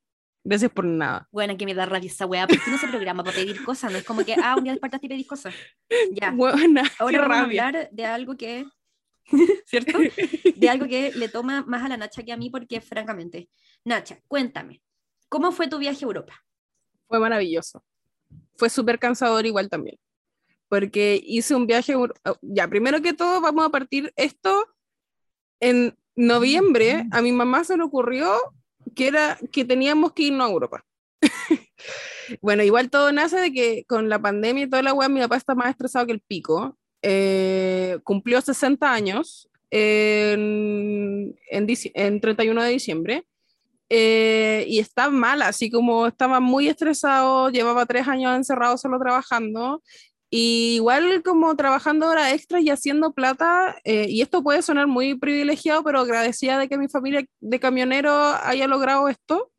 [0.49, 1.29] Gracias por nada.
[1.33, 3.99] Bueno, que me da rabia esa weá, porque no se programa para pedir cosas, no
[3.99, 5.53] es como que, ah, un día despertaste y pedís cosas.
[6.13, 6.31] Ya.
[6.31, 7.67] Buena, Ahora qué vamos a rabia.
[7.67, 8.65] hablar de algo que,
[9.67, 9.99] ¿cierto?
[10.57, 13.49] De algo que le toma más a la Nacha que a mí, porque francamente,
[13.85, 14.81] Nacha, cuéntame,
[15.29, 16.35] ¿cómo fue tu viaje a Europa?
[17.09, 17.85] Fue maravilloso.
[18.55, 19.99] Fue súper cansador igual también.
[20.69, 21.95] Porque hice un viaje.
[21.95, 24.65] a oh, Ya, primero que todo, vamos a partir esto.
[25.59, 28.31] En noviembre, a mi mamá se le ocurrió
[28.97, 30.85] que, era, que teníamos que irnos a Europa.
[32.43, 35.37] bueno, igual todo nace de que con la pandemia y toda la weá, mi papá
[35.37, 36.77] está más estresado que el pico.
[37.03, 43.25] Eh, cumplió 60 años en, en, en 31 de diciembre.
[43.89, 49.81] Eh, y estaba mal, así como estaba muy estresado, llevaba tres años encerrado solo trabajando,
[50.39, 55.15] y igual como trabajando horas extras y haciendo plata, eh, y esto puede sonar muy
[55.15, 58.13] privilegiado, pero agradecida de que mi familia de camionero
[58.43, 59.51] haya logrado esto,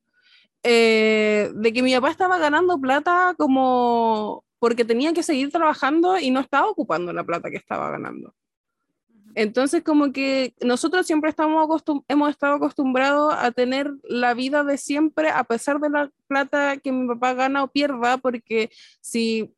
[0.61, 6.29] eh, de que mi papá estaba ganando plata como porque tenía que seguir trabajando y
[6.29, 8.35] no estaba ocupando la plata que estaba ganando.
[9.33, 15.29] Entonces, como que nosotros siempre estamos hemos estado acostumbrados a tener la vida de siempre,
[15.29, 18.69] a pesar de la plata que mi papá gana o pierda, porque
[19.01, 19.56] si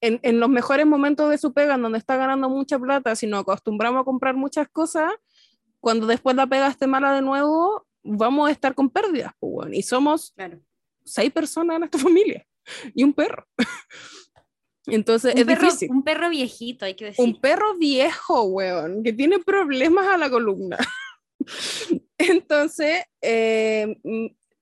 [0.00, 3.26] en, en los mejores momentos de su pega, en donde está ganando mucha plata, si
[3.26, 5.10] nos acostumbramos a comprar muchas cosas,
[5.80, 9.32] cuando después la pega esté mala de nuevo, vamos a estar con pérdidas.
[9.38, 9.74] pues, weón.
[9.74, 10.60] Y somos Claro.
[11.04, 12.46] seis personas en esta familia
[12.94, 13.46] y un perro.
[14.86, 15.90] Entonces, Un es perro, difícil.
[15.90, 17.24] un perro viejito, hay que decir.
[17.24, 20.78] Un perro viejo, weón, que tiene problemas a la columna.
[22.18, 23.96] Entonces, eh,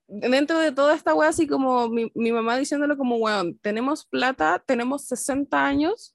[0.08, 4.62] dentro de toda esta weá, así como mi, mi mamá diciéndole como, weón, tenemos plata,
[4.66, 6.14] tenemos 60 años,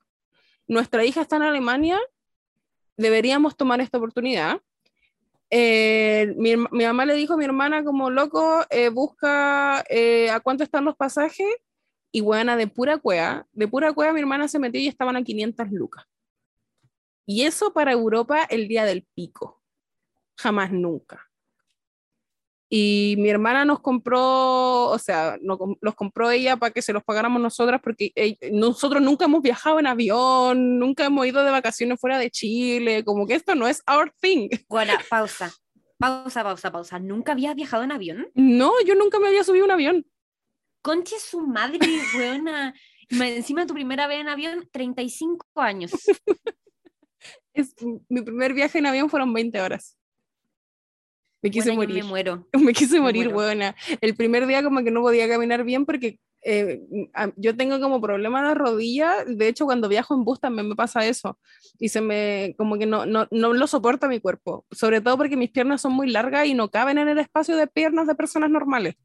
[0.67, 1.99] nuestra hija está en Alemania,
[2.97, 4.61] deberíamos tomar esta oportunidad.
[5.49, 10.39] Eh, mi, mi mamá le dijo a mi hermana como, loco, eh, busca eh, a
[10.39, 11.47] cuánto están los pasajes,
[12.15, 15.23] y buena, de pura cueva, de pura cueva mi hermana se metió y estaban a
[15.23, 16.05] 500 lucas.
[17.25, 19.61] Y eso para Europa el día del pico.
[20.37, 21.31] Jamás nunca.
[22.75, 27.39] Y mi hermana nos compró, o sea, los compró ella para que se los pagáramos
[27.39, 28.11] nosotras, porque
[28.51, 33.27] nosotros nunca hemos viajado en avión, nunca hemos ido de vacaciones fuera de Chile, como
[33.27, 34.49] que esto no es our thing.
[34.69, 35.53] Bueno, pausa.
[35.99, 36.97] Pausa, pausa, pausa.
[36.97, 38.27] ¿Nunca habías viajado en avión?
[38.33, 40.07] No, yo nunca me había subido a un avión.
[40.81, 41.77] Conche su madre.
[43.11, 45.91] Ma- Encima tu primera vez en avión, 35 años.
[47.53, 47.75] Es,
[48.09, 49.95] mi primer viaje en avión fueron 20 horas.
[51.43, 52.03] Me quise Bueno, morir.
[52.03, 52.47] Me muero.
[52.59, 53.75] Me quise morir, buena.
[54.01, 56.81] El primer día como que no podía caminar bien porque eh,
[57.35, 59.23] yo tengo como problema en la rodilla.
[59.25, 61.37] De hecho, cuando viajo en bus también me pasa eso.
[61.79, 64.65] Y se me, como que no, no, no lo soporta mi cuerpo.
[64.71, 67.67] Sobre todo porque mis piernas son muy largas y no caben en el espacio de
[67.67, 68.95] piernas de personas normales.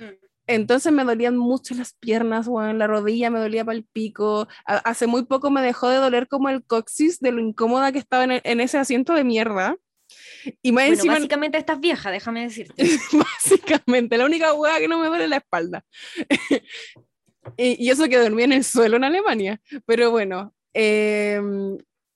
[0.00, 0.04] Mm.
[0.50, 4.48] Entonces me dolían mucho las piernas, bueno, la rodilla me dolía para el pico.
[4.66, 7.98] A- hace muy poco me dejó de doler como el coxis de lo incómoda que
[7.98, 9.76] estaba en, en ese asiento de mierda.
[10.62, 12.82] Y más Bueno, encima, básicamente estás vieja, déjame decirte.
[13.12, 15.84] básicamente, la única hueá que no me duele la espalda.
[17.56, 19.60] y, y eso que dormí en el suelo en Alemania.
[19.86, 21.40] Pero bueno, eh,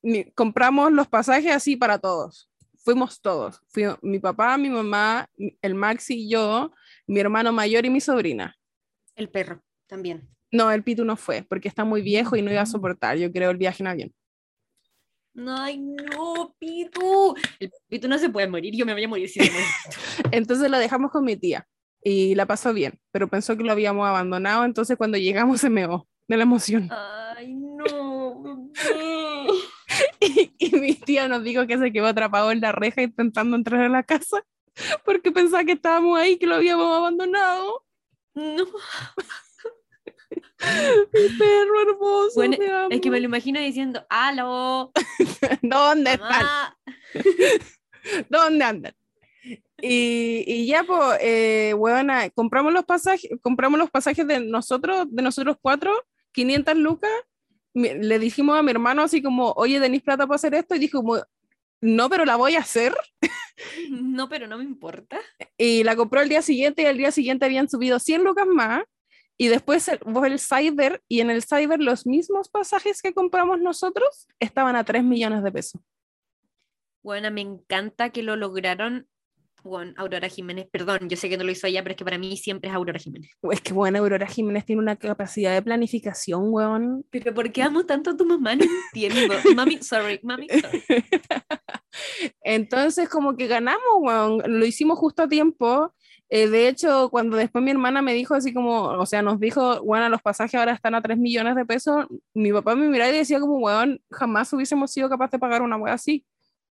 [0.03, 2.51] mi- compramos los pasajes así para todos.
[2.85, 3.61] Fuimos todos.
[3.69, 5.29] Fui mi papá, mi mamá,
[5.63, 6.73] el Maxi y yo,
[7.07, 8.57] mi hermano mayor y mi sobrina.
[9.15, 10.29] El perro también.
[10.51, 13.33] No, el Pitu no fue, porque está muy viejo y no iba a soportar, yo
[13.33, 14.15] creo, el viaje en avión.
[15.47, 17.35] Ay, no, Pitu.
[17.59, 19.67] El Pitu no se puede morir, yo me voy a morir si se muere.
[20.33, 21.67] Entonces lo dejamos con mi tía
[22.03, 26.09] y la pasó bien, pero pensó que lo habíamos abandonado, entonces cuando llegamos se meó
[26.27, 26.91] de la emoción.
[27.37, 28.71] Ay, no.
[30.21, 33.83] Y, y mi tía nos dijo que se quedó atrapado en la reja intentando entrar
[33.83, 34.45] a la casa
[35.05, 37.85] porque pensaba que estábamos ahí, que lo habíamos abandonado.
[38.35, 38.65] No.
[41.13, 42.33] Mi perro hermoso.
[42.35, 42.89] Bueno, te amo.
[42.91, 44.93] Es que me lo imagino diciendo, aló,
[45.63, 46.31] ¿Dónde están?
[46.31, 46.79] mamá.
[48.29, 48.95] ¿Dónde andan?
[49.81, 55.23] Y, y ya, pues, eh, huevona, compramos los pasajes, compramos los pasajes de nosotros, de
[55.23, 55.93] nosotros cuatro,
[56.33, 57.11] 500 lucas.
[57.75, 60.75] Le dijimos a mi hermano así como, oye, ¿tenéis plata para hacer esto?
[60.77, 61.23] Y dijo como,
[61.81, 62.95] no, pero la voy a hacer.
[63.91, 65.19] No, pero no me importa.
[65.59, 68.85] Y la compró el día siguiente y al día siguiente habían subido 100 lucas más.
[69.39, 73.61] Y después el- fue el Cyber y en el Cyber los mismos pasajes que compramos
[73.61, 75.81] nosotros estaban a 3 millones de pesos.
[77.03, 79.09] Bueno, me encanta que lo lograron.
[79.65, 82.19] Bueno, Aurora Jiménez, perdón, yo sé que no lo hizo ella, pero es que para
[82.19, 83.31] mí siempre es Aurora Jiménez.
[83.51, 87.05] Es que bueno, Aurora Jiménez tiene una capacidad de planificación, weón.
[87.11, 88.57] Pero ¿por qué amo tanto a tu mamá?
[88.57, 89.35] No entiendo.
[89.57, 90.83] Mami, sorry, mami, sorry.
[92.43, 94.43] Entonces, como que ganamos, weón.
[94.47, 95.93] Lo hicimos justo a tiempo.
[96.35, 99.83] Eh, de hecho, cuando después mi hermana me dijo así como, o sea, nos dijo,
[99.83, 103.19] bueno, los pasajes ahora están a 3 millones de pesos, mi papá me miraba y
[103.19, 106.25] decía como, weón, jamás hubiésemos sido capaces de pagar una weá así.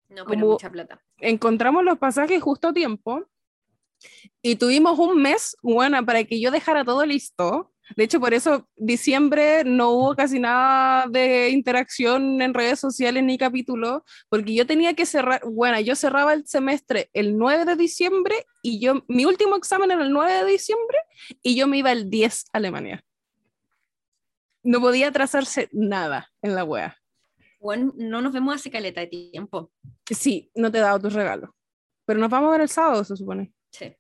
[0.10, 1.01] No, pero Como- mucha plata.
[1.20, 3.24] Encontramos los pasajes justo a tiempo
[4.41, 7.72] y tuvimos un mes, bueno, para que yo dejara todo listo.
[7.95, 13.38] De hecho, por eso diciembre no hubo casi nada de interacción en redes sociales ni
[13.38, 18.45] capítulo, porque yo tenía que cerrar, bueno, yo cerraba el semestre el 9 de diciembre
[18.63, 20.97] y yo, mi último examen era el 9 de diciembre
[21.43, 23.03] y yo me iba el 10 a Alemania.
[24.63, 26.97] No podía atrasarse nada en la wea.
[27.59, 29.71] Bueno, no nos vemos hace caleta de tiempo.
[30.09, 31.51] Sí, no te he dado tus regalos,
[32.05, 33.53] pero nos vamos a ver el sábado, se supone.
[33.71, 33.95] Sí.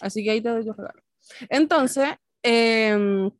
[0.00, 1.02] Así que ahí te doy tu regalo.
[1.48, 2.08] Entonces,
[2.42, 3.30] em,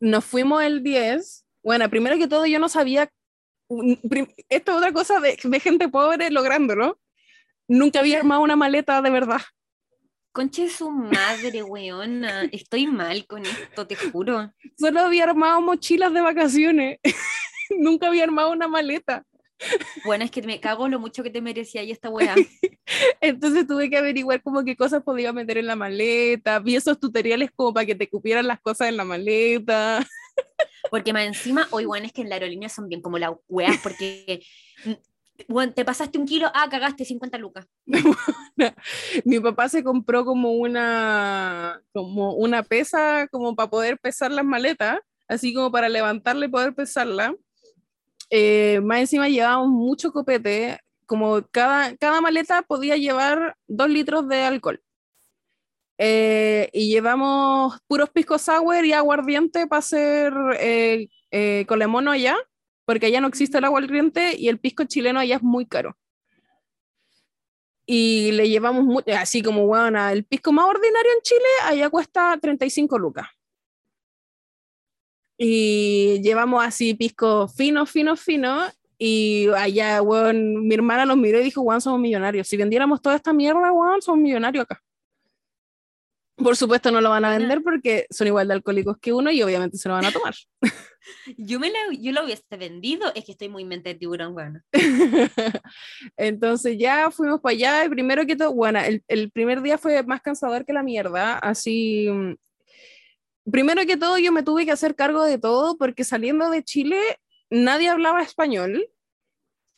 [0.00, 1.44] nos fuimos el 10.
[1.62, 3.10] Bueno, primero que todo, yo no sabía.
[4.48, 6.98] Esto es otra cosa de, de gente pobre lográndolo.
[7.66, 9.42] Nunca había armado una maleta de verdad.
[10.32, 12.44] Conche su madre, weona.
[12.52, 14.52] Estoy mal con esto, te juro.
[14.78, 16.98] Solo había armado mochilas de vacaciones.
[17.78, 19.24] Nunca había armado una maleta.
[20.04, 22.34] Bueno, es que me cago lo mucho que te merecía y esta weá.
[23.20, 26.58] Entonces tuve que averiguar como qué cosas podía meter en la maleta.
[26.60, 30.06] Vi esos tutoriales como para que te cupieran las cosas en la maleta.
[30.90, 33.76] Porque más encima, hoy, bueno, es que en la aerolínea son bien como las weas,
[33.82, 34.42] porque.
[35.46, 37.66] Bueno, te pasaste un kilo, ah, cagaste 50 lucas.
[39.24, 44.98] Mi papá se compró como una, como una pesa como para poder pesar las maletas,
[45.28, 47.34] así como para levantarla y poder pesarla.
[48.30, 54.42] Eh, más encima llevábamos mucho copete, como cada, cada maleta podía llevar dos litros de
[54.42, 54.82] alcohol.
[55.98, 62.36] Eh, y llevamos puros pisco sour y aguardiente para hacer eh, eh, colemono allá,
[62.84, 65.96] porque allá no existe el aguardiente y el pisco chileno allá es muy caro
[67.90, 72.98] y le llevamos así como, bueno, el pisco más ordinario en Chile, allá cuesta 35
[72.98, 73.26] lucas.
[75.38, 78.66] Y llevamos así pisco fino, fino, fino,
[78.98, 82.48] y allá, weón, mi hermana nos miró y dijo, weón, somos millonarios.
[82.48, 84.82] Si vendiéramos toda esta mierda, weón, somos millonarios acá.
[86.34, 89.42] Por supuesto no lo van a vender porque son igual de alcohólicos que uno y
[89.42, 90.34] obviamente se lo van a tomar.
[91.38, 94.60] Yo, me la, yo lo hubiese vendido, es que estoy muy mente de tiburón, bueno.
[96.18, 100.02] Entonces ya fuimos para allá y primero que todo, bueno, el, el primer día fue
[100.02, 102.08] más cansador que la mierda, así...
[103.50, 107.18] Primero que todo yo me tuve que hacer cargo de todo porque saliendo de Chile
[107.50, 108.88] nadie hablaba español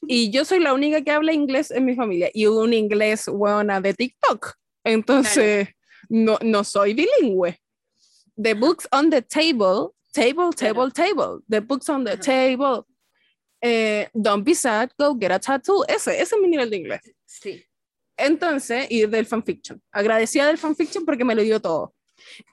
[0.06, 3.80] Y yo soy la única que habla inglés en mi familia y un inglés buena
[3.80, 4.54] de TikTok.
[4.84, 5.68] Entonces,
[6.08, 7.60] no, no soy bilingüe.
[8.42, 11.40] The books on the table, table, table, table.
[11.48, 12.86] The books on the table.
[13.62, 15.84] Eh, don't be sad, go get a tattoo.
[15.86, 17.00] Ese, ese es mi nivel de inglés.
[17.26, 17.62] Sí.
[18.16, 19.82] Entonces, y del fanfiction.
[19.92, 21.94] Agradecida del fanfiction porque me lo dio todo.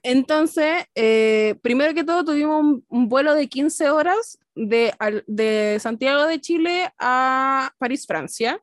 [0.04, 4.94] Entonces, eh, primero que todo, tuvimos un, vuelo de 15 horas de,
[5.28, 8.62] de Santiago de Chile a París, Francia,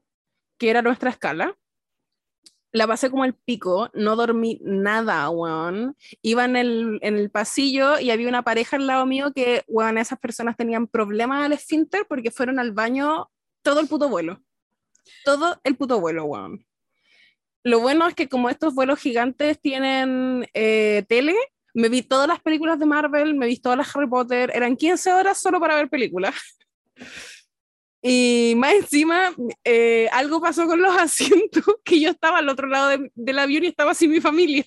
[0.59, 1.57] que era nuestra escala.
[2.73, 5.97] La pasé como el pico, no dormí nada, weón.
[6.23, 9.97] Iba en el, en el pasillo y había una pareja al lado mío que, weón,
[9.97, 13.31] esas personas tenían problemas al esfínter porque fueron al baño
[13.62, 14.43] todo el puto vuelo.
[15.25, 16.67] Todo el puto vuelo, weón.
[17.65, 21.35] Lo bueno es que como estos vuelos gigantes tienen eh, tele,
[21.73, 25.12] me vi todas las películas de Marvel, me vi todas las Harry Potter, eran 15
[25.12, 26.35] horas solo para ver películas.
[28.07, 29.35] Y más encima,
[29.65, 33.65] eh, algo pasó con los asientos, que yo estaba al otro lado de, del avión
[33.65, 34.62] y estaba sin mi familia.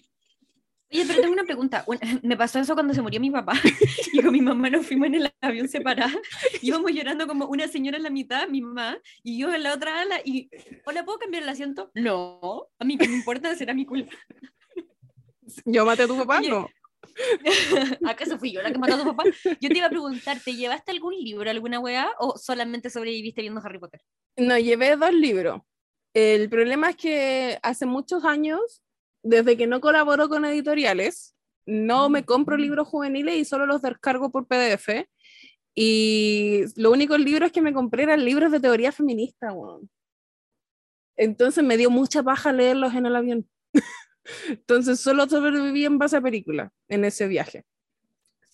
[0.91, 1.85] Oye, pero tengo una pregunta.
[2.23, 3.53] Me pasó eso cuando se murió mi papá
[4.13, 6.21] y con mi mamá nos fuimos en el avión separados.
[6.61, 10.01] Íbamos llorando como una señora en la mitad, mi mamá, y yo en la otra
[10.01, 10.21] ala.
[10.23, 10.49] Y,
[10.85, 11.91] ¿hola, puedo cambiar el asiento?
[11.93, 14.15] No, a mí que me importa, será mi culpa.
[15.65, 16.39] ¿Yo maté a tu papá?
[16.39, 16.69] Oye, no.
[18.05, 19.23] ¿Acaso fui yo la que mató a tu papá?
[19.59, 23.61] Yo te iba a preguntar, ¿te llevaste algún libro, alguna weá, o solamente sobreviviste viendo
[23.63, 24.01] Harry Potter?
[24.35, 25.61] No, llevé dos libros.
[26.13, 28.81] El problema es que hace muchos años,
[29.27, 34.31] desde que no colaboro con editoriales, no me compro libros juveniles y solo los descargo
[34.31, 35.07] por PDF.
[35.75, 39.53] Y lo único libros que me compré eran libros de teoría feminista.
[41.17, 43.49] Entonces me dio mucha paja leerlos en el avión.
[44.49, 47.65] Entonces solo sobreviví en base a película en ese viaje.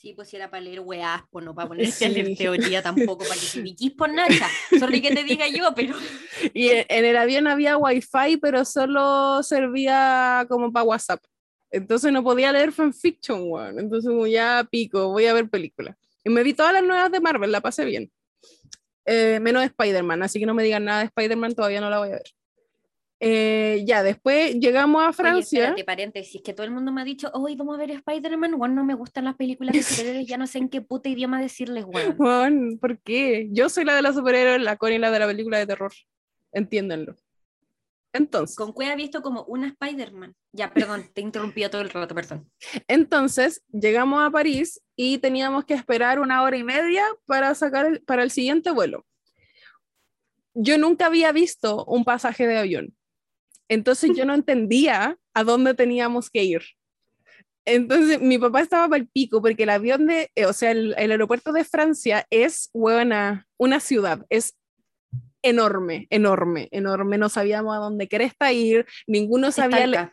[0.04, 3.24] Sí, pues si era para leer weás, pues no para ponerse a leer teoría tampoco,
[3.24, 4.50] para que te piquís por nacha.
[4.78, 5.96] Sorry que te diga yo, pero...
[6.54, 11.24] Y en el avión había wifi, pero solo servía como para WhatsApp.
[11.72, 13.80] Entonces no podía leer fanfiction, weón.
[13.80, 15.96] Entonces ya pico, voy a ver películas.
[16.26, 18.12] Y me vi todas las nuevas de Marvel, la pasé bien.
[19.06, 22.10] Eh, menos Spider-Man, así que no me digan nada de Spider-Man, todavía no la voy
[22.10, 22.34] a ver.
[23.26, 25.60] Eh, ya, después llegamos a Francia.
[25.60, 28.58] Oye, espérate, paréntesis, que todo el mundo me ha dicho, hoy vamos a ver Spider-Man,
[28.58, 31.40] Juan, no me gustan las películas de superhéroes, ya no sé en qué puta idioma
[31.40, 32.18] decirles, Juan.
[32.18, 33.48] Juan, ¿por qué?
[33.52, 35.94] Yo soy la de la superhéroes, la Connie la de la película de terror.
[36.52, 37.16] Entiéndanlo.
[38.12, 38.58] Entonces.
[38.58, 40.36] Con Cueva ha visto como una Spider-Man.
[40.52, 42.52] Ya, perdón, te interrumpí todo el rato, perdón.
[42.90, 48.02] Entonces, llegamos a París y teníamos que esperar una hora y media para sacar el,
[48.02, 49.06] para el siguiente vuelo.
[50.54, 52.94] Yo nunca había visto un pasaje de avión.
[53.74, 56.62] Entonces yo no entendía a dónde teníamos que ir.
[57.66, 60.94] Entonces mi papá estaba para el pico porque el avión de, eh, o sea, el,
[60.98, 64.56] el aeropuerto de Francia es, buena, una ciudad, es
[65.42, 67.18] enorme, enorme, enorme.
[67.18, 70.12] No sabíamos a dónde queresta ir, ninguno sabía leer.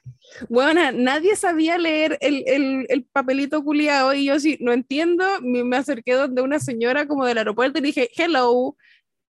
[0.48, 5.24] Bueno, nadie sabía leer el, el, el papelito culiado y yo sí, no entiendo.
[5.42, 8.76] Me, me acerqué donde una señora como del aeropuerto y dije, hello,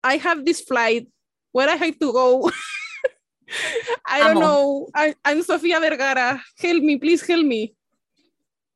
[0.05, 1.09] I have this flight,
[1.53, 2.51] where I have to go.
[4.07, 4.41] I don't Amo.
[4.41, 7.75] know, I, I'm Sofía Vergara, help me, please help me.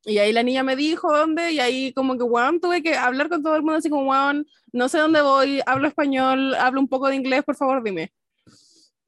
[0.06, 3.28] Y ahí la niña me dijo dónde, y ahí como que, weón, tuve que hablar
[3.28, 6.88] con todo el mundo así como, weón, no sé dónde voy, hablo español, hablo un
[6.88, 8.12] poco de inglés, por favor, dime.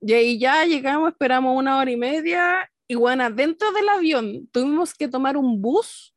[0.01, 4.95] Y ahí ya llegamos, esperamos una hora y media, y bueno, dentro del avión tuvimos
[4.95, 6.14] que tomar un bus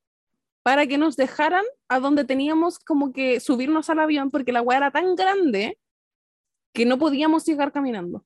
[0.64, 4.78] para que nos dejaran a donde teníamos como que subirnos al avión, porque la weá
[4.78, 5.78] era tan grande
[6.74, 8.24] que no podíamos llegar caminando.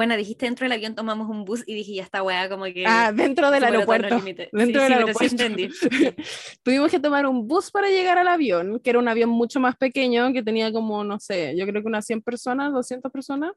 [0.00, 2.86] Bueno, dijiste dentro del avión tomamos un bus y dije, ya está weá, como que...
[2.86, 4.18] Ah, dentro del aeropuerto.
[4.18, 5.24] Dentro Sí, del sí, pero sí aeropuerto.
[5.44, 5.68] entendí.
[6.62, 9.76] Tuvimos que tomar un bus para llegar al avión, que era un avión mucho más
[9.76, 13.52] pequeño, que tenía como, no sé, yo creo que unas 100 personas, 200 personas.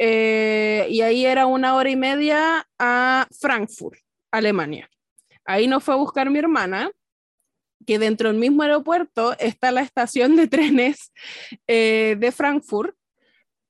[0.00, 4.00] Eh, y ahí era una hora y media a Frankfurt,
[4.32, 4.90] Alemania.
[5.44, 6.90] Ahí nos fue a buscar mi hermana,
[7.86, 11.12] que dentro del mismo aeropuerto está la estación de trenes
[11.68, 12.96] eh, de Frankfurt.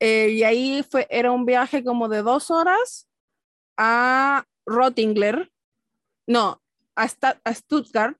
[0.06, 3.08] Eh, y ahí fue, era un viaje como de dos horas
[3.78, 5.50] a Rottingler,
[6.26, 6.60] no,
[6.94, 8.14] a, Sta- a Stuttgart,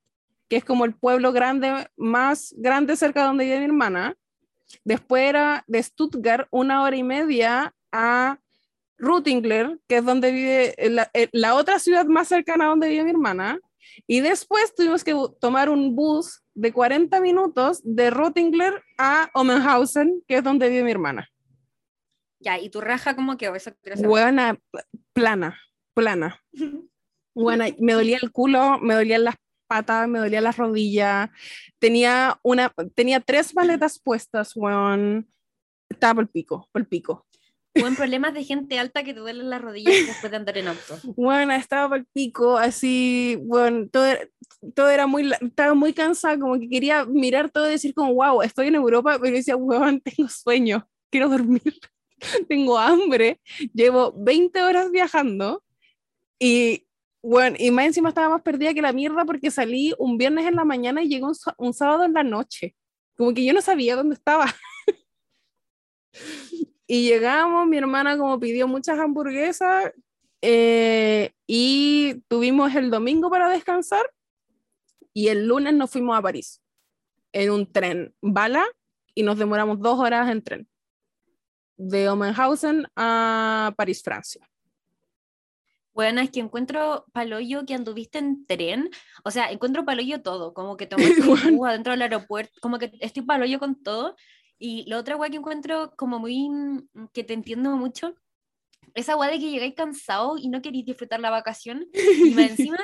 [0.48, 4.16] que es como el pueblo grande, más grande cerca de donde vive mi hermana.
[4.82, 8.38] Después era de Stuttgart una hora y media a
[8.96, 12.88] Ruttingler, que es donde vive eh, la, eh, la otra ciudad más cercana a donde
[12.88, 13.60] vive mi hermana.
[14.06, 20.38] Y después tuvimos que tomar un bus de 40 minutos de Ruttingler a Omenhausen, que
[20.38, 21.28] es donde vive mi hermana.
[22.44, 23.54] Ya, ¿y tu raja cómo quedó?
[23.54, 24.08] Eso quiero saber.
[24.10, 24.58] Buena,
[25.14, 25.58] plana,
[25.94, 26.40] plana.
[27.34, 31.30] Bueno, me dolía el culo, me dolían las patas, me dolían las rodillas.
[31.78, 35.26] Tenía una, tenía tres maletas puestas, weón.
[35.90, 37.26] Estaba por el pico, por el pico.
[37.76, 41.00] Buen problemas de gente alta que te duelen las rodillas después de andar en auto.
[41.16, 44.28] Bueno, estaba por el pico, así, bueno, todo, era-
[44.76, 48.14] todo era muy, la- estaba muy cansada, como que quería mirar todo y decir como,
[48.14, 51.62] wow, estoy en Europa, pero yo decía, weón, tengo sueño, quiero dormir,
[52.48, 53.40] tengo hambre,
[53.72, 55.62] llevo 20 horas viajando
[56.38, 56.86] y,
[57.22, 60.56] bueno, y más encima estaba más perdida que la mierda porque salí un viernes en
[60.56, 62.74] la mañana y llegué un, sá- un sábado en la noche,
[63.16, 64.46] como que yo no sabía dónde estaba.
[66.86, 69.92] Y llegamos, mi hermana como pidió muchas hamburguesas
[70.42, 74.04] eh, y tuvimos el domingo para descansar
[75.14, 76.60] y el lunes nos fuimos a París
[77.32, 78.66] en un tren bala
[79.14, 80.68] y nos demoramos dos horas en tren
[81.76, 84.48] de Omenhausen a París, Francia.
[85.94, 88.90] Bueno, es que encuentro paloyo que anduviste en tren.
[89.24, 90.52] O sea, encuentro paloyo todo.
[90.52, 91.20] Como que tomaste
[91.52, 92.52] un bus adentro del aeropuerto.
[92.60, 94.16] Como que estoy paloyo con todo.
[94.58, 96.48] Y la otra weá que encuentro como muy.
[96.48, 98.16] mm, que te entiendo mucho.
[98.94, 101.86] Esa weá de que llegáis cansado y no queréis disfrutar la vacación.
[101.92, 102.78] Y más encima,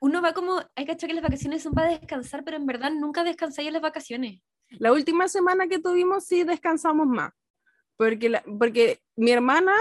[0.00, 0.62] uno va como.
[0.76, 3.74] Hay que achar que las vacaciones son para descansar, pero en verdad nunca descansáis en
[3.74, 4.40] las vacaciones.
[4.70, 7.32] La última semana que tuvimos sí descansamos más,
[7.96, 9.74] porque, la- porque mi hermana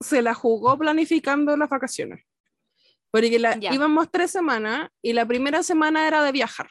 [0.00, 2.24] se la jugó planificando las vacaciones.
[3.10, 6.68] Porque la, íbamos tres semanas y la primera semana era de viajar.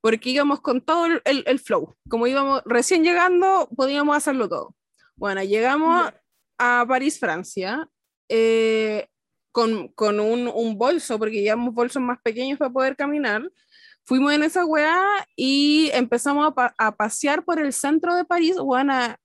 [0.00, 1.94] Porque íbamos con todo el, el- el flow.
[2.08, 4.74] Como íbamos recién llegando, podíamos hacerlo todo.
[5.16, 6.10] Bueno, llegamos
[6.58, 7.88] a París, Francia,
[8.28, 9.08] eh,
[9.52, 13.42] con, con un, un bolso, porque llevamos bolsos más pequeños para poder caminar.
[14.04, 15.04] Fuimos en esa weá
[15.34, 18.56] y empezamos a, pa- a pasear por el centro de París,
[18.90, 19.18] a-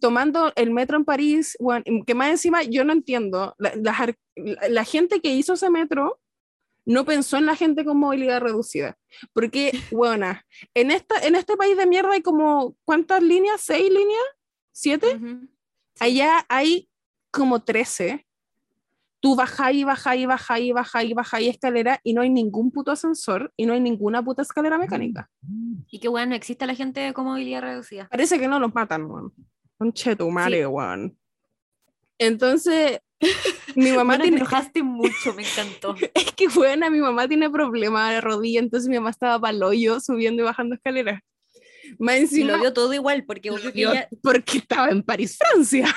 [0.00, 1.56] tomando el metro en París,
[2.06, 4.16] que más encima yo no entiendo, la, la-
[4.68, 6.20] la gente que hizo ese metro
[6.84, 8.96] no pensó en la gente con movilidad reducida,
[9.32, 10.44] porque, weona,
[10.74, 13.60] en, esta, en este país de mierda hay como, ¿cuántas líneas?
[13.60, 14.22] ¿Seis líneas?
[14.72, 15.16] ¿Siete?
[15.16, 15.48] Ujú.
[15.98, 16.88] Allá hay
[17.32, 18.26] como 13.
[19.20, 22.30] Tú bajás y bajás y bajás y bajás y bajás y escalera y no hay
[22.30, 25.30] ningún puto ascensor y no hay ninguna puta escalera mecánica.
[25.90, 28.06] Y que bueno, existe la gente con movilidad reducida.
[28.10, 29.32] Parece que no los matan, weón.
[29.78, 31.18] Conche tu madre, weón.
[32.18, 33.00] Entonces,
[33.76, 34.38] mi mamá tiene...
[34.38, 35.94] enojaste mucho, me encantó.
[36.14, 40.00] Es que, buena, mi mamá tiene problemas de rodilla, entonces mi mamá estaba para hoyo
[40.00, 41.20] subiendo y bajando escaleras.
[41.98, 45.94] Más encima, lo vio todo igual, porque lo vio ella- porque estaba en París, Francia.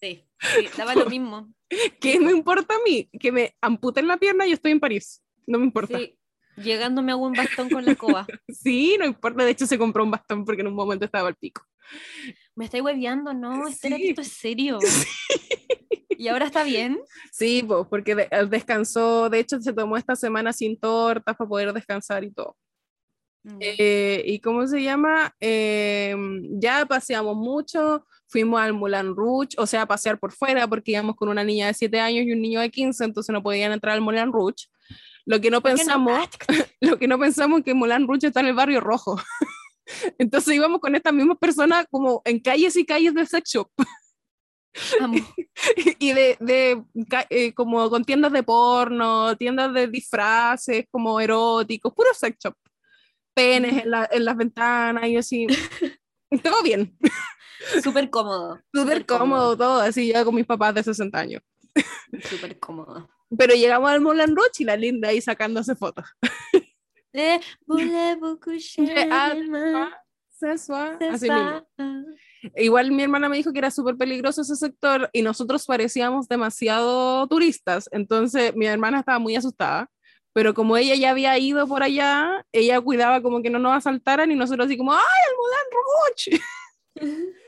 [0.00, 1.52] sí, sí, daba lo mismo.
[2.00, 3.08] ¿Qué me importa a mí?
[3.18, 5.22] Que me amputen la pierna y yo estoy en París.
[5.46, 5.98] No me importa.
[5.98, 6.16] Sí,
[6.56, 8.26] llegando me hago un bastón con la escoba.
[8.48, 9.44] Sí, no importa.
[9.44, 11.66] De hecho, se compró un bastón porque en un momento estaba al pico.
[12.56, 13.66] Me estáis hueveando, ¿no?
[13.68, 14.02] Espera Sí.
[14.02, 14.78] que esto es serio.
[16.16, 17.00] ¿Y ahora está bien?
[17.32, 19.28] Sí, pues, porque de- descansó.
[19.28, 22.56] De hecho, se tomó esta semana sin tortas para poder descansar y todo.
[23.60, 25.34] Eh, ¿Y cómo se llama?
[25.40, 26.16] Eh,
[26.52, 28.06] ya paseamos mucho.
[28.28, 31.66] Fuimos al Moulin Rouge, o sea, a pasear por fuera, porque íbamos con una niña
[31.66, 34.66] de 7 años y un niño de 15, entonces no podían entrar al Moulin Rouge.
[35.26, 35.78] Lo que no ¿Por qué no?
[35.78, 36.28] pensamos,
[36.80, 39.20] lo que no pensamos es que Moulin Rouge está en el barrio rojo.
[40.18, 43.68] Entonces íbamos con estas mismas personas como en calles y calles de sex shop
[45.98, 46.82] y de, de
[47.30, 52.54] eh, como con tiendas de porno, tiendas de disfraces como eróticos, puro sex shop.
[53.34, 55.46] Penes en, la- en las ventanas y así.
[56.42, 56.96] Todo bien,
[57.82, 58.60] Súper cómodo.
[58.72, 61.42] súper cómodo todo, así yo con mis papás de 60 años.
[62.28, 63.08] Súper cómodo.
[63.38, 66.04] Pero llegamos al Moulin Rouge y la linda ahí sacándose fotos.
[67.14, 69.90] Eh, voulez-vous coucher demain?
[70.28, 71.62] Sensual, C'est así mismo.
[72.56, 77.26] Igual mi hermana me dijo que era súper peligroso ese sector y nosotros parecíamos demasiado
[77.28, 79.88] turistas, entonces mi hermana estaba muy asustada,
[80.34, 84.30] pero como ella ya había ido por allá, ella cuidaba como que no nos asaltaran
[84.32, 86.40] y nosotros así como, ¡ay, el Moulin Rouge!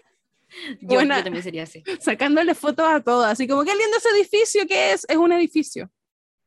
[0.81, 1.19] Yo, Buena.
[1.19, 1.83] yo también sería así.
[2.01, 5.05] Sacándole fotos a todas, así como, qué lindo ese edificio, ¿qué es?
[5.07, 5.91] Es un edificio,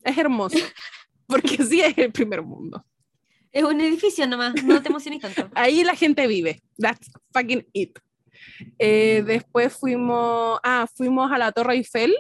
[0.04, 0.58] es hermoso,
[1.28, 2.84] porque sí es el primer mundo.
[3.52, 5.50] Es un edificio nomás, no te emociones tanto.
[5.56, 7.98] Ahí la gente vive, that's fucking it.
[8.78, 12.16] Eh, después fuimos, ah, fuimos a la Torre Eiffel,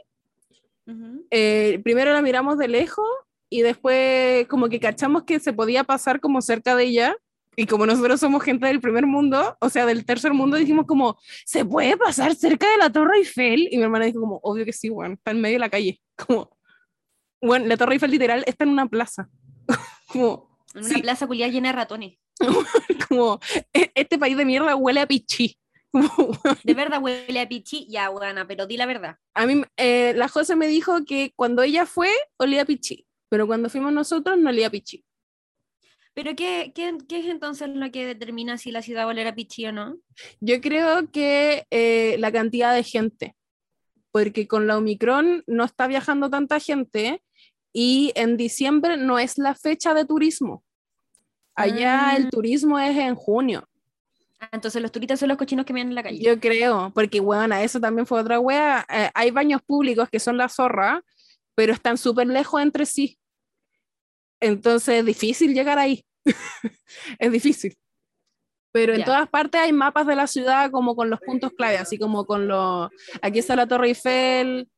[0.88, 1.26] Ujú.
[1.30, 3.08] eh, primero la miramos de lejos
[3.50, 7.16] y después como que cachamos que se podía pasar como cerca de ella
[7.56, 11.18] y como nosotros somos gente del primer mundo, o sea, del tercer mundo, dijimos como,
[11.46, 13.68] ¿se puede pasar cerca de la Torre Eiffel?
[13.70, 16.00] Y mi hermana dijo como, obvio que sí, bueno, está en medio de la calle.
[16.16, 16.56] Como,
[17.42, 19.30] bueno, la Torre Eiffel literal está en una plaza.
[20.08, 21.02] como, En una Sí.
[21.02, 22.18] plaza culiada llena de ratones.
[23.10, 23.40] como,
[23.74, 25.58] "E- este país de mierda huele a pichí.
[26.64, 29.18] De verdad huele a pichi, ya, buena, pero di la verdad.
[29.34, 33.48] A mí, eh, la José me dijo que cuando ella fue, olía a pichí, pero
[33.48, 35.04] cuando fuimos nosotros no olía a pichí.
[36.14, 39.28] ¿Pero qué, qué, qué es entonces lo que determina si la ciudad va a oler
[39.28, 39.98] a pichi o no?
[40.42, 43.36] Yo creo que eh, la cantidad de gente,
[44.12, 47.22] porque con la Omicron no está viajando tanta gente
[47.74, 50.64] y en diciembre no es la fecha de turismo.
[51.56, 52.30] Allá el Ah.
[52.32, 53.68] turismo es en junio.
[54.40, 56.24] Ah, Entonces los turistas son los cochinos que vienen en la calle.
[56.24, 58.86] Yo creo, porque bueno, eso también fue otra wea.
[58.90, 61.04] Eh, hay baños públicos que son la zorra,
[61.56, 63.18] pero están súper lejos entre sí.
[64.40, 66.06] Entonces es difícil llegar ahí.
[67.20, 67.76] es difícil.
[68.72, 71.98] Pero en todas partes hay mapas de la ciudad como con los puntos clave, así
[71.98, 72.90] como con los...
[73.22, 74.70] Aquí está la Torre Eiffel,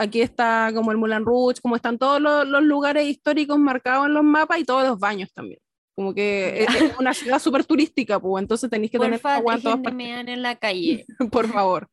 [0.00, 4.14] aquí está como el Moulin Rouge, como están todos los, los lugares históricos marcados en
[4.14, 5.60] los mapas y todos los baños también.
[5.94, 9.54] Como que es, es una ciudad súper turística, pues entonces tenéis que tener Porfa, agua
[9.54, 11.04] en todas partes en la calle.
[11.30, 11.88] por favor.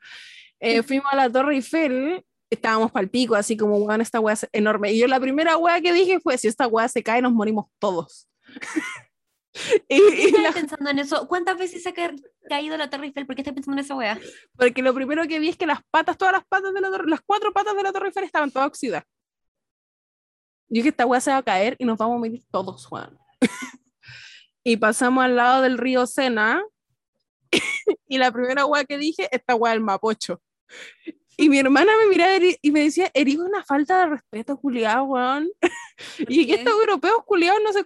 [0.60, 4.48] Eh, fuimos a la Torre Eiffel, estábamos pal pico, así como, weón, esta weá es
[4.54, 4.94] enorme.
[4.94, 7.66] Y yo la primera weá que dije fue, si esta weá se cae, nos morimos
[7.80, 8.28] todos.
[9.90, 11.28] y, y la- pensando en eso.
[11.28, 12.14] ¿Cuántas veces se ha ca-
[12.50, 13.26] caído la Torre Eiffel?
[13.26, 14.20] ¿Por qué estás pensando en esa wea?
[14.58, 17.10] porque lo primero que vi es que las patas, todas las patas de la torre,
[17.10, 19.06] las cuatro patas de la Torre Eiffel estaban todas oxidadas.
[20.70, 23.18] Yo dije, esta weá se va a caer y nos vamos a morir todos, weón.
[24.64, 26.62] y pasamos al lado del río Sena
[28.08, 30.42] y la primera weá que dije, esta weá es el Mapocho.
[31.38, 35.50] Y mi hermana me miraba y me decía, eres una falta de respeto, culiado, weón.
[36.20, 37.86] Y que estos europeos culiados no se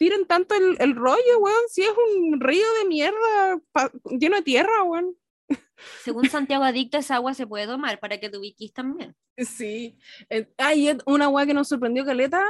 [0.00, 1.62] tiren tanto el, el rollo, weón.
[1.68, 5.14] Si es un río de mierda pa- lleno de tierra, weón.
[6.02, 9.14] Según Santiago Adicto, esa agua se puede tomar para que te ubiques también.
[9.36, 9.98] Sí.
[10.30, 12.42] Eh, ah, y et- una weá que nos sorprendió, Caleta,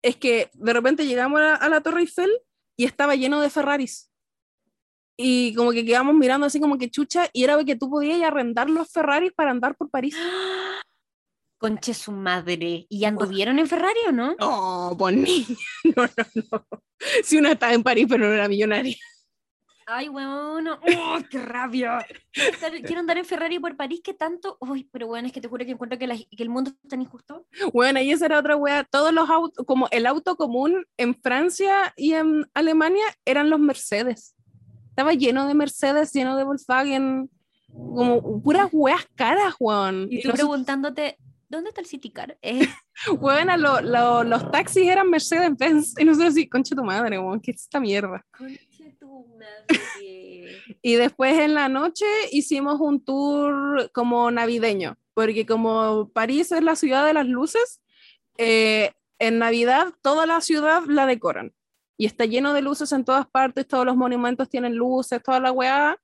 [0.00, 2.30] es que de repente llegamos a la, a la Torre Eiffel
[2.76, 4.08] y estaba lleno de Ferraris.
[5.16, 8.70] Y como que quedamos mirando así como que chucha, y era que tú podías arrendar
[8.70, 10.16] los Ferraris para andar por París.
[11.62, 12.86] Conche su madre.
[12.88, 14.34] ¿Y anduvieron en Ferrari o no?
[14.38, 15.46] No, pues niña,
[15.96, 16.66] no, no, no.
[17.22, 18.96] Si una estaba en París, pero no era millonaria.
[19.86, 20.66] Ay, weón.
[20.68, 22.04] ¡Oh, qué rabia!
[22.32, 24.56] Quiero estar- Quiero andar en Ferrari por París, que tanto.
[24.60, 26.88] Uy, pero bueno, es que te juro que encuentro que, la- que el mundo es
[26.88, 27.46] tan injusto.
[27.72, 28.84] Bueno, y esa era otra wea.
[28.84, 34.34] Todos los autos, como el auto común en Francia y en Alemania eran los Mercedes.
[34.90, 37.30] Estaba lleno de Mercedes, lleno de Volkswagen,
[37.72, 40.06] como puras weas caras, weón.
[40.10, 41.18] Y Y tú nosotros- preguntándote,
[41.52, 42.36] ¿dónde está el City Car?
[42.42, 42.66] Eh,
[43.20, 45.94] Bueno, lo- lo- los taxis eran Mercedes-Benz.
[45.98, 48.24] Y nosotros así, concha tu madre, weón, ¿qué es esta mierda?
[48.36, 50.62] conche tu madre.
[50.82, 56.74] Y después en la noche hicimos un tour como navideño, porque como París es la
[56.76, 57.80] ciudad de las luces,
[58.38, 61.52] eh, en Navidad toda la ciudad la decoran.
[61.96, 65.52] Y está lleno de luces en todas partes, todos los monumentos tienen luces, toda la
[65.52, 65.96] weá.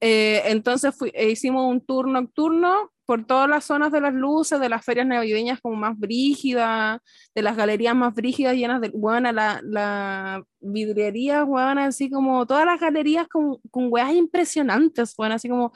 [0.00, 4.58] Eh, entonces fui- eh, hicimos un tour nocturno por todas las zonas de las luces,
[4.60, 7.00] de las ferias navideñas como más brígidas,
[7.34, 12.64] de las galerías más brígidas llenas de, bueno, la, la vidriería, bueno, así como todas
[12.66, 15.72] las galerías con, con weas impresionantes, bueno, así como,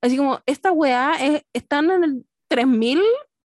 [0.00, 3.00] así como, esta wea es- están en el 3000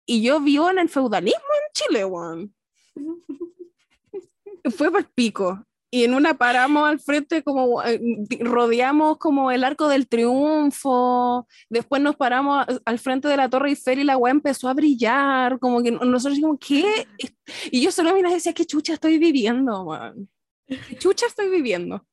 [0.06, 2.54] y yo vivo en el feudalismo en Chile, weón.
[4.76, 5.64] Fue para pico.
[5.90, 8.02] Y en una paramos al frente, como eh,
[8.42, 11.48] rodeamos como el arco del triunfo.
[11.70, 15.60] Después nos paramos al frente de la Torre Eiffel y la weá empezó a brillar.
[15.60, 17.08] Como que nosotros, como, ¿qué?
[17.72, 20.30] Y yo solo miraba y decía, ¿qué chucha estoy viviendo, weón?
[20.68, 22.06] ¿Qué chucha estoy viviendo?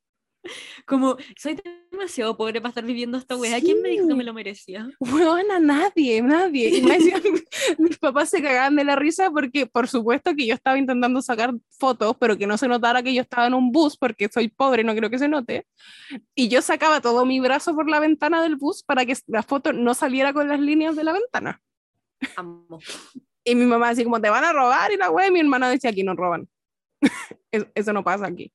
[0.86, 1.60] Como, soy
[1.96, 3.60] demasiado pobre para estar viviendo esta wea.
[3.60, 4.16] ¿Quién me dijo que Sí.
[4.18, 4.88] me lo merecía?
[5.00, 6.68] Weón, a nadie, nadie.
[6.78, 7.20] Y más encima,
[7.78, 11.54] mis papás se cagaban de la risa porque, por supuesto, que yo estaba intentando sacar
[11.78, 14.82] fotos, pero que no se notara que yo estaba en un bus porque soy pobre
[14.82, 15.66] y no creo que se note.
[16.34, 19.72] Y yo sacaba todo mi brazo por la ventana del bus para que la foto
[19.72, 21.60] no saliera con las líneas de la ventana.
[22.36, 22.78] Amo.
[23.44, 25.68] Y mi mamá así como, te van a robar y la wea, y mi hermana
[25.68, 26.48] decía, aquí no roban.
[27.50, 28.50] Es- Eso no pasa aquí.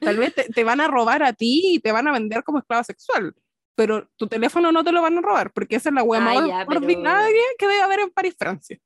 [0.00, 2.58] Tal vez te, te van a robar a ti y te van a vender como
[2.58, 3.34] esclava sexual,
[3.74, 6.24] pero tu teléfono no te lo van a robar, porque esa es la wea Ah,
[6.24, 8.78] más ya, pero- ordinaria que debe haber en París, Francia.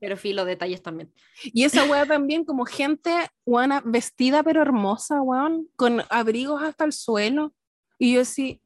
[0.00, 1.12] Pero filo, detalles también.
[1.44, 3.10] Y esa wea también como gente,
[3.46, 7.54] weona, vestida pero hermosa, weón, con abrigos hasta el suelo.
[7.98, 8.60] Y yo sí,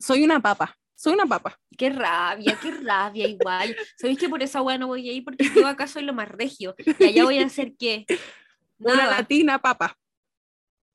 [0.00, 1.58] soy una papa, soy una papa.
[1.76, 3.74] Qué rabia, qué rabia, igual.
[3.96, 5.24] ¿Sabéis que por esa wea no voy a ir?
[5.24, 6.74] Porque yo acá soy lo más regio.
[6.98, 8.04] Y allá voy a hacer qué?
[8.80, 9.18] Una Nada.
[9.18, 9.96] latina papa.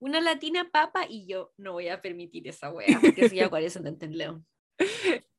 [0.03, 2.99] Una latina papa y yo no voy a permitir esa wea.
[2.99, 4.45] Porque soy acuarescendente en León.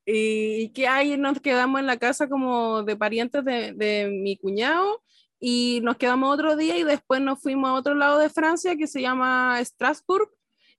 [0.07, 5.03] y que hay, nos quedamos en la casa como de parientes de, de mi cuñado
[5.39, 8.87] y nos quedamos otro día y después nos fuimos a otro lado de Francia que
[8.87, 10.31] se llama Strasbourg,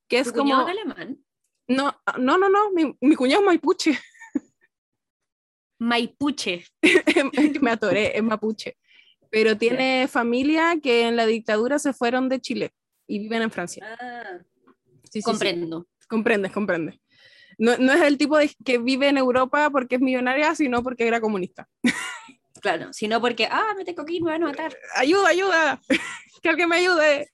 [0.08, 0.74] que es ¿Tu cuñado como...
[0.74, 1.24] es alemán?
[1.68, 4.00] No, no, no, no, mi, mi cuñado es mapuche,
[5.80, 6.66] Maipuche.
[7.62, 8.80] Me atoré, es mapuche,
[9.30, 12.74] pero tiene familia que en la dictadura se fueron de Chile
[13.08, 13.86] y viven en Francia.
[14.00, 14.40] Ah,
[15.16, 15.24] Sí, sí, sí.
[15.24, 15.88] comprendo.
[16.10, 17.00] Comprendes, comprendes.
[17.58, 21.08] No, no es el tipo de que vive en Europa porque es millonaria, sino porque
[21.08, 21.70] era comunista.
[22.62, 24.76] Claro, sino porque, ah, me tengo ir, me van a matar.
[24.96, 25.82] Ayuda, ayuda,
[26.42, 27.30] que alguien me ayude.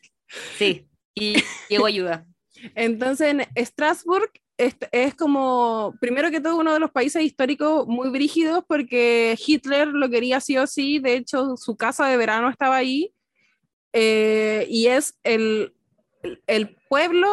[0.57, 1.35] Sí, y
[1.69, 2.26] llegó ayuda.
[2.76, 8.10] Entonces, en Strasbourg es, es como, primero que todo, uno de los países históricos muy
[8.10, 12.76] brígidos porque Hitler lo quería sí o sí, de hecho, su casa de verano estaba
[12.76, 13.11] ahí,
[13.93, 15.73] eh, y es el,
[16.47, 17.30] el pueblo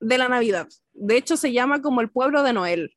[0.00, 0.68] de la Navidad.
[0.92, 2.96] De hecho, se llama como el pueblo de Noel.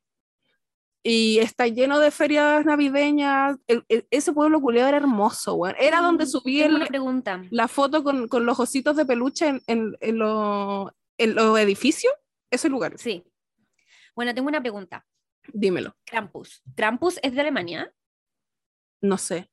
[1.06, 3.58] Y está lleno de ferias navideñas.
[3.66, 5.76] El- el- ese pueblo culiado era hermoso, weón.
[5.78, 7.44] Era donde subí Tengo el- una pregunta.
[7.50, 12.12] la foto con, con los ositos de peluche en, en, en los en los edificios.
[12.50, 12.98] Ese lugar.
[12.98, 13.22] Sí.
[14.16, 15.04] Bueno, tengo una pregunta.
[15.52, 15.94] Dímelo.
[16.06, 16.62] Krampus.
[16.74, 17.92] ¿Krampus es de Alemania?
[19.02, 19.50] No sé.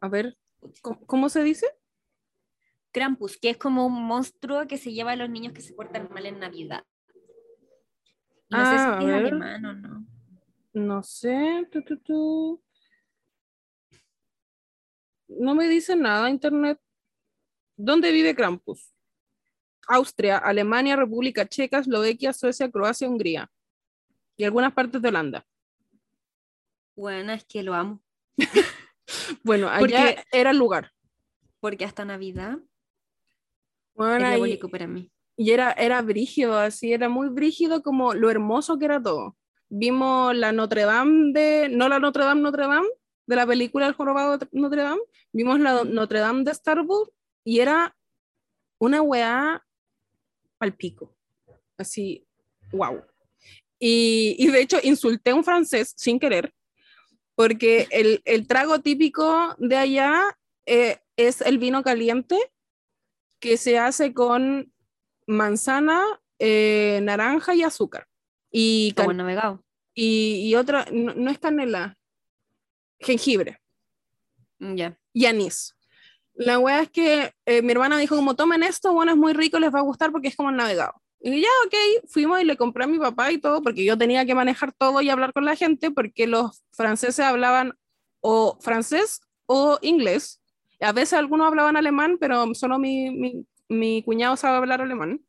[0.00, 0.36] A ver,
[0.80, 1.66] ¿cómo, cómo se dice?
[2.92, 6.08] Krampus, que es como un monstruo que se lleva a los niños que se portan
[6.12, 6.84] mal en Navidad.
[8.50, 10.06] No Ah, sé a si es alemán o no.
[10.74, 11.68] No sé.
[11.72, 12.62] tu, tu.
[15.28, 16.78] No me dice nada internet.
[17.76, 18.92] ¿Dónde vive Krampus?
[19.88, 23.50] Austria, Alemania, República Checa, Eslovaquia, Suecia, Croacia, Hungría.
[24.36, 25.46] Y algunas partes de Holanda.
[26.94, 28.02] Bueno, es que lo amo.
[29.44, 30.92] Bueno, allá Porque- era el lugar.
[31.60, 32.58] Porque hasta Navidad
[33.94, 35.10] Bueno, es diabólico para mí.
[35.36, 39.36] y era, era brígido, así, era muy brígido como lo hermoso que era todo.
[39.68, 42.88] Vimos la Notre Dame de, no la Notre Dame, Notre Dame,
[43.26, 45.00] de la película El jorobado de Notre Dame,
[45.32, 47.10] vimos la Notre Dame de Starbucks
[47.44, 47.96] y era
[48.78, 49.64] una weá
[50.58, 51.14] al pico,
[51.78, 52.26] así,
[52.72, 53.02] wow.
[53.78, 56.52] Y, y de hecho insulté a un francés sin querer,
[57.34, 60.22] porque el, el trago típico de allá
[60.66, 62.51] eh, es el vino caliente
[63.42, 64.72] que se hace con
[65.26, 66.00] manzana,
[66.38, 68.06] eh, naranja y azúcar.
[68.52, 69.64] Y, Como navegado.
[69.94, 71.98] y, y otra, no, no es canela,
[73.00, 73.58] jengibre
[74.60, 74.96] Mm, Ya.
[75.12, 75.74] y anís.
[76.34, 79.58] La wea es que eh, mi hermana dijo como tomen esto, bueno, es muy rico,
[79.58, 80.94] les va a gustar porque es como el navegado.
[81.20, 84.24] Y ya, ok, fuimos y le compré a mi papá y todo, porque yo tenía
[84.24, 87.74] que manejar todo y hablar con la gente, porque los franceses hablaban
[88.20, 90.40] o francés o inglés.
[90.82, 95.20] A veces algunos hablaban alemán, pero solo mi, mi, mi cuñado sabe hablar alemán.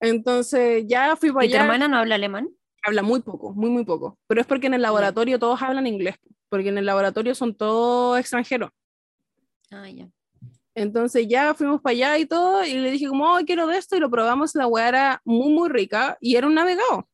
[0.00, 1.64] Entonces ya fui para ¿Y tu allá.
[1.64, 2.48] hermana no habla alemán?
[2.84, 4.18] Habla muy poco, muy, muy poco.
[4.26, 6.16] Pero es porque en el laboratorio todos hablan inglés,
[6.48, 8.70] porque en el laboratorio son todos extranjeros.
[9.70, 10.08] Ah, ya.
[10.74, 13.96] Entonces ya fuimos para allá y todo, y le dije como, oh, quiero de esto,
[13.96, 17.08] y lo probamos, la weá era muy, muy rica, y era un navegado.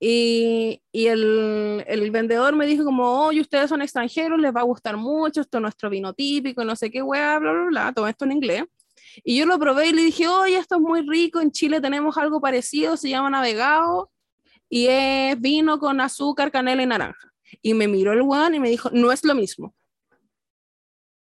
[0.00, 4.64] Y, y el, el vendedor me dijo como, oye, ustedes son extranjeros, les va a
[4.64, 8.06] gustar mucho, esto es nuestro vino típico, no sé qué weá, bla, bla, bla, todo
[8.06, 8.64] esto en inglés.
[9.24, 12.16] Y yo lo probé y le dije, oye, esto es muy rico, en Chile tenemos
[12.16, 14.10] algo parecido, se llama navegado,
[14.68, 17.32] y es vino con azúcar, canela y naranja.
[17.62, 19.74] Y me miró el weón y me dijo, no es lo mismo.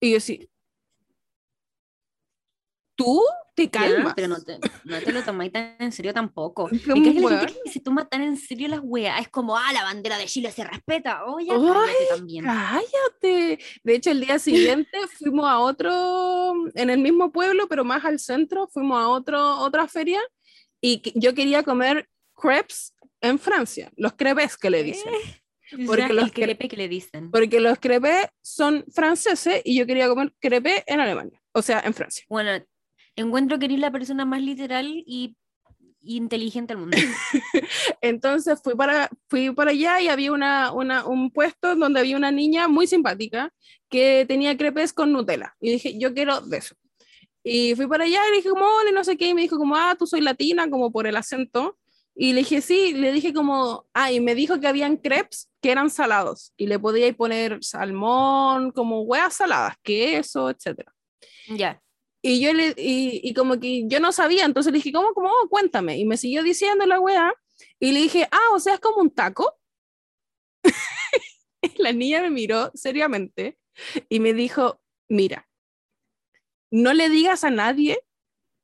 [0.01, 0.48] Y yo sí,
[2.96, 3.22] tú
[3.55, 4.14] te Ya, calmas.
[4.16, 6.68] pero no te, no te lo tomáis tan en serio tampoco.
[6.70, 9.20] Es ¿Y como, qué es la gente que se toma tan en serio las weas?
[9.20, 11.24] Es como, ah, la bandera de Chile se respeta.
[11.26, 12.44] Oye, Ay, cállate también.
[12.44, 13.59] Cállate.
[13.85, 18.18] De hecho, el día siguiente fuimos a otro, en el mismo pueblo, pero más al
[18.18, 20.20] centro, fuimos a otro, otra feria
[20.81, 25.12] y que- yo quería comer crepes en Francia, los crepes que le dicen.
[25.86, 27.31] porque Ya, los que- crepe que le dicen.
[27.31, 31.94] Porque los crepes son franceses y yo quería comer crepes en Alemania, o sea, en
[31.94, 32.24] Francia.
[32.28, 32.51] Bueno,
[33.16, 35.36] encuentro que eres la persona más literal y
[36.04, 36.96] inteligente del mundo.
[38.00, 42.30] Entonces fui para, fui para allá y había una, una, un puesto donde había una
[42.30, 43.52] niña muy simpática
[43.88, 45.54] que tenía crepes con Nutella.
[45.60, 46.74] Y dije, yo quiero de eso.
[47.42, 49.28] Y fui para allá y le dije como, no sé qué.
[49.28, 51.78] Y me dijo como, ah, tú soy latina, como por el acento.
[52.16, 55.72] Y le dije, sí, le dije como, ah, y me dijo que habían crepes que
[55.72, 56.52] eran salados.
[56.56, 60.94] Y le podía poner salmón, como huevas saladas, queso, etcétera.
[61.48, 61.80] ya.
[62.26, 65.30] Y yo le, y, y como que yo no sabía, entonces le dije, ¿cómo, cómo?
[65.51, 65.98] Cuéntame.
[65.98, 67.34] Y me siguió diciendo la weá.
[67.78, 69.60] Y le dije, ah, o sea, es como un taco.
[71.76, 73.59] La niña me miró seriamente
[74.09, 75.51] y me dijo, mira,
[76.70, 78.01] no le digas a nadie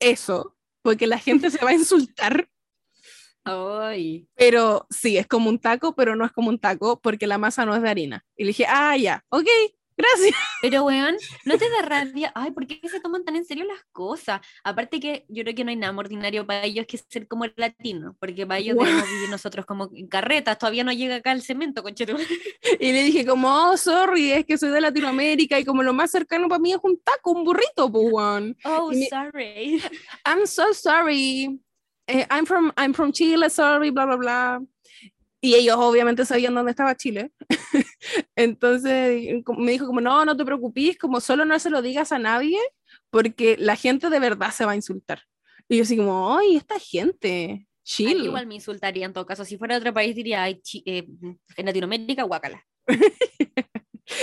[0.01, 2.49] eso, porque la gente se va a insultar.
[3.45, 4.27] Ay.
[4.37, 7.67] Pero sí, es como un taco, pero no es como un taco porque la masa
[7.67, 8.25] no es de harina.
[8.39, 9.49] Y le dije, ah, ya, ok,
[10.01, 10.37] Gracias.
[10.63, 12.33] Pero, weón, no te da rabia.
[12.35, 14.41] Ay, ¿por qué se toman tan en serio las cosas?
[14.65, 17.45] Aparte que yo creo que no hay nada más ordinario para ellos que ser como
[17.45, 21.33] el latino, porque para ellos debemos vivir nosotros como en carretas, todavía no llega acá
[21.33, 22.17] el cemento, conchero.
[22.79, 26.11] Y le dije como, oh, sorry, es que soy de Latinoamérica y como lo más
[26.11, 28.57] cercano para mí es un taco, un burrito, pues, weón.
[28.65, 29.83] Oh, Y sorry.
[30.25, 31.61] I'm so sorry.
[32.07, 34.61] Eh, I'm from I'm from Chile, sorry, bla bla bla.
[35.43, 37.33] Y ellos obviamente sabían dónde estaba Chile.
[38.37, 42.19] Entonces me dijo como no, no te preocupes, como solo no se lo digas a
[42.19, 42.59] nadie
[43.11, 45.23] porque la gente de verdad se va a insultar.
[45.69, 49.45] Y yo así como, "Ay, esta gente, Ay, chill." igual me insultaría en todo caso.
[49.45, 51.07] Si fuera de otro país diría, ay, eh,
[51.57, 52.65] en Latinoamérica, guácala.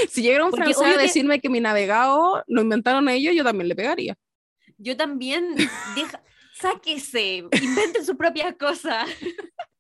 [0.10, 3.34] Si llegara un Porque francés a obvio que- decirme que mi navegado lo inventaron ellos,
[3.34, 4.16] yo también le pegaría.
[4.78, 5.56] Yo también,
[5.96, 6.22] deja,
[6.60, 9.06] sáquese, inventen su propia cosa.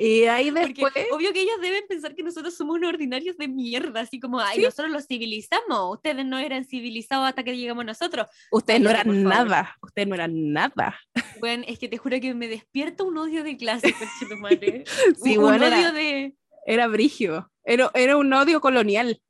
[0.00, 3.48] Y ahí Porque después obvio que ellos deben pensar que nosotros somos unos ordinarios de
[3.48, 4.62] mierda, así como, ay, Sí.
[4.62, 8.28] nosotros los civilizamos, ustedes no eran civilizados hasta que llegamos nosotros.
[8.52, 10.96] ustedes no eran nada, ustedes no eran nada.
[11.40, 13.92] Bueno, es que te juro que me despierta un odio de clase,
[14.28, 14.84] tu madre.
[15.22, 16.34] Sí, un bueno, odio era- de...
[16.64, 19.20] Era brigio, era, era un odio colonial.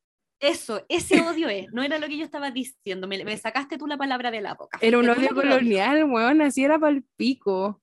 [0.40, 3.86] Eso, ese odio es, no era lo que yo estaba diciendo, me, me sacaste tú
[3.86, 4.78] la palabra de la boca.
[4.82, 7.81] Era un odio colonial, weón, así era para el pico.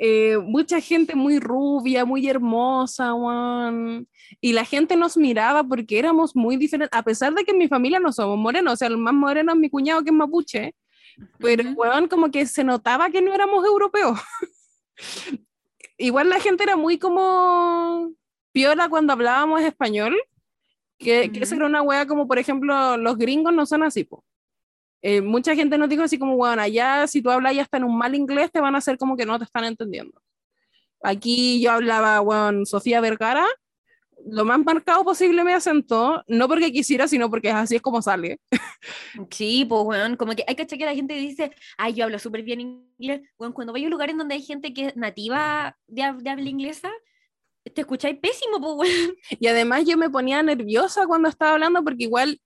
[0.00, 4.08] Eh, mucha gente muy rubia, muy hermosa, weón.
[4.40, 7.66] Y la gente nos miraba porque éramos muy diferentes, a pesar de que en mi
[7.66, 10.74] familia no somos morenos, o sea, el más moreno es mi cuñado que es mapuche,
[11.38, 14.20] pero weón, como que se notaba que no éramos europeos.
[15.98, 18.12] Igual la gente era muy como
[18.52, 20.16] piola cuando hablábamos español,
[20.96, 24.24] que, que esa era una wea como, por ejemplo, los gringos no son así, po.
[25.02, 27.84] Eh, mucha gente nos dijo así como, bueno, allá si tú hablas ya hasta en
[27.84, 30.20] un mal inglés, te van a hacer como que no te están entendiendo.
[31.02, 33.46] Aquí yo hablaba, bueno, Sofía Vergara,
[34.26, 38.40] lo más marcado posible me acento, no porque quisiera, sino porque así es como sale.
[39.30, 42.42] Sí, pues, weón, como que hay que que la gente dice, ay, yo hablo súper
[42.42, 43.22] bien inglés.
[43.38, 46.48] Weón, cuando vais a un lugar en donde hay gente que es nativa de habla
[46.48, 46.90] inglesa,
[47.74, 49.16] te escucháis pésimo, pues, weón.
[49.40, 52.40] Y además yo me ponía nerviosa cuando estaba hablando porque igual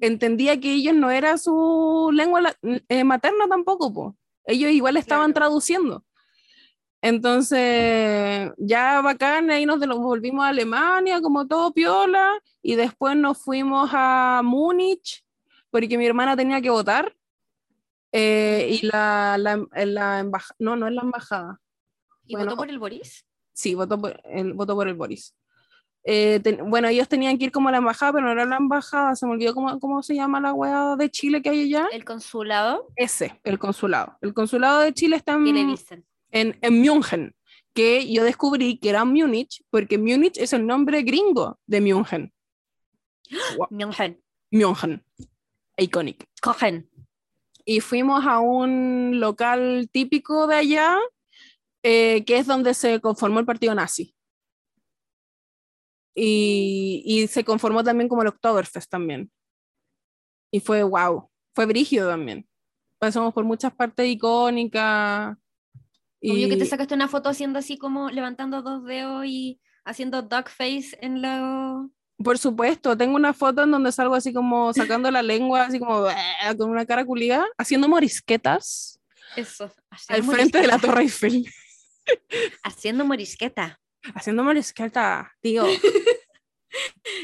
[0.00, 2.56] entendía que ellos no era su lengua la-
[2.88, 4.16] eh, materna tampoco, po.
[4.44, 5.46] Ellos igual estaban Claro.
[5.48, 6.04] traduciendo.
[7.02, 13.90] Entonces, ya bacán, ahí nos volvimos a Alemania, como todo piola, y después nos fuimos
[13.92, 15.24] a Múnich,
[15.70, 17.16] porque mi hermana tenía que votar,
[18.12, 21.60] eh, y la, la, la embajada, no, no es la embajada,
[22.26, 23.26] ¿Y Bueno, votó por el Boris?
[23.52, 25.34] Sí, votó por el, votó por el Boris.
[26.04, 28.56] Eh, ten- bueno, ellos tenían que ir como a la embajada, pero no era la
[28.56, 31.88] embajada, se me olvidó cómo, cómo se llama la weá de Chile que hay allá.
[31.92, 34.16] El consulado, Ese, el consulado.
[34.22, 36.06] El consulado de Chile está ¿qué le en, dicen?
[36.30, 37.34] en, en München,
[37.74, 42.32] que yo descubrí que era Múnich, porque Múnich es el nombre gringo de München.
[43.70, 44.20] München,
[44.50, 45.04] München.
[45.76, 46.26] Iconic.
[46.42, 46.88] cogen.
[47.64, 50.98] y fuimos a un local típico de allá,
[51.82, 54.14] eh, que es donde se conformó el partido nazi.
[56.14, 59.30] Y, y se conformó también como el Oktoberfest también.
[60.52, 62.46] Y fue wow, fue brígido también.
[62.98, 65.36] Pasamos por muchas partes icónicas.
[66.22, 70.22] Obvio que te y- sacaste una foto haciendo así como levantando dos dedos y haciendo
[70.22, 71.88] duck face en la...
[72.22, 76.04] Por supuesto, tengo una foto en donde salgo así como sacando la lengua, así como
[76.58, 79.00] con una cara culiada, haciendo morisquetas
[79.36, 79.64] Eso.
[79.88, 80.92] al haciendo frente de la morisqueta.
[80.92, 81.46] Torre Eiffel.
[82.62, 83.79] Haciendo morisqueta.
[84.14, 85.64] Haciendo morisqueta, tío.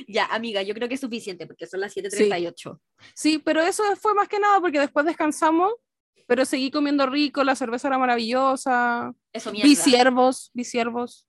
[0.08, 2.80] Ya, amiga, yo creo que es suficiente porque son las 7.38.
[3.14, 5.72] Sí, pero eso fue más que nada porque después descansamos,
[6.26, 9.14] pero seguí comiendo rico, la cerveza era maravillosa.
[9.32, 9.68] Eso, mierda.
[9.68, 11.28] Vi ciervos, vi ciervos.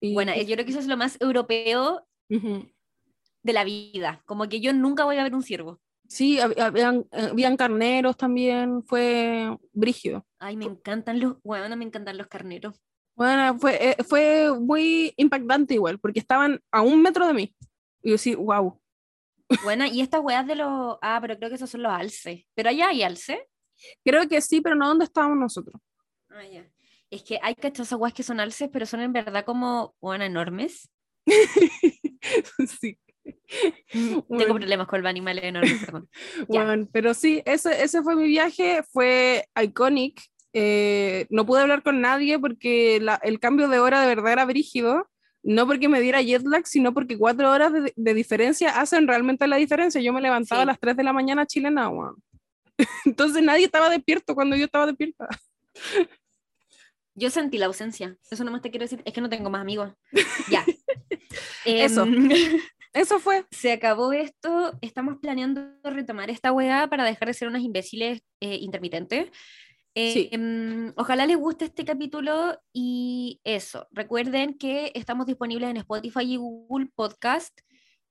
[0.00, 2.66] Y- Bueno, yo creo que eso es lo más europeo Ujú.
[3.42, 4.22] de la vida.
[4.24, 5.80] Como que yo nunca voy a ver un ciervo.
[6.08, 10.26] Sí, hab- habían, eh, habían carneros también, fue brígido.
[10.38, 12.80] Ay, me encantan los, bueno, me encantan los carneros.
[13.20, 17.54] Bueno, fue, eh, fue muy impactante igual, porque estaban a un metro de mí.
[18.02, 18.80] Y yo sí, wow.
[19.62, 22.46] Bueno, y estas weas de los, ah, pero creo que esos son los alces.
[22.54, 23.46] Pero allá hay alce.
[24.02, 25.78] Creo que sí, pero no donde estábamos nosotros.
[26.30, 26.66] Ah, ya.
[27.10, 30.24] Es que hay cachos esas weas que son alces, pero son en verdad como, bueno,
[30.24, 30.88] enormes.
[32.80, 32.98] sí.
[33.92, 34.54] Tengo Bueno.
[34.54, 36.08] problemas con los animales enormes, perdón.
[36.48, 40.22] Bueno, pero sí, ese, ese fue mi viaje, fue iconic.
[40.52, 44.44] Eh, no pude hablar con nadie porque la- el cambio de hora de verdad era
[44.44, 45.08] brígido.
[45.42, 49.46] No porque me diera jet lag, sino porque cuatro horas de, de diferencia hacen realmente
[49.46, 50.00] la diferencia.
[50.00, 50.62] Yo me levantaba Sí.
[50.64, 52.16] a las 3 de la mañana chilena, weón.
[53.06, 55.26] Entonces nadie estaba despierto cuando yo estaba despierta.
[57.14, 58.16] Yo sentí la ausencia.
[58.30, 59.02] Eso nomás te quiero decir.
[59.04, 59.92] Es que no tengo más amigos.
[60.50, 60.64] Ya.
[61.64, 62.04] Eso.
[62.04, 62.28] Em,
[62.92, 63.44] Eso fue.
[63.52, 64.76] Se acabó esto.
[64.80, 69.30] Estamos planeando retomar esta weá para dejar de ser unos imbéciles eh, intermitentes.
[69.94, 70.28] Eh, Sí.
[70.32, 73.88] em, ojalá les guste este capítulo y eso.
[73.90, 77.58] Recuerden que estamos disponibles en Spotify y Google Podcast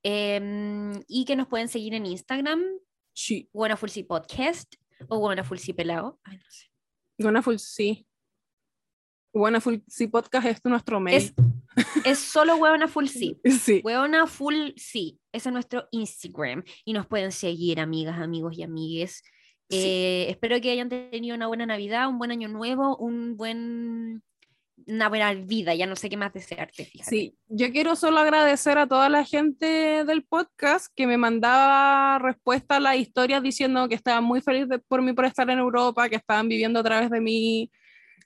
[0.03, 2.61] em, y que nos pueden seguir en Instagram,
[3.13, 3.49] Sí.
[3.53, 4.75] Buena Podcast
[5.09, 6.19] o Buena Full C Pelado.
[6.23, 6.65] Ay, no sé.
[7.59, 8.05] Sí.
[9.33, 11.15] Wonderful, sí, podcast es nuestro mail.
[11.17, 11.33] Es,
[12.03, 13.39] es solo Buena.
[13.61, 13.81] Sí.
[13.83, 19.21] Hueona full sí, ese es nuestro Instagram y nos pueden seguir amigas, amigos y amigues.
[19.69, 19.77] Sí.
[19.77, 24.23] Eh, espero que hayan tenido una buena Navidad, un buen año nuevo, un buen
[24.89, 27.09] una buena vida, ya no sé qué más desearte, fíjate.
[27.09, 32.77] Sí, yo quiero solo agradecer a toda la gente del podcast que me mandaba respuesta
[32.77, 36.15] a las historias diciendo que estaban muy felices por mí por estar en Europa, que
[36.15, 37.71] estaban viviendo a través de mí.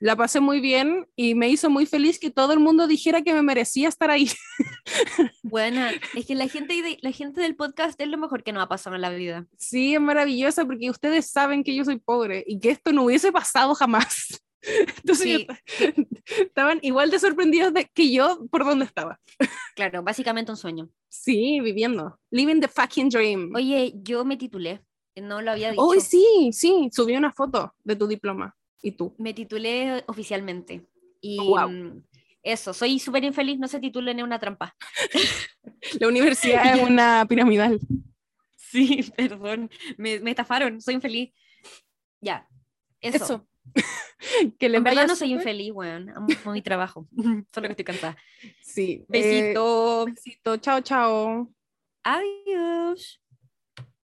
[0.04, 3.32] La pasé muy bien y me hizo muy feliz que todo el mundo dijera que
[3.32, 4.28] me merecía estar ahí.
[5.42, 8.62] Buena, es que la gente, de- la gente del podcast es lo mejor que nos
[8.62, 9.46] ha pasado en la vida.
[9.56, 13.32] Sí, es maravillosa porque ustedes saben que yo soy pobre y que esto no hubiese
[13.32, 14.42] pasado jamás.
[14.98, 15.46] Entonces Sí.
[15.48, 16.04] yo-
[16.44, 19.18] estaban igual de sorprendidos de que yo por dónde estaba.
[19.74, 20.90] Claro, básicamente un sueño.
[21.08, 22.20] Sí, viviendo.
[22.30, 23.52] Living the fucking dream.
[23.54, 24.82] Oye, yo me titulé,
[25.16, 25.82] no lo había dicho.
[25.82, 28.54] Hoy sí, sí, subí una foto de tu diploma.
[28.84, 29.14] ¿Y tú?
[29.18, 30.86] Me titulé oficialmente.
[31.22, 31.70] Y Oh, wow.
[31.70, 32.04] mm,
[32.42, 34.76] eso, soy súper infeliz, no se titulen en una trampa.
[36.00, 37.80] La universidad es una piramidal.
[38.58, 41.32] Sí, perdón, me, me estafaron, soy infeliz.
[42.20, 42.46] Ya,
[43.00, 43.24] eso.
[43.24, 43.48] Eso.
[44.58, 45.40] que le En verdad no soy súper.
[45.40, 46.10] infeliz, weón.
[46.10, 47.08] Amo mi trabajo.
[47.54, 48.16] Solo que estoy cansada.
[48.62, 49.06] Sí.
[49.12, 50.04] eh, Besito.
[50.06, 50.56] besito.
[50.58, 51.50] Chao, chao.
[52.02, 53.22] Adiós.